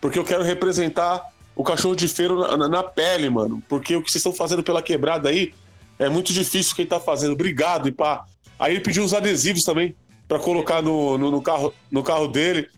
Porque 0.00 0.18
eu 0.18 0.24
quero 0.24 0.42
representar 0.42 1.22
o 1.54 1.64
cachorro 1.64 1.94
de 1.94 2.08
feira 2.08 2.56
na, 2.56 2.68
na, 2.68 2.82
pele, 2.82 3.28
mano. 3.28 3.62
Porque 3.68 3.96
o 3.96 4.02
que 4.02 4.10
vocês 4.10 4.20
estão 4.20 4.32
fazendo 4.32 4.62
pela 4.62 4.82
quebrada 4.82 5.28
aí 5.28 5.52
é 5.98 6.08
muito 6.08 6.32
difícil 6.32 6.74
quem 6.74 6.86
tá 6.86 6.98
fazendo. 6.98 7.32
Obrigado, 7.32 7.88
e 7.88 7.92
pá. 7.92 8.24
Aí 8.58 8.74
ele 8.74 8.80
pediu 8.80 9.02
uns 9.02 9.14
adesivos 9.14 9.64
também 9.64 9.94
para 10.26 10.38
colocar 10.38 10.82
no, 10.82 11.18
no, 11.18 11.30
no, 11.30 11.42
carro, 11.42 11.74
no 11.90 12.02
carro 12.02 12.28
dele. 12.28 12.68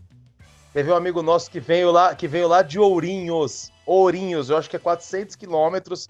Teve 0.73 0.91
um 0.91 0.95
amigo 0.95 1.21
nosso 1.21 1.51
que 1.51 1.59
veio 1.59 1.91
lá, 1.91 2.15
que 2.15 2.27
veio 2.27 2.47
lá 2.47 2.61
de 2.61 2.79
Ourinhos. 2.79 3.71
Ourinhos, 3.85 4.49
eu 4.49 4.57
acho 4.57 4.69
que 4.69 4.75
é 4.75 4.79
400 4.79 5.35
quilômetros 5.35 6.09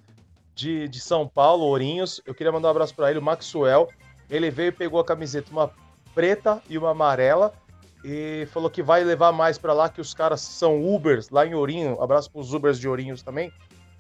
de, 0.56 0.88
de 0.88 1.00
São 1.00 1.28
Paulo, 1.28 1.66
Ourinhos. 1.66 2.22
Eu 2.26 2.34
queria 2.34 2.52
mandar 2.52 2.70
um 2.70 2.72
abraço 2.72 2.96
para 2.96 3.10
ele, 3.10 3.20
o 3.20 3.22
Maxwell. 3.22 3.90
Ele 4.30 4.50
veio 4.50 4.70
e 4.70 4.72
pegou 4.72 5.00
a 5.00 5.06
camiseta, 5.06 5.52
uma 5.52 5.72
preta 6.16 6.62
e 6.70 6.78
uma 6.78 6.92
amarela 6.92 7.54
e 8.04 8.48
falou 8.52 8.70
que 8.70 8.84
vai 8.84 9.04
levar 9.04 9.32
mais 9.32 9.58
para 9.58 9.74
lá, 9.74 9.90
que 9.90 10.02
os 10.02 10.14
caras 10.14 10.42
são 10.42 10.84
Ubers 10.84 11.30
lá 11.30 11.46
em 11.46 11.54
Ourinho. 11.54 12.02
Abraço 12.02 12.30
para 12.32 12.42
os 12.42 12.54
Ubers 12.54 12.80
de 12.80 12.88
Ourinhos 12.88 13.22
também. 13.22 13.52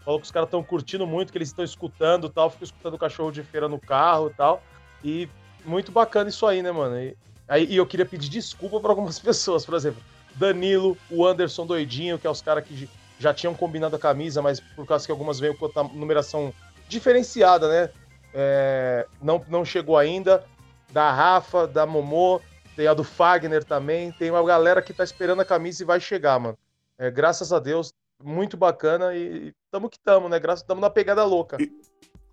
Falou 0.03 0.19
que 0.19 0.25
os 0.25 0.31
caras 0.31 0.47
estão 0.47 0.61
curtindo 0.61 1.07
muito, 1.07 1.31
que 1.31 1.37
eles 1.37 1.49
estão 1.49 1.63
escutando 1.63 2.29
tal, 2.29 2.49
ficam 2.49 2.65
escutando 2.65 2.95
o 2.95 2.99
cachorro 2.99 3.31
de 3.31 3.41
feira 3.43 3.69
no 3.69 3.79
carro 3.79 4.29
e 4.29 4.33
tal. 4.33 4.61
E 5.03 5.29
muito 5.65 5.91
bacana 5.91 6.29
isso 6.29 6.45
aí, 6.45 6.61
né, 6.61 6.71
mano? 6.71 6.99
E 6.99 7.15
Aí, 7.47 7.65
e 7.69 7.77
eu 7.77 7.85
queria 7.85 8.05
pedir 8.05 8.29
desculpa 8.29 8.79
para 8.79 8.91
algumas 8.91 9.19
pessoas, 9.19 9.65
por 9.65 9.75
exemplo, 9.75 10.01
Danilo, 10.35 10.97
o 11.09 11.25
Anderson 11.25 11.65
Doidinho, 11.65 12.17
que 12.17 12.25
é 12.25 12.29
os 12.29 12.41
caras 12.41 12.63
que 12.65 12.89
já 13.19 13.33
tinham 13.33 13.53
combinado 13.53 13.95
a 13.95 13.99
camisa, 13.99 14.41
mas 14.41 14.59
por 14.59 14.85
causa 14.85 15.05
que 15.05 15.11
algumas 15.11 15.39
veio 15.39 15.55
com 15.55 15.67
a 15.67 15.83
numeração 15.83 16.53
diferenciada, 16.87 17.69
né? 17.69 17.89
É, 18.33 19.05
não, 19.21 19.43
não 19.47 19.63
chegou 19.63 19.97
ainda. 19.97 20.43
Da 20.91 21.11
Rafa, 21.11 21.67
da 21.67 21.85
Momô, 21.85 22.41
tem 22.75 22.87
a 22.87 22.93
do 22.93 23.03
Fagner 23.03 23.63
também. 23.63 24.11
Tem 24.11 24.29
uma 24.29 24.43
galera 24.43 24.81
que 24.81 24.93
tá 24.93 25.03
esperando 25.03 25.41
a 25.41 25.45
camisa 25.45 25.83
e 25.83 25.85
vai 25.85 25.99
chegar, 25.99 26.39
mano. 26.39 26.57
É, 26.97 27.09
graças 27.09 27.51
a 27.51 27.59
Deus, 27.59 27.93
muito 28.23 28.55
bacana 28.55 29.15
e 29.15 29.53
tamo 29.71 29.89
que 29.89 29.99
tamo, 29.99 30.29
né? 30.29 30.39
Graças 30.39 30.65
tamo 30.65 30.81
na 30.81 30.89
pegada 30.89 31.23
louca. 31.23 31.57
E, 31.59 31.71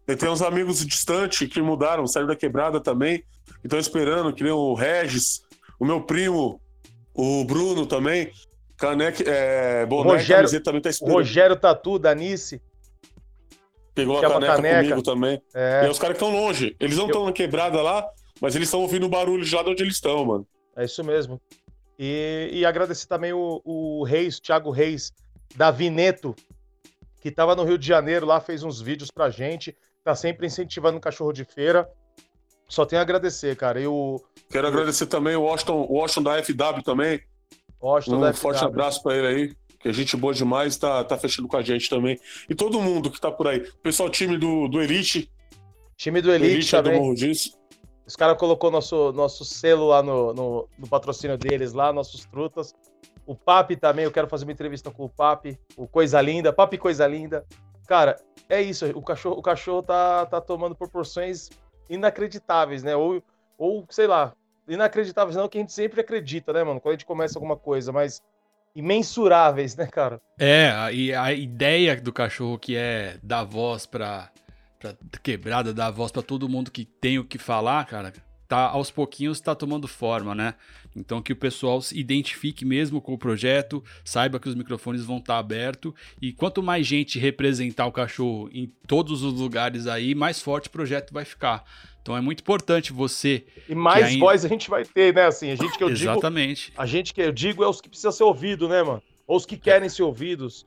e 0.06 0.16
tem 0.16 0.28
uns 0.28 0.42
amigos 0.42 0.84
distantes 0.84 1.48
que 1.48 1.60
mudaram, 1.60 2.06
saíram 2.06 2.28
da 2.28 2.36
quebrada 2.36 2.80
também, 2.80 3.24
estão 3.62 3.78
esperando, 3.78 4.32
que 4.32 4.42
nem 4.42 4.52
o 4.52 4.74
Regis, 4.74 5.42
o 5.78 5.84
meu 5.84 6.02
primo, 6.02 6.60
o 7.14 7.44
Bruno 7.44 7.86
também. 7.86 8.30
Caneca, 8.76 9.22
é, 9.26 9.84
boné, 9.84 10.12
Rogério, 10.12 10.36
camiseta 10.36 10.64
também 10.64 10.80
tá 10.80 10.88
esperando. 10.88 11.14
Rogério 11.14 11.56
Tatu, 11.56 11.98
Danice. 11.98 12.62
Pegou 13.94 14.18
a 14.18 14.20
caneca, 14.22 14.56
caneca, 14.56 14.78
comigo 14.82 15.02
também. 15.02 15.42
É. 15.54 15.86
E 15.86 15.90
os 15.90 15.98
caras 15.98 16.16
que 16.16 16.24
estão 16.24 16.40
longe. 16.40 16.74
Eles 16.80 16.96
não 16.96 17.06
estão 17.06 17.22
Eu... 17.22 17.26
na 17.26 17.32
quebrada 17.32 17.82
lá, 17.82 18.08
mas 18.40 18.54
eles 18.54 18.68
estão 18.68 18.80
ouvindo 18.80 19.06
o 19.06 19.08
barulho 19.08 19.44
lá 19.52 19.62
de 19.62 19.70
onde 19.70 19.82
eles 19.82 19.94
estão, 19.94 20.24
mano. 20.24 20.46
É 20.76 20.84
isso 20.84 21.02
mesmo. 21.04 21.40
E, 21.98 22.50
e 22.52 22.64
agradecer 22.64 23.06
também 23.06 23.32
o, 23.32 23.60
o 23.64 24.04
Reis, 24.04 24.40
Thiago 24.40 24.70
Reis, 24.70 25.12
da 25.54 25.70
Vineto, 25.70 26.34
que 27.20 27.28
estava 27.28 27.54
no 27.54 27.64
Rio 27.64 27.76
de 27.76 27.86
Janeiro 27.86 28.24
lá, 28.24 28.40
fez 28.40 28.62
uns 28.62 28.80
vídeos 28.80 29.10
pra 29.10 29.28
gente, 29.28 29.76
tá 30.02 30.14
sempre 30.14 30.46
incentivando 30.46 30.96
o 30.96 31.00
cachorro 31.00 31.32
de 31.32 31.44
feira. 31.44 31.88
Só 32.68 32.86
tenho 32.86 33.00
a 33.00 33.02
agradecer, 33.02 33.56
cara. 33.56 33.80
E 33.80 33.86
o... 33.86 34.22
Quero 34.50 34.66
agradecer 34.66 35.06
também 35.06 35.36
o 35.36 35.42
Washington, 35.42 35.86
o 35.88 35.94
Washington 35.94 36.22
da 36.22 36.42
FW 36.42 36.82
também, 36.82 37.20
Washington 37.82 38.28
um 38.28 38.34
forte 38.34 38.64
abraço 38.64 39.02
para 39.02 39.16
ele 39.16 39.26
aí, 39.26 39.54
que 39.78 39.88
é 39.88 39.92
gente 39.92 40.16
boa 40.16 40.34
demais, 40.34 40.76
tá, 40.76 41.02
tá 41.02 41.16
fechando 41.16 41.48
com 41.48 41.56
a 41.56 41.62
gente 41.62 41.88
também. 41.88 42.18
E 42.48 42.54
todo 42.54 42.80
mundo 42.80 43.10
que 43.10 43.20
tá 43.20 43.30
por 43.30 43.48
aí. 43.48 43.60
Pessoal, 43.82 44.10
time 44.10 44.36
do, 44.36 44.68
do 44.68 44.80
Elite. 44.80 45.30
Time 45.96 46.20
do 46.20 46.30
Elite, 46.30 46.52
Elite 46.52 46.70
também. 46.70 46.92
É 46.92 46.96
do 46.96 47.02
Morro 47.02 47.14
Disso. 47.14 47.59
Os 48.10 48.16
caras 48.16 48.36
colocou 48.36 48.72
nosso, 48.72 49.12
nosso 49.12 49.44
selo 49.44 49.86
lá 49.86 50.02
no, 50.02 50.34
no, 50.34 50.68
no, 50.76 50.88
patrocínio 50.88 51.38
deles, 51.38 51.72
lá, 51.72 51.92
nossos 51.92 52.24
trutas. 52.24 52.74
O 53.24 53.36
Papi 53.36 53.76
também, 53.76 54.04
eu 54.04 54.10
quero 54.10 54.26
fazer 54.26 54.44
uma 54.44 54.50
entrevista 54.50 54.90
com 54.90 55.04
o 55.04 55.08
Papi. 55.08 55.56
O 55.76 55.86
Coisa 55.86 56.20
Linda, 56.20 56.52
Papi 56.52 56.76
Coisa 56.76 57.06
Linda. 57.06 57.46
Cara, 57.86 58.16
é 58.48 58.60
isso. 58.60 58.84
O 58.96 59.00
cachorro, 59.00 59.38
o 59.38 59.42
cachorro 59.42 59.84
tá, 59.84 60.26
tá 60.26 60.40
tomando 60.40 60.74
proporções 60.74 61.50
inacreditáveis, 61.88 62.82
né? 62.82 62.96
Ou, 62.96 63.22
ou, 63.56 63.86
sei 63.90 64.08
lá, 64.08 64.32
inacreditáveis 64.66 65.36
não, 65.36 65.48
que 65.48 65.58
a 65.58 65.60
gente 65.60 65.72
sempre 65.72 66.00
acredita, 66.00 66.52
né, 66.52 66.64
mano? 66.64 66.80
Quando 66.80 66.94
a 66.94 66.96
gente 66.96 67.06
começa 67.06 67.38
alguma 67.38 67.56
coisa, 67.56 67.92
mas 67.92 68.20
imensuráveis, 68.74 69.76
né, 69.76 69.86
cara? 69.86 70.20
É, 70.36 70.72
e 70.92 71.14
a, 71.14 71.32
ideia 71.32 71.94
do 72.00 72.12
cachorro 72.12 72.58
que 72.58 72.74
é 72.74 73.18
dar 73.22 73.44
voz 73.44 73.86
pra, 73.86 74.32
pra 74.80 74.96
quebrada, 75.22 75.74
dar 75.74 75.90
voz 75.90 76.10
pra 76.10 76.22
todo 76.22 76.48
mundo 76.48 76.70
que 76.70 76.84
tem 76.84 77.18
o 77.18 77.24
que 77.24 77.36
falar, 77.36 77.84
cara, 77.84 78.12
tá 78.48 78.68
aos 78.68 78.90
pouquinhos 78.90 79.40
tá 79.40 79.54
tomando 79.54 79.86
forma, 79.86 80.34
né? 80.34 80.54
Então 80.96 81.22
que 81.22 81.32
o 81.32 81.36
pessoal 81.36 81.80
se 81.80 81.96
identifique 81.96 82.64
mesmo 82.64 83.00
com 83.00 83.12
o 83.12 83.18
projeto, 83.18 83.84
saiba 84.04 84.40
que 84.40 84.48
os 84.48 84.56
microfones 84.56 85.04
vão 85.04 85.18
estar 85.18 85.34
tá 85.34 85.38
abertos 85.38 85.92
e 86.20 86.32
quanto 86.32 86.62
mais 86.62 86.86
gente 86.86 87.18
representar 87.18 87.86
o 87.86 87.92
cachorro 87.92 88.50
em 88.52 88.72
todos 88.88 89.22
os 89.22 89.34
lugares 89.34 89.86
aí, 89.86 90.14
mais 90.14 90.40
forte 90.40 90.68
o 90.68 90.72
projeto 90.72 91.12
vai 91.12 91.24
ficar. 91.24 91.62
Então 92.02 92.16
é 92.16 92.20
muito 92.20 92.40
importante 92.40 92.92
você. 92.92 93.44
E 93.68 93.74
mais 93.74 94.06
ainda... 94.06 94.18
voz 94.18 94.44
a 94.44 94.48
gente 94.48 94.70
vai 94.70 94.84
ter, 94.84 95.14
né? 95.14 95.26
Assim, 95.26 95.50
a 95.50 95.54
gente 95.54 95.76
que 95.76 95.84
eu 95.84 95.90
digo. 95.90 96.10
Exatamente. 96.10 96.72
A 96.76 96.86
gente 96.86 97.12
que 97.12 97.20
eu 97.20 97.30
digo 97.30 97.62
é 97.62 97.68
os 97.68 97.80
que 97.80 97.88
precisam 97.88 98.10
ser 98.10 98.24
ouvidos, 98.24 98.68
né, 98.68 98.82
mano? 98.82 99.02
Ou 99.26 99.36
os 99.36 99.44
que 99.44 99.58
querem 99.58 99.88
ser 99.88 100.02
ouvidos. 100.02 100.66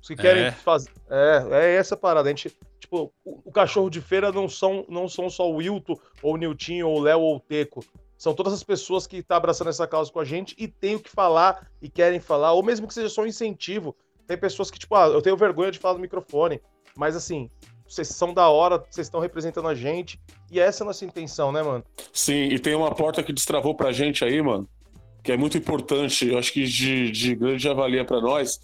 Os 0.00 0.08
que 0.08 0.16
querem 0.16 0.44
é. 0.44 0.50
fazer. 0.52 0.90
É, 1.10 1.46
é 1.50 1.74
essa 1.76 1.96
parada. 1.96 2.28
A 2.28 2.30
gente, 2.30 2.56
tipo, 2.78 3.12
o, 3.24 3.48
o, 3.48 3.52
cachorro 3.52 3.90
de 3.90 4.00
feira 4.00 4.30
não 4.32 4.48
são, 4.48 4.84
não 4.88 5.08
são 5.08 5.28
só 5.28 5.50
o 5.50 5.56
Wilton, 5.56 5.98
ou 6.22 6.34
o 6.34 6.36
Niltinho, 6.36 6.88
ou 6.88 6.98
o 6.98 7.00
Léo, 7.00 7.20
ou 7.20 7.36
o 7.36 7.40
Teco. 7.40 7.84
São 8.16 8.34
todas 8.34 8.52
as 8.52 8.62
pessoas 8.62 9.06
que 9.06 9.18
estão 9.18 9.34
tá 9.34 9.36
abraçando 9.36 9.68
essa 9.68 9.86
causa 9.86 10.10
com 10.10 10.18
a 10.18 10.24
gente 10.24 10.54
e 10.58 10.66
têm 10.66 10.96
o 10.96 11.00
que 11.00 11.10
falar 11.10 11.70
e 11.80 11.88
querem 11.88 12.18
falar, 12.18 12.52
ou 12.52 12.62
mesmo 12.62 12.86
que 12.86 12.94
seja 12.94 13.08
só 13.08 13.22
um 13.22 13.26
incentivo. 13.26 13.96
Tem 14.26 14.36
pessoas 14.36 14.70
que, 14.70 14.78
tipo, 14.78 14.94
ah, 14.94 15.06
eu 15.06 15.22
tenho 15.22 15.36
vergonha 15.36 15.70
de 15.70 15.78
falar 15.78 15.94
no 15.94 16.00
microfone. 16.00 16.60
Mas 16.96 17.14
assim, 17.14 17.48
vocês 17.88 18.08
são 18.08 18.34
da 18.34 18.48
hora, 18.48 18.84
vocês 18.90 19.06
estão 19.06 19.20
representando 19.20 19.68
a 19.68 19.74
gente. 19.74 20.20
E 20.50 20.60
essa 20.60 20.82
é 20.82 20.84
a 20.84 20.88
nossa 20.88 21.04
intenção, 21.04 21.50
né, 21.50 21.62
mano? 21.62 21.84
Sim, 22.12 22.48
e 22.48 22.58
tem 22.58 22.74
uma 22.74 22.94
porta 22.94 23.22
que 23.22 23.32
destravou 23.32 23.74
pra 23.74 23.92
gente 23.92 24.24
aí, 24.24 24.42
mano, 24.42 24.68
que 25.22 25.32
é 25.32 25.36
muito 25.36 25.56
importante, 25.56 26.28
eu 26.28 26.38
acho 26.38 26.52
que 26.52 26.64
de, 26.64 27.10
de 27.10 27.34
grande 27.34 27.68
avalia 27.68 28.04
para 28.04 28.20
nós. 28.20 28.60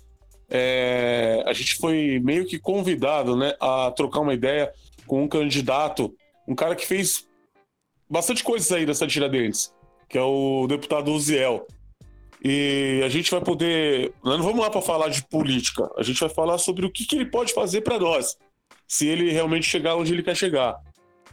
É, 0.57 1.43
a 1.45 1.53
gente 1.53 1.75
foi 1.75 2.21
meio 2.23 2.47
que 2.47 2.61
convidado, 2.61 3.37
né, 3.37 3.57
a 3.61 3.91
trocar 3.91 4.21
uma 4.21 4.33
ideia 4.33 4.73
com 5.05 5.25
um 5.25 5.27
candidato, 5.27 6.15
um 6.47 6.55
cara 6.55 6.77
que 6.77 6.87
fez 6.87 7.27
bastante 8.09 8.45
coisas 8.45 8.71
aí 8.71 8.87
nessa 8.87 9.05
Tiradentes, 9.05 9.75
que 10.09 10.17
é 10.17 10.23
o 10.23 10.69
deputado 10.69 11.11
Uziel. 11.13 11.67
E 12.41 13.01
a 13.05 13.09
gente 13.09 13.33
vai 13.33 13.41
poder. 13.41 14.13
Nós 14.23 14.39
não 14.39 14.45
vamos 14.45 14.61
lá 14.61 14.71
para 14.71 14.81
falar 14.81 15.09
de 15.09 15.27
política, 15.27 15.91
a 15.97 16.05
gente 16.05 16.21
vai 16.21 16.29
falar 16.29 16.59
sobre 16.59 16.87
o 16.87 16.91
que, 16.91 17.05
que 17.05 17.17
ele 17.17 17.27
pode 17.27 17.53
fazer 17.53 17.81
para 17.81 17.99
nós 17.99 18.37
se 18.87 19.09
ele 19.09 19.33
realmente 19.33 19.67
chegar 19.67 19.97
onde 19.97 20.13
ele 20.13 20.23
quer 20.23 20.37
chegar. 20.37 20.79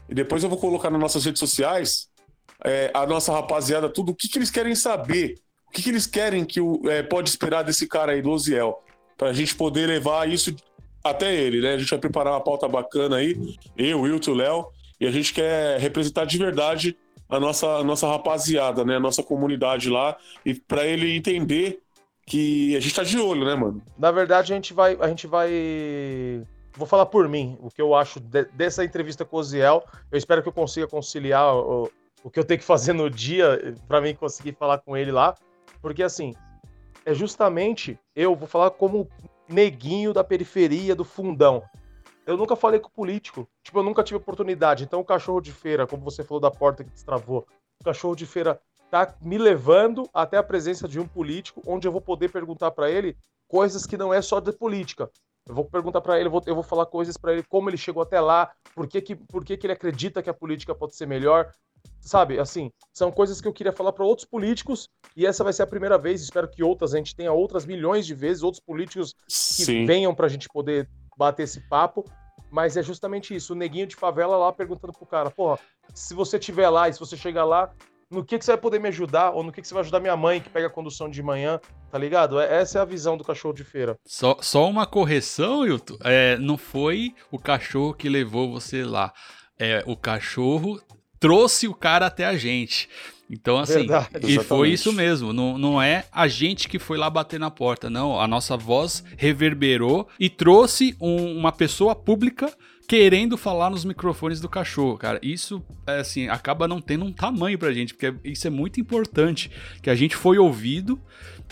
E 0.10 0.16
depois 0.16 0.42
eu 0.42 0.50
vou 0.50 0.58
colocar 0.58 0.90
nas 0.90 1.00
nossas 1.00 1.26
redes 1.26 1.40
sociais 1.40 2.08
é, 2.66 2.90
a 2.92 3.06
nossa 3.06 3.32
rapaziada, 3.32 3.88
tudo 3.88 4.14
o 4.14 4.16
que, 4.16 4.28
que 4.28 4.40
eles 4.40 4.50
querem 4.50 4.74
saber, 4.74 5.36
o 5.68 5.72
que, 5.72 5.84
que 5.84 5.90
eles 5.90 6.08
querem 6.08 6.44
que 6.44 6.60
o, 6.60 6.90
é, 6.90 7.04
pode 7.04 7.30
esperar 7.30 7.62
desse 7.62 7.88
cara 7.88 8.14
aí, 8.14 8.22
do 8.22 8.32
Oziel, 8.32 8.82
para 9.22 9.30
a 9.30 9.34
gente 9.34 9.54
poder 9.54 9.86
levar 9.86 10.28
isso 10.28 10.56
até 11.04 11.32
ele, 11.32 11.62
né? 11.62 11.76
A 11.76 11.78
gente 11.78 11.92
vai 11.92 12.00
preparar 12.00 12.34
uma 12.34 12.42
pauta 12.42 12.68
bacana 12.68 13.18
aí, 13.18 13.56
eu, 13.78 14.02
Wilton, 14.02 14.34
Léo, 14.34 14.70
e 15.00 15.06
a 15.06 15.12
gente 15.12 15.32
quer 15.32 15.80
representar 15.80 16.26
de 16.26 16.40
verdade 16.40 16.98
a 17.30 17.40
nossa, 17.40 17.68
a 17.68 17.84
nossa 17.84 18.08
rapaziada, 18.08 18.84
né? 18.84 18.96
A 18.96 19.00
nossa 19.00 19.22
comunidade 19.22 19.92
lá, 19.92 20.18
e 20.44 20.56
para 20.56 20.88
ele 20.88 21.16
entender 21.16 21.84
que 22.26 22.76
a 22.76 22.80
gente 22.80 22.96
tá 22.96 23.04
de 23.04 23.20
olho, 23.20 23.46
né, 23.46 23.54
mano? 23.54 23.84
Na 23.96 24.10
verdade, 24.10 24.54
a 24.54 24.56
gente 24.56 24.74
vai, 24.74 24.98
a 25.00 25.08
gente 25.08 25.28
vai 25.28 25.52
vou 26.76 26.88
falar 26.88 27.06
por 27.06 27.30
mim, 27.30 27.60
o 27.62 27.70
que 27.70 27.80
eu 27.80 27.94
acho 27.94 28.20
de, 28.20 28.46
dessa 28.46 28.84
entrevista 28.84 29.24
com 29.24 29.38
o 29.38 29.44
Ziel. 29.44 29.84
Eu 30.12 30.18
espero 30.18 30.42
que 30.42 30.50
eu 30.50 30.54
consiga 30.54 30.88
conciliar 30.88 31.56
o, 31.56 31.92
o 32.24 32.32
que 32.32 32.40
eu 32.40 32.44
tenho 32.44 32.60
que 32.60 32.66
fazer 32.66 32.94
no 32.94 33.08
dia 33.08 33.76
para 33.88 34.02
mim 34.02 34.16
conseguir 34.16 34.54
falar 34.54 34.80
com 34.80 34.98
ele 34.98 35.12
lá, 35.12 35.36
porque 35.80 36.02
assim, 36.02 36.34
é 37.06 37.14
justamente 37.14 38.00
eu 38.16 38.36
vou 38.36 38.48
falar 38.48 38.72
como 38.72 39.08
neguinho 39.48 40.14
da 40.14 40.24
periferia 40.24 40.96
do 40.96 41.04
fundão. 41.04 41.64
Eu 42.26 42.38
nunca 42.38 42.56
falei 42.56 42.80
com 42.80 42.90
político, 42.90 43.48
tipo, 43.64 43.80
eu 43.80 43.84
nunca 43.84 44.04
tive 44.04 44.18
oportunidade. 44.18 44.84
Então, 44.84 45.00
o 45.00 45.06
cachorro 45.06 45.42
de 45.42 45.52
feira, 45.52 45.88
como 45.88 46.04
você 46.04 46.24
falou 46.24 46.40
da 46.40 46.52
porta 46.52 46.84
que 46.84 46.90
destravou, 46.92 47.46
o 47.82 47.84
cachorro 47.84 48.16
de 48.16 48.26
feira 48.26 48.62
tá 48.90 49.16
me 49.22 49.38
levando 49.38 50.08
até 50.14 50.38
a 50.38 50.44
presença 50.44 50.88
de 50.88 51.00
um 51.00 51.08
político, 51.08 51.62
onde 51.66 51.88
eu 51.88 51.92
vou 51.92 52.02
poder 52.02 52.30
perguntar 52.30 52.72
para 52.72 52.90
ele 52.92 53.18
coisas 53.48 53.86
que 53.86 53.98
não 53.98 54.14
é 54.14 54.22
só 54.22 54.40
de 54.40 54.52
política, 54.52 55.10
eu 55.48 55.56
vou 55.56 55.66
perguntar 55.66 56.02
para 56.02 56.18
ele, 56.18 56.28
eu 56.28 56.32
vou, 56.32 56.44
eu 56.46 56.56
vou 56.56 56.64
falar 56.64 56.86
coisas 56.86 57.18
para 57.18 57.34
ele, 57.34 57.44
como 57.44 57.70
ele 57.70 57.78
chegou 57.78 58.04
até 58.04 58.20
lá, 58.20 58.52
por 58.76 58.88
que, 58.88 59.02
que, 59.02 59.16
por 59.16 59.44
que, 59.44 59.58
que 59.58 59.66
ele 59.66 59.74
acredita 59.74 60.22
que 60.22 60.30
a 60.30 60.34
política 60.34 60.76
pode 60.76 60.96
ser 60.96 61.08
melhor. 61.08 61.52
Sabe, 62.02 62.40
assim, 62.40 62.72
são 62.92 63.12
coisas 63.12 63.40
que 63.40 63.48
eu 63.48 63.54
queria 63.54 63.72
falar 63.72 63.94
para 63.94 64.04
outros 64.04 64.28
políticos 64.28 64.90
e 65.16 65.26
essa 65.26 65.44
vai 65.44 65.54
ser 65.54 65.64
a 65.64 65.68
primeira 65.68 65.98
vez. 65.98 66.22
Espero 66.22 66.50
que 66.50 66.64
outras, 66.64 66.94
a 66.94 66.98
gente 66.98 67.16
tenha 67.16 67.32
outras 67.32 67.66
milhões 67.66 68.06
de 68.06 68.16
vezes, 68.16 68.44
outros 68.44 68.62
políticos 68.64 69.14
que 69.28 69.66
Sim. 69.66 69.86
venham 69.86 70.14
para 70.14 70.26
a 70.26 70.30
gente 70.30 70.48
poder 70.50 70.90
bater 71.18 71.44
esse 71.44 71.62
papo. 71.70 72.04
Mas 72.50 72.76
é 72.76 72.84
justamente 72.84 73.34
isso, 73.34 73.54
o 73.54 73.56
neguinho 73.56 73.88
de 73.88 73.96
favela 73.96 74.36
lá 74.36 74.52
perguntando 74.52 74.92
pro 74.92 75.06
cara, 75.06 75.32
porra, 75.32 75.58
se 75.94 76.14
você 76.14 76.38
tiver 76.38 76.70
lá 76.70 76.90
e 76.90 76.94
se 76.94 77.00
você 77.00 77.16
chegar 77.16 77.46
lá, 77.46 77.72
no 78.12 78.26
que, 78.26 78.38
que 78.38 78.44
você 78.44 78.52
vai 78.52 78.60
poder 78.60 78.80
me 78.80 78.90
ajudar, 78.90 79.32
ou 79.32 79.42
no 79.42 79.54
que, 79.54 79.62
que 79.62 79.68
você 79.68 79.74
vai 79.74 79.82
ajudar 79.82 80.02
minha 80.02 80.18
mãe 80.18 80.42
que 80.42 80.50
pega 80.50 80.68
a 80.68 80.70
condução 80.70 81.10
de 81.10 81.24
manhã, 81.24 81.62
tá 81.90 81.98
ligado? 81.98 82.42
É, 82.42 82.62
essa 82.62 82.80
é 82.80 82.82
a 82.82 82.86
visão 82.86 83.16
do 83.16 83.24
cachorro 83.24 83.54
de 83.54 83.64
feira. 83.64 83.98
Só, 84.06 84.38
só 84.42 84.70
uma 84.70 84.86
correção, 84.86 85.66
Hilton. 85.66 85.98
É, 86.04 86.38
não 86.38 86.58
foi 86.58 87.16
o 87.32 87.40
cachorro 87.40 87.94
que 87.94 88.10
levou 88.10 88.52
você 88.52 88.84
lá. 88.84 89.14
É, 89.58 89.82
o 89.88 89.96
cachorro 89.96 90.82
trouxe 91.22 91.68
o 91.68 91.74
cara 91.74 92.08
até 92.08 92.26
a 92.26 92.36
gente. 92.36 92.90
Então, 93.30 93.58
assim, 93.58 93.88
Verdade, 93.88 94.10
e 94.24 94.38
foi 94.40 94.72
isso 94.72 94.92
mesmo. 94.92 95.32
Não, 95.32 95.58
não 95.58 95.82
é 95.82 96.04
a 96.12 96.28
gente 96.28 96.68
que 96.68 96.78
foi 96.78 96.98
lá 96.98 97.10
bater 97.10 97.40
na 97.40 97.50
porta, 97.50 97.90
não. 97.90 98.20
A 98.20 98.28
nossa 98.28 98.58
voz 98.58 99.02
reverberou 99.16 100.10
e 100.20 100.30
trouxe 100.30 100.94
um, 101.00 101.38
uma 101.38 101.54
pessoa 101.54 101.96
pública 101.96 102.52
querendo 102.86 103.38
falar 103.38 103.70
nos 103.70 103.86
microfones 103.86 104.42
do 104.42 104.50
cachorro, 104.50 104.98
cara. 104.98 105.18
Isso, 105.24 105.64
é, 105.88 106.00
assim, 106.00 106.28
acaba 106.28 106.68
não 106.68 106.82
tendo 106.82 107.06
um 107.06 107.14
tamanho 107.14 107.58
pra 107.58 107.72
gente, 107.72 107.94
porque 107.94 108.14
isso 108.26 108.46
é 108.48 108.50
muito 108.50 108.82
importante, 108.82 109.50
que 109.82 109.90
a 109.90 109.96
gente 109.96 110.14
foi 110.14 110.38
ouvido 110.38 111.00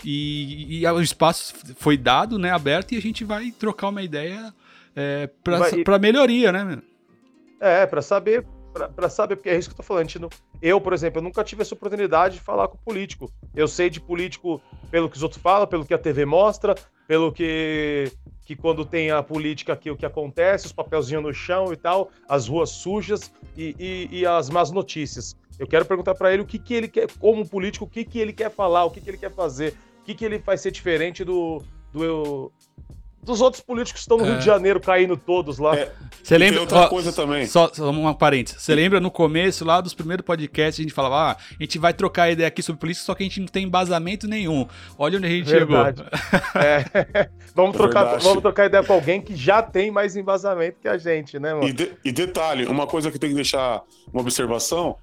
e, 0.04 0.80
e 0.80 0.86
o 0.86 1.00
espaço 1.00 1.54
foi 1.76 1.96
dado, 1.96 2.38
né, 2.38 2.50
aberto, 2.50 2.92
e 2.92 2.98
a 2.98 3.00
gente 3.00 3.24
vai 3.24 3.50
trocar 3.52 3.88
uma 3.88 4.02
ideia 4.02 4.52
é, 4.94 5.30
pra, 5.42 5.58
vai, 5.60 5.82
pra 5.82 5.98
melhoria, 5.98 6.52
né, 6.52 6.78
É, 7.58 7.86
pra 7.86 8.02
saber, 8.02 8.44
pra, 8.72 9.08
saber, 9.08 9.36
porque 9.36 9.48
é 9.48 9.56
isso 9.56 9.68
que 9.68 9.72
eu 9.72 9.76
tô 9.76 9.82
falando, 9.82 10.14
não, 10.18 10.28
Eu, 10.62 10.80
por 10.80 10.92
exemplo, 10.92 11.18
eu 11.18 11.22
nunca 11.22 11.44
tive 11.44 11.62
essa 11.62 11.74
oportunidade 11.74 12.34
de 12.34 12.40
falar 12.40 12.68
com 12.68 12.76
político. 12.78 13.30
Eu 13.54 13.68
sei 13.68 13.90
de 13.90 14.00
político 14.00 14.60
pelo 14.90 15.08
que 15.08 15.16
os 15.16 15.22
outros 15.22 15.40
falam, 15.40 15.66
pelo 15.66 15.84
que 15.84 15.94
a 15.94 15.98
TV 15.98 16.24
mostra, 16.24 16.74
pelo 17.06 17.32
que 17.32 18.10
que 18.50 18.56
quando 18.56 18.84
tem 18.84 19.12
a 19.12 19.22
política 19.22 19.72
aqui, 19.72 19.92
o 19.92 19.96
que 19.96 20.04
acontece, 20.04 20.66
os 20.66 20.72
papelzinhos 20.72 21.22
no 21.22 21.32
chão 21.32 21.72
e 21.72 21.76
tal, 21.76 22.10
as 22.28 22.48
ruas 22.48 22.70
sujas 22.70 23.32
e, 23.56 23.76
e, 23.78 24.18
e 24.18 24.26
as 24.26 24.50
más 24.50 24.72
notícias. 24.72 25.36
Eu 25.56 25.68
quero 25.68 25.84
perguntar 25.84 26.16
para 26.16 26.32
ele 26.32 26.42
o 26.42 26.44
que, 26.44 26.58
que 26.58 26.74
ele 26.74 26.88
quer, 26.88 27.06
como 27.20 27.48
político, 27.48 27.84
o 27.84 27.88
que, 27.88 28.04
que 28.04 28.18
ele 28.18 28.32
quer 28.32 28.50
falar, 28.50 28.84
o 28.86 28.90
que, 28.90 29.00
que 29.00 29.08
ele 29.08 29.18
quer 29.18 29.30
fazer, 29.30 29.74
o 30.00 30.04
que, 30.04 30.16
que 30.16 30.24
ele 30.24 30.38
vai 30.38 30.58
ser 30.58 30.72
diferente 30.72 31.22
do, 31.22 31.62
do, 31.92 32.50
dos 33.22 33.40
outros 33.40 33.62
políticos 33.62 34.00
que 34.00 34.00
estão 34.00 34.16
no 34.16 34.24
é. 34.24 34.30
Rio 34.30 34.38
de 34.38 34.44
Janeiro 34.44 34.80
caindo 34.80 35.16
todos 35.16 35.58
lá. 35.58 35.76
É. 35.76 35.92
Você 36.22 36.38
lembra 36.38 36.60
outra 36.60 36.80
ó, 36.80 36.88
coisa 36.88 37.12
também? 37.12 37.46
Só, 37.46 37.70
só 37.72 37.90
uma 37.90 38.14
parênteses. 38.14 38.62
Você 38.62 38.74
lembra 38.74 39.00
no 39.00 39.10
começo 39.10 39.64
lá 39.64 39.80
dos 39.80 39.94
primeiros 39.94 40.24
podcasts 40.24 40.80
a 40.80 40.82
gente 40.82 40.94
falava, 40.94 41.32
ah, 41.32 41.36
a 41.58 41.62
gente 41.62 41.78
vai 41.78 41.92
trocar 41.92 42.30
ideia 42.30 42.48
aqui 42.48 42.62
sobre 42.62 42.80
política, 42.80 43.04
só 43.04 43.14
que 43.14 43.22
a 43.22 43.26
gente 43.26 43.40
não 43.40 43.46
tem 43.46 43.64
embasamento 43.64 44.26
nenhum. 44.26 44.66
Olha 44.98 45.18
onde 45.18 45.26
a 45.26 45.30
gente 45.30 45.50
Verdade. 45.50 46.02
chegou. 46.02 46.20
É. 46.60 47.30
vamos, 47.54 47.76
trocar, 47.76 48.18
vamos 48.18 48.42
trocar 48.42 48.66
ideia 48.66 48.82
com 48.82 48.92
alguém 48.92 49.20
que 49.20 49.36
já 49.36 49.62
tem 49.62 49.90
mais 49.90 50.16
embasamento 50.16 50.78
que 50.80 50.88
a 50.88 50.98
gente, 50.98 51.38
né, 51.38 51.54
mano? 51.54 51.68
E, 51.68 51.72
de, 51.72 51.92
e 52.04 52.12
detalhe, 52.12 52.66
uma 52.66 52.86
coisa 52.86 53.10
que 53.10 53.18
tem 53.18 53.30
que 53.30 53.36
deixar 53.36 53.82
uma 54.12 54.20
observação, 54.20 54.96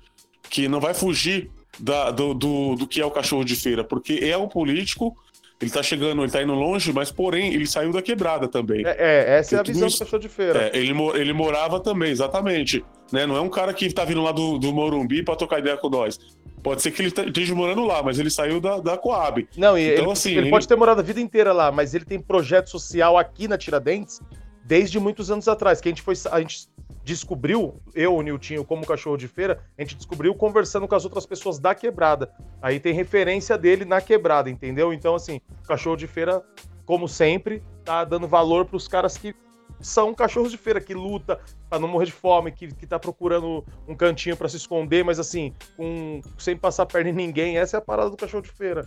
que 0.50 0.68
não 0.68 0.80
vai 0.80 0.94
fugir 0.94 1.50
da, 1.80 2.12
do, 2.12 2.34
do, 2.34 2.76
do 2.76 2.88
que 2.88 3.02
é 3.02 3.06
o 3.06 3.12
cachorro 3.12 3.44
de 3.44 3.56
feira, 3.56 3.84
porque 3.84 4.20
é 4.22 4.38
um 4.38 4.48
político 4.48 5.16
ele 5.60 5.72
tá 5.72 5.82
chegando, 5.82 6.22
ele 6.22 6.32
tá 6.32 6.42
indo 6.42 6.54
longe, 6.54 6.94
mas 6.94 7.12
porém, 7.12 7.54
ele 7.54 7.66
saiu 7.66 7.92
da 7.92 8.02
quebrada 8.02 8.48
também. 8.48 8.86
É, 8.86 8.96
é 9.00 9.38
essa 9.40 9.56
é 9.56 9.60
a 9.60 9.64
visão 9.64 9.88
isso, 9.88 9.98
do 9.98 10.06
cachorro 10.06 10.22
de 10.22 10.30
feira. 10.30 10.70
É, 10.72 10.78
ele, 10.78 10.94
ele 11.16 11.34
morava 11.34 11.80
também, 11.80 12.12
exatamente. 12.12 12.86
Né? 13.12 13.26
Não 13.26 13.36
é 13.36 13.42
um 13.42 13.50
cara 13.50 13.74
que 13.74 13.92
tá 13.92 14.06
vindo 14.06 14.22
lá 14.22 14.32
do, 14.32 14.60
do 14.60 14.72
Morumbi 14.72 15.24
pra 15.24 15.36
trocar 15.36 15.60
ideia 15.60 15.76
com 15.76 15.90
nós. 15.90 16.20
Pode 16.62 16.82
ser 16.82 16.92
que 16.92 17.02
ele 17.02 17.10
esteja 17.10 17.56
morando 17.56 17.86
lá, 17.86 18.04
mas 18.04 18.20
ele 18.20 18.30
saiu 18.30 18.60
da, 18.60 18.80
da 18.80 18.98
Coab. 18.98 19.48
Não, 19.58 19.78
então, 19.78 20.04
ele, 20.04 20.12
assim, 20.12 20.32
ele, 20.32 20.40
ele, 20.42 20.50
pode 20.50 20.68
ter 20.68 20.76
morado 20.76 21.02
a 21.02 21.04
vida 21.04 21.20
inteira 21.20 21.54
lá, 21.54 21.72
mas 21.72 21.94
ele 21.96 22.06
tem 22.06 22.20
projeto 22.20 22.70
social 22.70 23.18
aqui 23.18 23.48
na 23.48 23.58
Tiradentes 23.58 24.22
desde 24.64 25.00
muitos 25.00 25.32
anos 25.32 25.48
atrás. 25.48 25.82
Que 25.82 25.88
a 25.88 25.92
gente 25.92 26.02
foi. 26.02 26.16
A 26.30 26.40
gente 26.40 26.68
descobriu, 27.08 27.82
eu, 27.96 28.14
o 28.14 28.22
Niltinho, 28.22 28.66
como 28.66 28.86
cachorro 28.86 29.16
de 29.16 29.30
feira, 29.30 29.64
a 29.78 29.82
gente 29.82 29.96
descobriu 29.96 30.36
conversando 30.36 30.86
com 30.90 30.94
as 30.94 31.06
outras 31.06 31.26
pessoas 31.26 31.58
da 31.58 31.74
quebrada. 31.74 32.30
Aí 32.62 32.82
tem 32.82 32.94
referência 32.94 33.58
dele 33.58 33.86
na 33.86 34.02
quebrada, 34.02 34.50
entendeu? 34.50 34.92
Então, 34.92 35.16
assim, 35.16 35.40
cachorro 35.66 35.96
de 35.96 36.06
feira, 36.06 36.44
como 36.86 37.08
sempre, 37.08 37.64
tá 37.86 38.04
dando 38.04 38.28
valor 38.28 38.66
para 38.66 38.76
os 38.76 38.90
caras 38.90 39.18
que 39.18 39.34
são 39.80 40.14
cachorros 40.14 40.52
de 40.52 40.58
feira, 40.58 40.82
que 40.82 40.94
luta 40.94 41.40
para 41.70 41.80
não 41.80 41.88
morrer 41.88 42.08
de 42.08 42.12
fome, 42.12 42.52
que, 42.52 42.68
que 42.74 42.86
tá 42.86 43.00
procurando 43.00 43.64
um 43.88 43.96
cantinho 43.96 44.36
para 44.36 44.50
se 44.50 44.58
esconder, 44.58 45.06
mas 45.06 45.18
assim, 45.18 45.54
com, 45.78 46.22
sem 46.38 46.58
passar 46.58 46.86
perna 46.88 47.10
em 47.10 47.14
ninguém. 47.14 47.58
Essa 47.58 47.78
é 47.78 47.80
a 47.80 47.82
parada 47.82 48.10
do 48.10 48.18
cachorro 48.18 48.44
de 48.44 48.52
feira. 48.52 48.86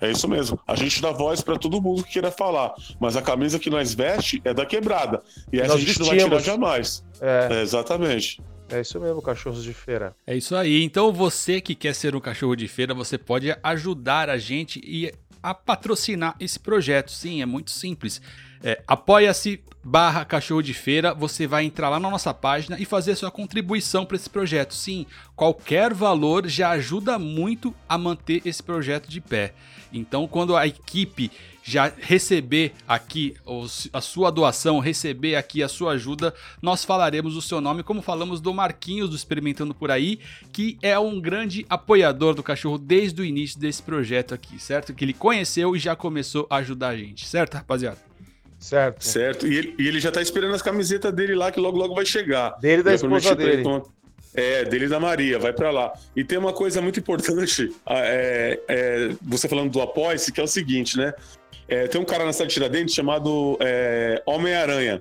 É 0.00 0.10
isso 0.10 0.28
mesmo. 0.28 0.58
A 0.66 0.74
gente 0.74 1.00
dá 1.00 1.10
voz 1.10 1.40
para 1.40 1.58
todo 1.58 1.80
mundo 1.80 2.04
que 2.04 2.12
queira 2.12 2.30
falar, 2.30 2.74
mas 3.00 3.16
a 3.16 3.22
camisa 3.22 3.58
que 3.58 3.70
nós 3.70 3.94
veste 3.94 4.40
é 4.44 4.52
da 4.52 4.66
quebrada. 4.66 5.22
E 5.52 5.58
essa 5.58 5.68
nós 5.68 5.76
a 5.76 5.78
gente 5.78 5.86
vestimos. 5.86 6.08
não 6.08 6.16
vai 6.16 6.40
tirar 6.40 6.40
jamais. 6.40 7.04
É. 7.20 7.48
é. 7.50 7.62
exatamente. 7.62 8.42
É 8.68 8.80
isso 8.80 9.00
mesmo, 9.00 9.22
cachorros 9.22 9.62
de 9.62 9.72
feira. 9.72 10.14
É 10.26 10.36
isso 10.36 10.54
aí. 10.56 10.82
Então 10.82 11.12
você 11.12 11.60
que 11.60 11.74
quer 11.74 11.94
ser 11.94 12.16
um 12.16 12.20
cachorro 12.20 12.56
de 12.56 12.66
feira, 12.66 12.92
você 12.92 13.16
pode 13.16 13.56
ajudar 13.62 14.28
a 14.28 14.38
gente 14.38 14.80
e 14.84 15.12
a 15.42 15.54
patrocinar 15.54 16.34
esse 16.40 16.58
projeto. 16.58 17.12
Sim, 17.12 17.40
é 17.40 17.46
muito 17.46 17.70
simples. 17.70 18.20
É, 18.62 18.82
Apoia-se 18.86 19.60
barra 19.86 20.24
cachorro 20.24 20.62
de 20.62 20.74
feira, 20.74 21.14
você 21.14 21.46
vai 21.46 21.64
entrar 21.64 21.88
lá 21.88 22.00
na 22.00 22.10
nossa 22.10 22.34
página 22.34 22.76
e 22.80 22.84
fazer 22.84 23.14
sua 23.14 23.30
contribuição 23.30 24.04
para 24.04 24.16
esse 24.16 24.28
projeto. 24.28 24.74
Sim, 24.74 25.06
qualquer 25.36 25.94
valor 25.94 26.48
já 26.48 26.70
ajuda 26.70 27.20
muito 27.20 27.72
a 27.88 27.96
manter 27.96 28.42
esse 28.44 28.60
projeto 28.60 29.08
de 29.08 29.20
pé. 29.20 29.54
Então, 29.92 30.26
quando 30.26 30.56
a 30.56 30.66
equipe 30.66 31.30
já 31.62 31.92
receber 32.00 32.74
aqui 32.86 33.34
a 33.92 34.00
sua 34.00 34.30
doação, 34.30 34.80
receber 34.80 35.36
aqui 35.36 35.62
a 35.62 35.68
sua 35.68 35.92
ajuda, 35.92 36.34
nós 36.60 36.84
falaremos 36.84 37.36
o 37.36 37.42
seu 37.42 37.60
nome, 37.60 37.84
como 37.84 38.02
falamos 38.02 38.40
do 38.40 38.52
Marquinhos 38.52 39.10
do 39.10 39.16
Experimentando 39.16 39.74
por 39.74 39.90
aí, 39.90 40.18
que 40.52 40.78
é 40.82 40.98
um 40.98 41.20
grande 41.20 41.64
apoiador 41.68 42.34
do 42.34 42.42
cachorro 42.42 42.78
desde 42.78 43.22
o 43.22 43.24
início 43.24 43.58
desse 43.58 43.82
projeto 43.82 44.34
aqui, 44.34 44.58
certo? 44.60 44.92
Que 44.92 45.04
ele 45.04 45.12
conheceu 45.12 45.76
e 45.76 45.78
já 45.78 45.94
começou 45.94 46.46
a 46.50 46.56
ajudar 46.56 46.88
a 46.88 46.96
gente, 46.96 47.26
certo, 47.26 47.54
rapaziada? 47.54 48.15
Certo. 48.66 49.04
Certo. 49.04 49.46
E 49.46 49.56
ele, 49.56 49.74
e 49.78 49.86
ele 49.86 50.00
já 50.00 50.10
tá 50.10 50.20
esperando 50.20 50.52
as 50.52 50.60
camisetas 50.60 51.12
dele 51.12 51.36
lá, 51.36 51.52
que 51.52 51.60
logo 51.60 51.78
logo 51.78 51.94
vai 51.94 52.04
chegar. 52.04 52.58
Dele 52.58 52.82
da 52.82 52.94
esposa 52.94 53.36
dele. 53.36 53.62
É, 54.34 54.64
dele 54.64 54.88
da 54.88 54.98
Maria, 54.98 55.38
vai 55.38 55.52
para 55.52 55.70
lá. 55.70 55.92
E 56.16 56.24
tem 56.24 56.36
uma 56.36 56.52
coisa 56.52 56.82
muito 56.82 56.98
importante, 56.98 57.72
é, 57.88 58.60
é, 58.66 59.10
você 59.22 59.48
falando 59.48 59.70
do 59.70 59.80
Apoice, 59.80 60.32
que 60.32 60.40
é 60.40 60.42
o 60.42 60.48
seguinte, 60.48 60.98
né? 60.98 61.14
É, 61.68 61.86
tem 61.86 62.00
um 62.00 62.04
cara 62.04 62.24
na 62.24 62.32
cidade 62.32 62.48
de 62.48 62.54
Tiradentes 62.54 62.92
chamado 62.92 63.56
é, 63.60 64.20
Homem-Aranha. 64.26 65.00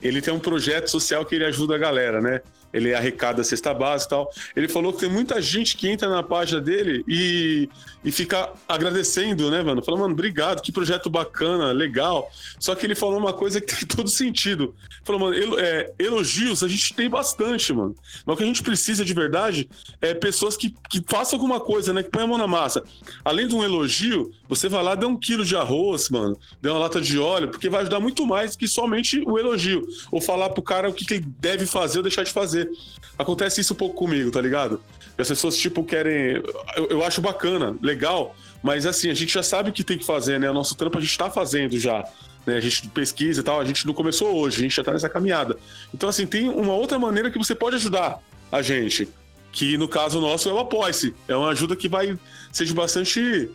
Ele 0.00 0.22
tem 0.22 0.32
um 0.32 0.38
projeto 0.38 0.88
social 0.88 1.26
que 1.26 1.34
ele 1.34 1.44
ajuda 1.46 1.74
a 1.74 1.78
galera, 1.78 2.20
né? 2.20 2.40
Ele 2.72 2.94
arrecada 2.94 3.40
a 3.40 3.44
cesta 3.44 3.72
básica 3.72 4.14
e 4.14 4.16
tal. 4.16 4.30
Ele 4.54 4.68
falou 4.68 4.92
que 4.92 5.00
tem 5.00 5.10
muita 5.10 5.40
gente 5.40 5.76
que 5.76 5.88
entra 5.88 6.08
na 6.08 6.22
página 6.22 6.60
dele 6.60 7.04
e, 7.06 7.68
e 8.04 8.12
fica 8.12 8.50
agradecendo, 8.68 9.50
né, 9.50 9.62
mano? 9.62 9.82
Falando, 9.82 10.02
mano, 10.02 10.12
obrigado, 10.14 10.62
que 10.62 10.70
projeto 10.70 11.08
bacana, 11.08 11.72
legal. 11.72 12.30
Só 12.58 12.74
que 12.74 12.84
ele 12.84 12.94
falou 12.94 13.18
uma 13.18 13.32
coisa 13.32 13.60
que 13.60 13.74
tem 13.74 13.86
todo 13.86 14.08
sentido. 14.08 14.74
Falou, 15.04 15.20
mano, 15.20 15.58
é, 15.58 15.92
elogios 15.98 16.62
a 16.62 16.68
gente 16.68 16.94
tem 16.94 17.08
bastante, 17.08 17.72
mano. 17.72 17.94
Mas 18.26 18.34
o 18.34 18.36
que 18.36 18.42
a 18.44 18.46
gente 18.46 18.62
precisa 18.62 19.04
de 19.04 19.14
verdade 19.14 19.68
é 20.00 20.12
pessoas 20.14 20.56
que, 20.56 20.74
que 20.90 21.02
façam 21.06 21.38
alguma 21.38 21.60
coisa, 21.60 21.92
né? 21.92 22.02
Que 22.02 22.10
põem 22.10 22.24
a 22.24 22.26
mão 22.26 22.38
na 22.38 22.46
massa. 22.46 22.82
Além 23.24 23.48
de 23.48 23.54
um 23.54 23.64
elogio, 23.64 24.30
você 24.48 24.68
vai 24.68 24.82
lá, 24.82 24.94
dá 24.94 25.06
um 25.06 25.16
quilo 25.16 25.44
de 25.44 25.56
arroz, 25.56 26.10
mano, 26.10 26.38
dá 26.60 26.72
uma 26.72 26.80
lata 26.80 27.00
de 27.00 27.18
óleo, 27.18 27.48
porque 27.48 27.68
vai 27.68 27.82
ajudar 27.82 28.00
muito 28.00 28.26
mais 28.26 28.56
que 28.56 28.68
somente 28.68 29.22
o 29.26 29.38
elogio. 29.38 29.86
Ou 30.10 30.20
falar 30.20 30.50
pro 30.50 30.62
cara 30.62 30.88
o 30.88 30.92
que 30.92 31.14
ele 31.14 31.24
deve 31.38 31.66
fazer 31.66 31.98
ou 31.98 32.02
deixar 32.02 32.24
de 32.24 32.32
fazer 32.32 32.57
fazer. 32.58 32.70
Acontece 33.18 33.60
isso 33.60 33.72
um 33.74 33.76
pouco 33.76 33.94
comigo, 33.94 34.30
tá 34.30 34.40
ligado? 34.40 34.80
E 35.16 35.22
as 35.22 35.28
pessoas, 35.28 35.56
tipo, 35.56 35.84
querem. 35.84 36.42
Eu, 36.76 36.86
eu 36.90 37.04
acho 37.04 37.20
bacana, 37.20 37.76
legal, 37.82 38.34
mas 38.62 38.86
assim, 38.86 39.10
a 39.10 39.14
gente 39.14 39.32
já 39.32 39.42
sabe 39.42 39.70
o 39.70 39.72
que 39.72 39.84
tem 39.84 39.98
que 39.98 40.04
fazer, 40.04 40.38
né? 40.38 40.50
O 40.50 40.54
nosso 40.54 40.74
trampo 40.74 40.98
a 40.98 41.00
gente 41.00 41.16
tá 41.16 41.30
fazendo 41.30 41.78
já. 41.78 42.04
Né? 42.46 42.56
A 42.56 42.60
gente 42.60 42.88
pesquisa 42.88 43.40
e 43.40 43.44
tal, 43.44 43.60
a 43.60 43.64
gente 43.64 43.86
não 43.86 43.94
começou 43.94 44.34
hoje, 44.34 44.58
a 44.58 44.62
gente 44.62 44.76
já 44.76 44.84
tá 44.84 44.92
nessa 44.92 45.08
caminhada. 45.08 45.56
Então, 45.92 46.08
assim, 46.08 46.26
tem 46.26 46.48
uma 46.48 46.72
outra 46.74 46.98
maneira 46.98 47.30
que 47.30 47.38
você 47.38 47.54
pode 47.54 47.76
ajudar 47.76 48.20
a 48.50 48.62
gente. 48.62 49.08
Que 49.50 49.76
no 49.78 49.88
caso 49.88 50.20
nosso 50.20 50.48
é 50.48 50.52
o 50.52 50.58
apoia-se. 50.58 51.14
É 51.26 51.34
uma 51.34 51.48
ajuda 51.50 51.74
que 51.74 51.88
vai 51.88 52.16
ser 52.52 52.64
de 52.64 52.74
bastante 52.74 53.50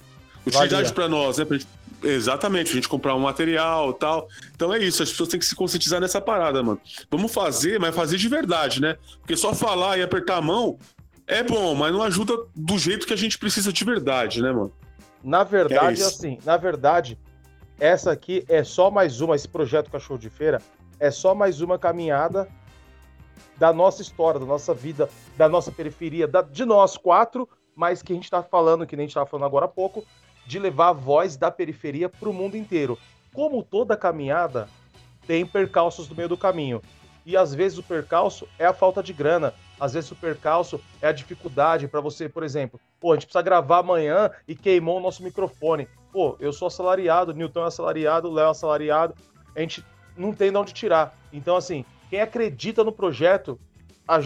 utilidade 0.45 0.91
para 0.91 1.07
nós, 1.07 1.37
né? 1.37 1.45
Pra 1.45 1.57
gente 1.57 1.67
Exatamente, 2.03 2.71
a 2.71 2.73
gente 2.73 2.89
comprar 2.89 3.15
um 3.15 3.19
material 3.19 3.93
tal. 3.93 4.27
Então 4.53 4.73
é 4.73 4.79
isso, 4.79 5.01
as 5.01 5.09
pessoas 5.09 5.29
têm 5.29 5.39
que 5.39 5.45
se 5.45 5.55
conscientizar 5.55 6.01
nessa 6.01 6.19
parada, 6.19 6.61
mano. 6.61 6.79
Vamos 7.09 7.33
fazer, 7.33 7.79
mas 7.79 7.95
fazer 7.95 8.17
de 8.17 8.27
verdade, 8.27 8.81
né? 8.81 8.97
Porque 9.19 9.37
só 9.37 9.53
falar 9.53 9.97
e 9.97 10.03
apertar 10.03 10.37
a 10.37 10.41
mão 10.41 10.77
é 11.25 11.41
bom, 11.41 11.73
mas 11.73 11.93
não 11.93 12.03
ajuda 12.03 12.35
do 12.53 12.77
jeito 12.77 13.07
que 13.07 13.13
a 13.13 13.17
gente 13.17 13.37
precisa 13.37 13.71
de 13.71 13.85
verdade, 13.85 14.41
né, 14.41 14.51
mano? 14.51 14.73
Na 15.23 15.43
verdade, 15.43 16.01
é 16.01 16.05
assim, 16.05 16.37
na 16.43 16.57
verdade, 16.57 17.17
essa 17.79 18.11
aqui 18.11 18.43
é 18.49 18.63
só 18.63 18.91
mais 18.91 19.21
uma, 19.21 19.35
esse 19.35 19.47
projeto 19.47 19.89
Cachorro 19.89 20.19
de 20.19 20.29
Feira 20.29 20.61
é 20.99 21.09
só 21.11 21.33
mais 21.33 21.61
uma 21.61 21.77
caminhada 21.77 22.47
da 23.57 23.73
nossa 23.73 24.01
história, 24.01 24.39
da 24.39 24.45
nossa 24.45 24.73
vida, 24.73 25.09
da 25.37 25.47
nossa 25.49 25.71
periferia, 25.71 26.27
da, 26.27 26.41
de 26.41 26.65
nós 26.65 26.97
quatro, 26.97 27.47
mas 27.75 28.01
que 28.01 28.13
a 28.13 28.15
gente 28.15 28.29
tá 28.29 28.43
falando, 28.43 28.85
que 28.85 28.95
nem 28.95 29.03
a 29.03 29.07
gente 29.07 29.15
tava 29.15 29.25
falando 29.25 29.45
agora 29.45 29.65
há 29.65 29.69
pouco, 29.69 30.05
de 30.45 30.60
levar 30.60 30.89
a 30.89 30.93
voz 30.93 31.38
da 31.38 31.49
periferia 31.49 32.10
para 32.10 32.29
o 32.29 32.34
mundo 32.34 32.58
inteiro. 32.58 32.97
Como 33.34 33.63
toda 33.63 33.97
caminhada, 33.97 34.67
tem 35.25 35.45
percalços 35.45 36.08
no 36.10 36.15
meio 36.15 36.29
do 36.29 36.38
caminho. 36.38 36.82
E 37.25 37.38
às 37.38 37.53
vezes 37.53 37.77
o 37.77 37.84
percalço 37.84 38.47
é 38.60 38.65
a 38.65 38.73
falta 38.73 39.01
de 39.01 39.13
grana, 39.13 39.53
às 39.79 39.93
vezes 39.93 40.12
o 40.12 40.15
percalço 40.15 40.79
é 41.01 41.08
a 41.08 41.12
dificuldade 41.12 41.88
para 41.88 42.01
você, 42.01 42.27
por 42.27 42.43
exemplo, 42.43 42.79
pô, 42.99 43.12
a 43.12 43.15
gente 43.15 43.25
precisa 43.25 43.41
gravar 43.41 43.79
amanhã 43.79 44.29
e 44.47 44.56
queimou 44.56 44.97
o 44.97 45.01
nosso 45.01 45.23
microfone. 45.23 45.88
Pô, 46.12 46.36
eu 46.39 46.51
sou 46.51 46.67
assalariado, 46.67 47.34
Newton 47.34 47.63
é 47.63 47.67
assalariado, 47.67 48.32
Léo 48.32 48.47
é 48.47 48.51
assalariado, 48.51 49.15
a 49.56 49.60
gente 49.62 49.84
não 50.17 50.34
tem 50.34 50.51
de 50.51 50.58
onde 50.58 50.73
tirar. 50.73 51.17
Então, 51.32 51.56
assim, 51.56 51.86
quem 52.10 52.21
acredita 52.21 52.84
no 52.84 52.91
projeto 52.91 53.60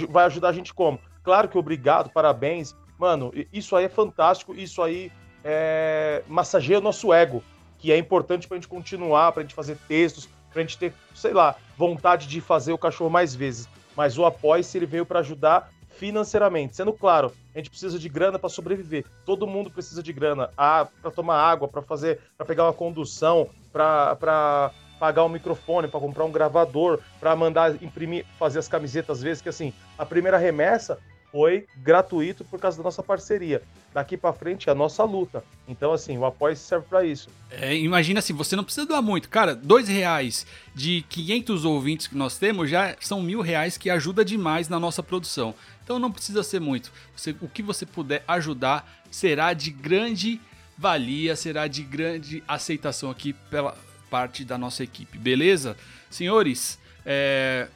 vai 0.09 0.25
ajudar 0.25 0.49
a 0.49 0.53
gente 0.53 0.73
como? 0.73 0.99
Claro 1.23 1.47
que 1.47 1.57
obrigado, 1.57 2.09
parabéns. 2.09 2.75
Mano, 2.97 3.31
isso 3.53 3.75
aí 3.75 3.85
é 3.85 3.89
fantástico, 3.89 4.55
isso 4.55 4.81
aí 4.81 5.11
é, 5.43 6.23
massageia 6.27 6.79
o 6.79 6.81
nosso 6.81 7.13
ego, 7.13 7.43
que 7.77 7.91
é 7.91 7.97
importante 7.97 8.47
para 8.47 8.55
a 8.55 8.59
gente 8.59 8.67
continuar, 8.67 9.31
para 9.31 9.41
a 9.41 9.43
gente 9.43 9.55
fazer 9.55 9.77
textos, 9.87 10.27
para 10.51 10.61
a 10.61 10.65
gente 10.65 10.77
ter, 10.77 10.93
sei 11.13 11.33
lá, 11.33 11.55
vontade 11.77 12.27
de 12.27 12.41
fazer 12.41 12.73
o 12.73 12.77
cachorro 12.77 13.09
mais 13.09 13.35
vezes. 13.35 13.67
Mas 13.95 14.17
o 14.17 14.25
apoio-se 14.25 14.77
ele 14.77 14.85
veio 14.85 15.05
para 15.05 15.19
ajudar 15.19 15.71
financeiramente. 15.97 16.75
Sendo 16.75 16.93
claro, 16.93 17.33
a 17.53 17.57
gente 17.57 17.69
precisa 17.69 17.97
de 17.97 18.07
grana 18.07 18.37
para 18.37 18.49
sobreviver. 18.49 19.05
Todo 19.25 19.47
mundo 19.47 19.69
precisa 19.69 20.01
de 20.01 20.13
grana 20.13 20.49
ah, 20.57 20.87
para 21.01 21.11
tomar 21.11 21.37
água, 21.37 21.67
para 21.67 21.81
fazer, 21.81 22.19
para 22.37 22.45
pegar 22.45 22.65
uma 22.65 22.73
condução, 22.73 23.49
para 23.71 24.71
pagar 24.99 25.23
um 25.25 25.29
microfone, 25.29 25.87
para 25.87 25.99
comprar 25.99 26.25
um 26.25 26.31
gravador, 26.31 26.99
para 27.19 27.35
mandar 27.35 27.81
imprimir, 27.83 28.25
fazer 28.39 28.59
as 28.59 28.67
camisetas 28.67 29.17
às 29.17 29.23
vezes 29.23 29.41
que 29.41 29.49
assim, 29.49 29.73
a 29.97 30.05
primeira 30.05 30.37
remessa 30.37 30.97
foi 31.31 31.65
gratuito 31.77 32.43
por 32.45 32.59
causa 32.59 32.77
da 32.77 32.83
nossa 32.83 33.03
parceria. 33.03 33.61
Daqui 33.93 34.15
para 34.15 34.31
frente 34.33 34.69
é 34.69 34.71
a 34.71 34.75
nossa 34.75 35.03
luta. 35.03 35.43
Então, 35.67 35.91
assim, 35.91 36.17
o 36.17 36.25
apoio 36.25 36.55
serve 36.55 36.85
para 36.87 37.05
isso. 37.05 37.29
É, 37.49 37.75
imagina 37.75 38.19
assim, 38.19 38.33
você 38.33 38.55
não 38.55 38.63
precisa 38.63 38.85
doar 38.85 39.01
muito. 39.01 39.27
Cara, 39.29 39.55
dois 39.55 39.87
reais 39.87 40.45
de 40.73 41.03
500 41.09 41.65
ouvintes 41.65 42.07
que 42.07 42.15
nós 42.15 42.37
temos 42.37 42.69
já 42.69 42.95
são 42.99 43.21
mil 43.21 43.41
reais 43.41 43.77
que 43.77 43.89
ajuda 43.89 44.23
demais 44.23 44.69
na 44.69 44.79
nossa 44.79 45.01
produção. 45.01 45.53
Então 45.83 45.99
não 45.99 46.11
precisa 46.11 46.43
ser 46.43 46.61
muito. 46.61 46.91
Você, 47.15 47.35
o 47.41 47.47
que 47.47 47.63
você 47.63 47.85
puder 47.85 48.23
ajudar 48.27 48.87
será 49.09 49.53
de 49.53 49.71
grande 49.71 50.39
valia, 50.77 51.35
será 51.35 51.67
de 51.67 51.81
grande 51.81 52.43
aceitação 52.47 53.09
aqui 53.09 53.33
pela 53.49 53.75
parte 54.09 54.45
da 54.45 54.57
nossa 54.57 54.83
equipe, 54.83 55.17
beleza? 55.17 55.75
Senhores, 56.09 56.79
é, 57.05 57.67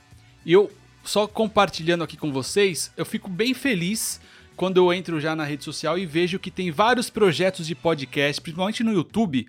eu 0.46 0.72
só 1.04 1.28
compartilhando 1.28 2.04
aqui 2.04 2.18
com 2.18 2.32
vocês, 2.32 2.92
eu 2.96 3.06
fico 3.06 3.30
bem 3.30 3.54
feliz 3.54 4.22
quando 4.56 4.78
eu 4.78 4.94
entro 4.94 5.20
já 5.20 5.36
na 5.36 5.44
rede 5.44 5.64
social 5.64 5.98
e 5.98 6.06
vejo 6.06 6.38
que 6.40 6.52
tem 6.52 6.72
vários 6.72 7.10
projetos 7.10 7.66
de 7.66 7.74
podcast, 7.74 8.40
principalmente 8.42 8.84
no 8.84 8.94
YouTube, 8.94 9.48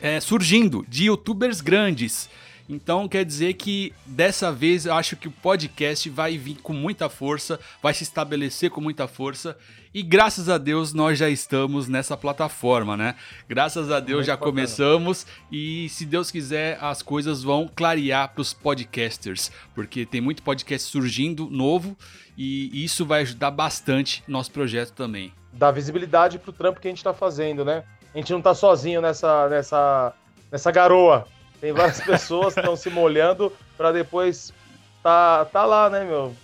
é, 0.00 0.20
surgindo, 0.20 0.84
de 0.88 1.06
youtubers 1.06 1.60
grandes. 1.60 2.28
Então 2.68 3.08
quer 3.08 3.24
dizer 3.24 3.54
que 3.54 3.94
dessa 4.04 4.52
vez 4.52 4.84
eu 4.84 4.92
acho 4.92 5.16
que 5.16 5.26
o 5.26 5.30
podcast 5.30 6.10
vai 6.10 6.36
vir 6.36 6.56
com 6.56 6.74
muita 6.74 7.08
força, 7.08 7.58
vai 7.82 7.94
se 7.94 8.02
estabelecer 8.02 8.70
com 8.70 8.80
muita 8.80 9.08
força 9.08 9.56
e 9.94 10.02
graças 10.02 10.50
a 10.50 10.58
Deus 10.58 10.92
nós 10.92 11.18
já 11.18 11.30
estamos 11.30 11.88
nessa 11.88 12.14
plataforma, 12.14 12.94
né? 12.94 13.14
Graças 13.48 13.90
a 13.90 14.00
Deus 14.00 14.18
Muito 14.18 14.26
já 14.26 14.34
bacana. 14.34 14.52
começamos 14.52 15.26
e 15.50 15.88
se 15.88 16.04
Deus 16.04 16.30
quiser 16.30 16.76
as 16.78 17.00
coisas 17.00 17.42
vão 17.42 17.66
clarear 17.74 18.28
para 18.34 18.42
os 18.42 18.52
podcasters, 18.52 19.50
porque 19.74 20.04
tem 20.04 20.20
muito 20.20 20.42
podcast 20.42 20.90
surgindo 20.90 21.48
novo 21.48 21.96
e 22.36 22.84
isso 22.84 23.06
vai 23.06 23.22
ajudar 23.22 23.50
bastante 23.50 24.22
nosso 24.28 24.50
projeto 24.50 24.92
também. 24.92 25.32
Dá 25.54 25.70
visibilidade 25.70 26.38
pro 26.38 26.52
trampo 26.52 26.80
que 26.80 26.86
a 26.86 26.90
gente 26.90 26.98
está 26.98 27.14
fazendo, 27.14 27.64
né? 27.64 27.82
A 28.14 28.18
gente 28.18 28.30
não 28.30 28.42
tá 28.42 28.54
sozinho 28.54 29.00
nessa 29.00 29.48
nessa 29.48 30.12
nessa 30.52 30.70
garoa. 30.70 31.26
Tem 31.60 31.72
várias 31.72 32.00
pessoas 32.00 32.54
que 32.54 32.60
estão 32.60 32.76
se 32.76 32.88
molhando 32.90 33.52
para 33.76 33.92
depois 33.92 34.52
tá, 35.02 35.44
tá 35.46 35.64
lá, 35.64 35.90
né, 35.90 36.04
meu? 36.04 36.34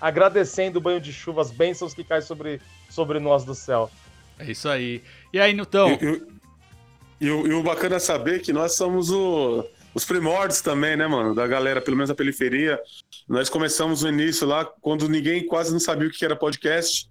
Agradecendo 0.00 0.78
o 0.78 0.82
banho 0.82 1.00
de 1.00 1.12
chuva, 1.12 1.42
as 1.42 1.50
bênçãos 1.50 1.92
que 1.92 2.02
caem 2.02 2.22
sobre, 2.22 2.60
sobre 2.88 3.18
nós 3.18 3.44
do 3.44 3.54
céu. 3.54 3.90
É 4.38 4.50
isso 4.50 4.68
aí. 4.68 5.02
E 5.32 5.38
aí, 5.38 5.52
Nilton? 5.52 5.98
E, 7.20 7.26
e, 7.26 7.30
o 7.30 7.62
bacana 7.62 7.96
é 7.96 7.98
saber 7.98 8.40
que 8.40 8.50
nós 8.50 8.74
somos 8.74 9.10
o, 9.10 9.62
os 9.94 10.06
primórdios 10.06 10.62
também, 10.62 10.96
né, 10.96 11.06
mano? 11.06 11.34
Da 11.34 11.46
galera, 11.46 11.82
pelo 11.82 11.96
menos 11.96 12.08
da 12.08 12.14
periferia. 12.14 12.80
Nós 13.28 13.50
começamos 13.50 14.02
no 14.02 14.08
início 14.08 14.46
lá, 14.46 14.64
quando 14.64 15.06
ninguém 15.06 15.46
quase 15.46 15.70
não 15.70 15.80
sabia 15.80 16.08
o 16.08 16.10
que 16.10 16.24
era 16.24 16.34
podcast. 16.34 17.10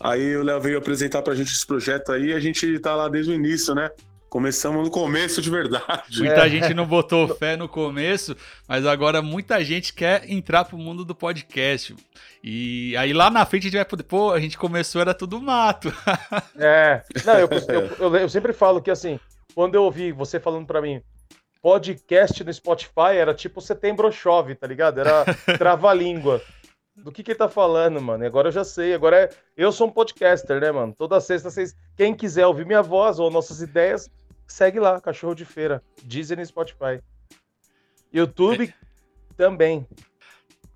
Aí 0.00 0.36
o 0.36 0.44
Léo 0.44 0.60
veio 0.60 0.78
apresentar 0.78 1.22
pra 1.22 1.34
gente 1.34 1.52
esse 1.52 1.66
projeto 1.66 2.12
aí 2.12 2.26
e 2.26 2.32
a 2.32 2.38
gente 2.38 2.78
tá 2.78 2.94
lá 2.94 3.08
desde 3.08 3.32
o 3.32 3.34
início, 3.34 3.74
né? 3.74 3.90
Começamos 4.28 4.84
no 4.84 4.90
começo 4.90 5.40
de 5.40 5.48
verdade. 5.48 6.18
Muita 6.18 6.46
é. 6.46 6.50
gente 6.50 6.74
não 6.74 6.86
botou 6.86 7.28
fé 7.36 7.56
no 7.56 7.66
começo, 7.66 8.36
mas 8.66 8.84
agora 8.84 9.22
muita 9.22 9.64
gente 9.64 9.94
quer 9.94 10.30
entrar 10.30 10.66
pro 10.66 10.76
mundo 10.76 11.02
do 11.02 11.14
podcast. 11.14 11.96
E 12.44 12.94
aí 12.98 13.14
lá 13.14 13.30
na 13.30 13.46
frente 13.46 13.62
a 13.62 13.66
gente 13.68 13.76
vai 13.76 13.84
poder. 13.86 14.02
Pô, 14.02 14.30
a 14.32 14.38
gente 14.38 14.58
começou, 14.58 15.00
era 15.00 15.14
tudo 15.14 15.40
mato. 15.40 15.92
É. 16.58 17.02
Não, 17.24 17.34
eu, 17.34 17.48
eu, 17.48 17.96
eu, 17.98 18.16
eu 18.16 18.28
sempre 18.28 18.52
falo 18.52 18.82
que 18.82 18.90
assim, 18.90 19.18
quando 19.54 19.74
eu 19.74 19.84
ouvi 19.84 20.12
você 20.12 20.38
falando 20.38 20.66
para 20.66 20.82
mim, 20.82 21.00
podcast 21.62 22.42
no 22.44 22.52
Spotify 22.52 23.16
era 23.16 23.32
tipo 23.34 23.60
setembro 23.60 24.10
chove, 24.12 24.54
tá 24.54 24.66
ligado? 24.66 25.00
Era 25.00 25.24
trava-língua. 25.56 26.42
Do 27.04 27.12
que 27.12 27.22
que 27.22 27.30
ele 27.30 27.38
tá 27.38 27.48
falando, 27.48 28.00
mano? 28.00 28.24
E 28.24 28.26
agora 28.26 28.48
eu 28.48 28.52
já 28.52 28.64
sei. 28.64 28.94
Agora 28.94 29.24
é... 29.24 29.30
eu 29.56 29.70
sou 29.72 29.86
um 29.86 29.90
podcaster, 29.90 30.60
né, 30.60 30.72
mano? 30.72 30.94
Toda 30.96 31.20
sexta, 31.20 31.50
vocês... 31.50 31.76
quem 31.96 32.14
quiser 32.14 32.46
ouvir 32.46 32.66
minha 32.66 32.82
voz 32.82 33.18
ou 33.18 33.30
nossas 33.30 33.60
ideias, 33.62 34.10
segue 34.46 34.80
lá, 34.80 35.00
Cachorro 35.00 35.34
de 35.34 35.44
Feira. 35.44 35.82
Deezer 36.02 36.38
no 36.38 36.44
Spotify. 36.44 37.00
YouTube 38.12 38.64
é. 38.64 39.34
também. 39.36 39.86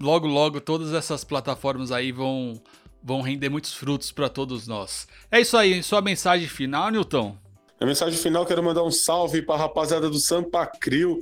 Logo, 0.00 0.26
logo, 0.26 0.60
todas 0.60 0.92
essas 0.92 1.24
plataformas 1.24 1.92
aí 1.92 2.12
vão, 2.12 2.60
vão 3.02 3.20
render 3.20 3.48
muitos 3.48 3.72
frutos 3.74 4.12
para 4.12 4.28
todos 4.28 4.66
nós. 4.66 5.06
É 5.30 5.40
isso 5.40 5.56
aí. 5.56 5.82
Sua 5.82 6.00
mensagem 6.00 6.48
final, 6.48 6.90
Newton? 6.90 7.36
A 7.80 7.86
mensagem 7.86 8.18
final, 8.18 8.46
quero 8.46 8.62
mandar 8.62 8.84
um 8.84 8.90
salve 8.92 9.42
para 9.42 9.56
a 9.56 9.58
rapaziada 9.58 10.08
do 10.08 10.18
Sampa 10.18 10.66
Crio, 10.66 11.18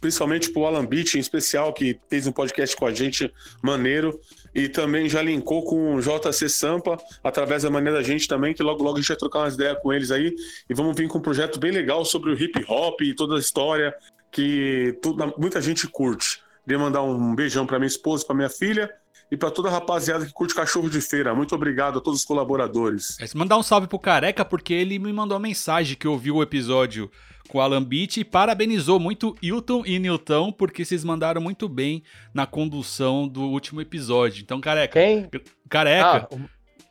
principalmente 0.00 0.50
pro 0.50 0.64
Alan 0.64 0.84
Beach, 0.84 1.16
em 1.16 1.20
especial, 1.20 1.72
que 1.72 1.98
fez 2.08 2.26
um 2.26 2.32
podcast 2.32 2.76
com 2.76 2.86
a 2.86 2.92
gente 2.92 3.32
maneiro. 3.62 4.18
E 4.54 4.68
também 4.68 5.08
já 5.08 5.20
linkou 5.20 5.62
com 5.64 5.96
o 5.96 6.00
JC 6.00 6.48
Sampa, 6.48 6.96
através 7.22 7.62
da 7.62 7.70
maneira 7.70 7.98
da 7.98 8.02
gente 8.02 8.26
também, 8.26 8.54
que 8.54 8.62
logo 8.62 8.82
logo 8.82 8.96
a 8.96 9.00
gente 9.00 9.08
vai 9.08 9.16
trocar 9.16 9.40
umas 9.40 9.54
ideias 9.54 9.78
com 9.82 9.92
eles 9.92 10.10
aí. 10.10 10.34
E 10.68 10.74
vamos 10.74 10.96
vir 10.96 11.08
com 11.08 11.18
um 11.18 11.22
projeto 11.22 11.58
bem 11.58 11.70
legal 11.70 12.04
sobre 12.04 12.30
o 12.30 12.34
hip 12.34 12.64
hop 12.68 13.00
e 13.02 13.14
toda 13.14 13.36
a 13.36 13.38
história 13.38 13.94
que 14.30 14.98
tudo, 15.02 15.34
muita 15.38 15.60
gente 15.60 15.86
curte. 15.86 16.40
Queria 16.64 16.78
mandar 16.78 17.02
um 17.02 17.34
beijão 17.34 17.66
para 17.66 17.78
minha 17.78 17.86
esposa, 17.86 18.24
para 18.24 18.34
minha 18.34 18.50
filha 18.50 18.90
e 19.30 19.36
para 19.36 19.50
toda 19.50 19.68
a 19.68 19.72
rapaziada 19.72 20.24
que 20.24 20.32
curte 20.32 20.54
cachorro 20.54 20.88
de 20.88 21.00
feira. 21.00 21.34
Muito 21.34 21.54
obrigado 21.54 21.98
a 21.98 22.00
todos 22.00 22.20
os 22.20 22.24
colaboradores. 22.24 23.16
É, 23.20 23.26
mandar 23.36 23.56
um 23.56 23.62
salve 23.62 23.86
pro 23.86 23.98
Careca, 23.98 24.44
porque 24.44 24.72
ele 24.72 24.98
me 24.98 25.12
mandou 25.12 25.36
uma 25.36 25.42
mensagem 25.42 25.96
que 25.96 26.06
ouviu 26.06 26.36
o 26.36 26.42
episódio 26.42 27.10
com 27.48 27.58
o 27.58 27.60
Alan 27.60 27.82
Beach 27.82 28.20
e 28.20 28.24
parabenizou 28.24 28.98
muito 28.98 29.36
Hilton 29.40 29.84
e 29.86 29.98
Newton 29.98 30.52
porque 30.52 30.84
vocês 30.84 31.04
mandaram 31.04 31.40
muito 31.40 31.68
bem 31.68 32.02
na 32.34 32.46
condução 32.46 33.26
do 33.26 33.42
último 33.42 33.80
episódio. 33.80 34.42
Então, 34.42 34.60
careca. 34.60 35.00
Quem? 35.00 35.28
Careca. 35.68 36.28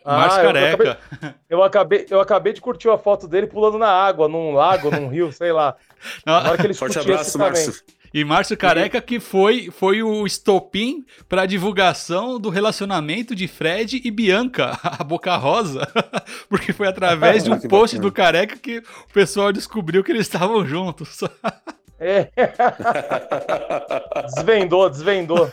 Ah, 0.03 0.17
Márcio 0.17 0.39
ah, 0.39 0.43
Careca. 0.43 0.83
Eu 0.83 0.83
acabei, 0.83 1.35
eu 1.49 1.63
acabei, 1.63 2.05
eu, 2.11 2.19
acabei, 2.21 2.53
de 2.53 2.61
curtir 2.61 2.89
a 2.89 2.97
foto 2.97 3.27
dele 3.27 3.47
pulando 3.47 3.79
na 3.79 3.89
água, 3.89 4.27
num 4.27 4.51
lago, 4.53 4.91
num 4.91 5.07
rio, 5.07 5.31
sei 5.31 5.51
lá. 5.51 5.75
Não, 6.25 6.41
Forte 6.75 6.99
abraço, 6.99 7.37
Márcio. 7.39 7.73
E 8.15 8.23
Márcio 8.23 8.55
Careca 8.55 9.01
que 9.01 9.19
foi, 9.19 9.69
foi 9.69 10.01
o 10.01 10.25
estopim 10.25 11.05
para 11.27 11.41
a 11.41 11.45
divulgação 11.45 12.39
do 12.39 12.49
relacionamento 12.49 13.35
de 13.35 13.45
Fred 13.45 14.01
e 14.05 14.09
Bianca, 14.09 14.79
a 14.81 15.03
Boca 15.03 15.35
Rosa, 15.35 15.85
porque 16.47 16.71
foi 16.71 16.87
através 16.87 17.43
de 17.43 17.51
um 17.51 17.59
post 17.59 17.99
do 17.99 18.09
Careca 18.13 18.55
que 18.55 18.77
o 18.77 19.13
pessoal 19.13 19.51
descobriu 19.51 20.01
que 20.01 20.13
eles 20.13 20.27
estavam 20.27 20.65
juntos. 20.65 21.19
É. 21.97 22.29
desvendou, 24.35 24.89
desvendou. 24.89 25.49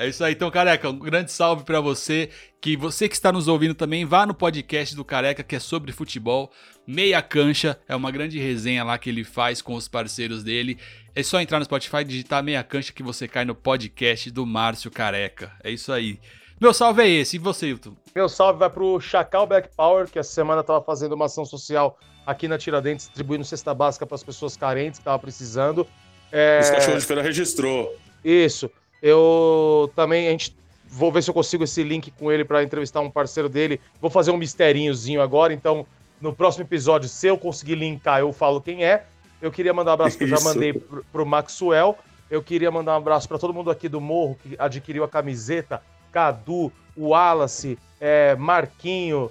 É 0.00 0.08
isso 0.08 0.24
aí, 0.24 0.32
então, 0.32 0.50
Careca, 0.50 0.88
um 0.88 0.98
grande 0.98 1.30
salve 1.30 1.62
para 1.62 1.78
você. 1.78 2.30
Que 2.58 2.74
você 2.74 3.06
que 3.06 3.14
está 3.14 3.30
nos 3.30 3.48
ouvindo 3.48 3.74
também, 3.74 4.06
vá 4.06 4.24
no 4.24 4.32
podcast 4.32 4.96
do 4.96 5.04
Careca, 5.04 5.42
que 5.42 5.54
é 5.54 5.58
sobre 5.58 5.92
futebol. 5.92 6.50
Meia 6.86 7.20
Cancha, 7.20 7.78
é 7.86 7.94
uma 7.94 8.10
grande 8.10 8.38
resenha 8.38 8.82
lá 8.82 8.96
que 8.96 9.10
ele 9.10 9.24
faz 9.24 9.60
com 9.60 9.74
os 9.74 9.88
parceiros 9.88 10.42
dele. 10.42 10.78
É 11.14 11.22
só 11.22 11.38
entrar 11.38 11.58
no 11.58 11.66
Spotify 11.66 11.98
e 11.98 12.04
digitar 12.04 12.42
Meia 12.42 12.62
Cancha 12.64 12.94
que 12.94 13.02
você 13.02 13.28
cai 13.28 13.44
no 13.44 13.54
podcast 13.54 14.30
do 14.30 14.46
Márcio 14.46 14.90
Careca. 14.90 15.52
É 15.62 15.70
isso 15.70 15.92
aí. 15.92 16.18
Meu 16.58 16.72
salve 16.72 17.02
é 17.02 17.08
esse, 17.10 17.36
e 17.36 17.38
você, 17.38 17.68
Hilton? 17.68 17.94
Meu 18.14 18.26
salve 18.26 18.58
vai 18.58 18.70
pro 18.70 18.98
Chacal 19.02 19.46
Black 19.46 19.68
Power, 19.76 20.08
que 20.08 20.18
essa 20.18 20.32
semana 20.32 20.62
estava 20.62 20.82
fazendo 20.82 21.12
uma 21.12 21.26
ação 21.26 21.44
social 21.44 21.98
aqui 22.24 22.48
na 22.48 22.56
Tiradentes, 22.56 23.04
distribuindo 23.04 23.44
cesta 23.44 23.74
básica 23.74 24.06
para 24.06 24.14
as 24.14 24.24
pessoas 24.24 24.56
carentes 24.56 24.98
que 24.98 25.02
estavam 25.02 25.20
precisando. 25.20 25.86
É... 26.32 26.58
Esse 26.60 26.72
cachorro 26.72 26.98
de 26.98 27.04
feira 27.04 27.20
registrou. 27.20 27.94
Isso. 28.24 28.70
Eu 29.02 29.90
também, 29.94 30.28
a 30.28 30.30
gente 30.30 30.56
vou 30.86 31.12
ver 31.12 31.22
se 31.22 31.30
eu 31.30 31.34
consigo 31.34 31.64
esse 31.64 31.82
link 31.82 32.10
com 32.10 32.30
ele 32.30 32.44
para 32.44 32.62
entrevistar 32.62 33.00
um 33.00 33.10
parceiro 33.10 33.48
dele. 33.48 33.80
Vou 34.00 34.10
fazer 34.10 34.30
um 34.30 34.36
misterinhozinho 34.36 35.22
agora, 35.22 35.52
então 35.52 35.86
no 36.20 36.34
próximo 36.34 36.64
episódio, 36.64 37.08
se 37.08 37.28
eu 37.28 37.38
conseguir 37.38 37.76
linkar, 37.76 38.20
eu 38.20 38.32
falo 38.32 38.60
quem 38.60 38.84
é. 38.84 39.04
Eu 39.40 39.50
queria 39.50 39.72
mandar 39.72 39.92
um 39.92 39.94
abraço 39.94 40.18
que 40.18 40.24
eu 40.24 40.28
já 40.28 40.40
mandei 40.40 40.72
pro, 40.74 41.04
pro 41.10 41.24
Maxwell. 41.24 41.96
Eu 42.30 42.42
queria 42.42 42.70
mandar 42.70 42.92
um 42.92 42.98
abraço 42.98 43.26
para 43.26 43.38
todo 43.38 43.54
mundo 43.54 43.70
aqui 43.70 43.88
do 43.88 44.00
Morro 44.00 44.36
que 44.42 44.54
adquiriu 44.58 45.02
a 45.02 45.08
camiseta. 45.08 45.82
Cadu, 46.12 46.70
o 46.96 47.08
Wallace, 47.08 47.78
é, 48.00 48.36
Marquinho, 48.36 49.30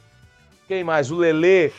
quem 0.68 0.84
mais? 0.84 1.12
O 1.12 1.18
Lelê. 1.18 1.72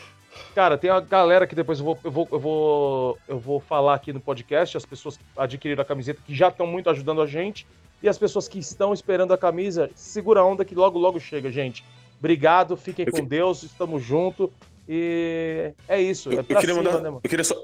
Cara, 0.55 0.78
tem 0.78 0.91
uma 0.91 1.01
galera 1.01 1.47
que 1.47 1.55
depois 1.55 1.78
eu 1.78 1.85
vou, 1.85 1.99
eu 2.05 2.11
vou, 2.11 2.28
eu 2.31 2.39
vou, 2.41 3.18
eu 3.28 3.39
vou 3.39 3.61
falar 3.61 3.95
aqui 3.95 4.12
no 4.12 4.20
podcast, 4.20 4.76
as 4.76 4.85
pessoas 4.85 5.16
que 5.16 5.24
adquiriram 5.37 5.83
a 5.83 5.85
camiseta, 5.85 6.20
que 6.24 6.35
já 6.35 6.49
estão 6.49 6.66
muito 6.66 6.91
ajudando 6.91 7.22
a 7.22 7.26
gente. 7.26 7.66
E 8.03 8.09
as 8.09 8.16
pessoas 8.16 8.49
que 8.49 8.59
estão 8.59 8.95
esperando 8.95 9.35
a 9.35 9.39
camisa, 9.39 9.91
segura 9.95 10.41
a 10.41 10.45
onda 10.45 10.64
que 10.64 10.74
logo, 10.74 10.99
logo 10.99 11.20
chega, 11.20 11.51
gente. 11.51 11.85
Obrigado, 12.18 12.76
fiquem 12.76 13.05
com 13.07 13.24
Deus, 13.24 13.62
estamos 13.62 14.03
juntos. 14.03 14.49
E 14.89 15.72
é 15.87 16.01
isso. 16.01 16.31
É 16.33 16.37
eu, 16.37 16.45
queria 16.45 16.61
cima, 16.62 16.83
mandar, 16.83 17.01
né, 17.01 17.09
eu 17.09 17.28
queria, 17.28 17.45
só, 17.45 17.55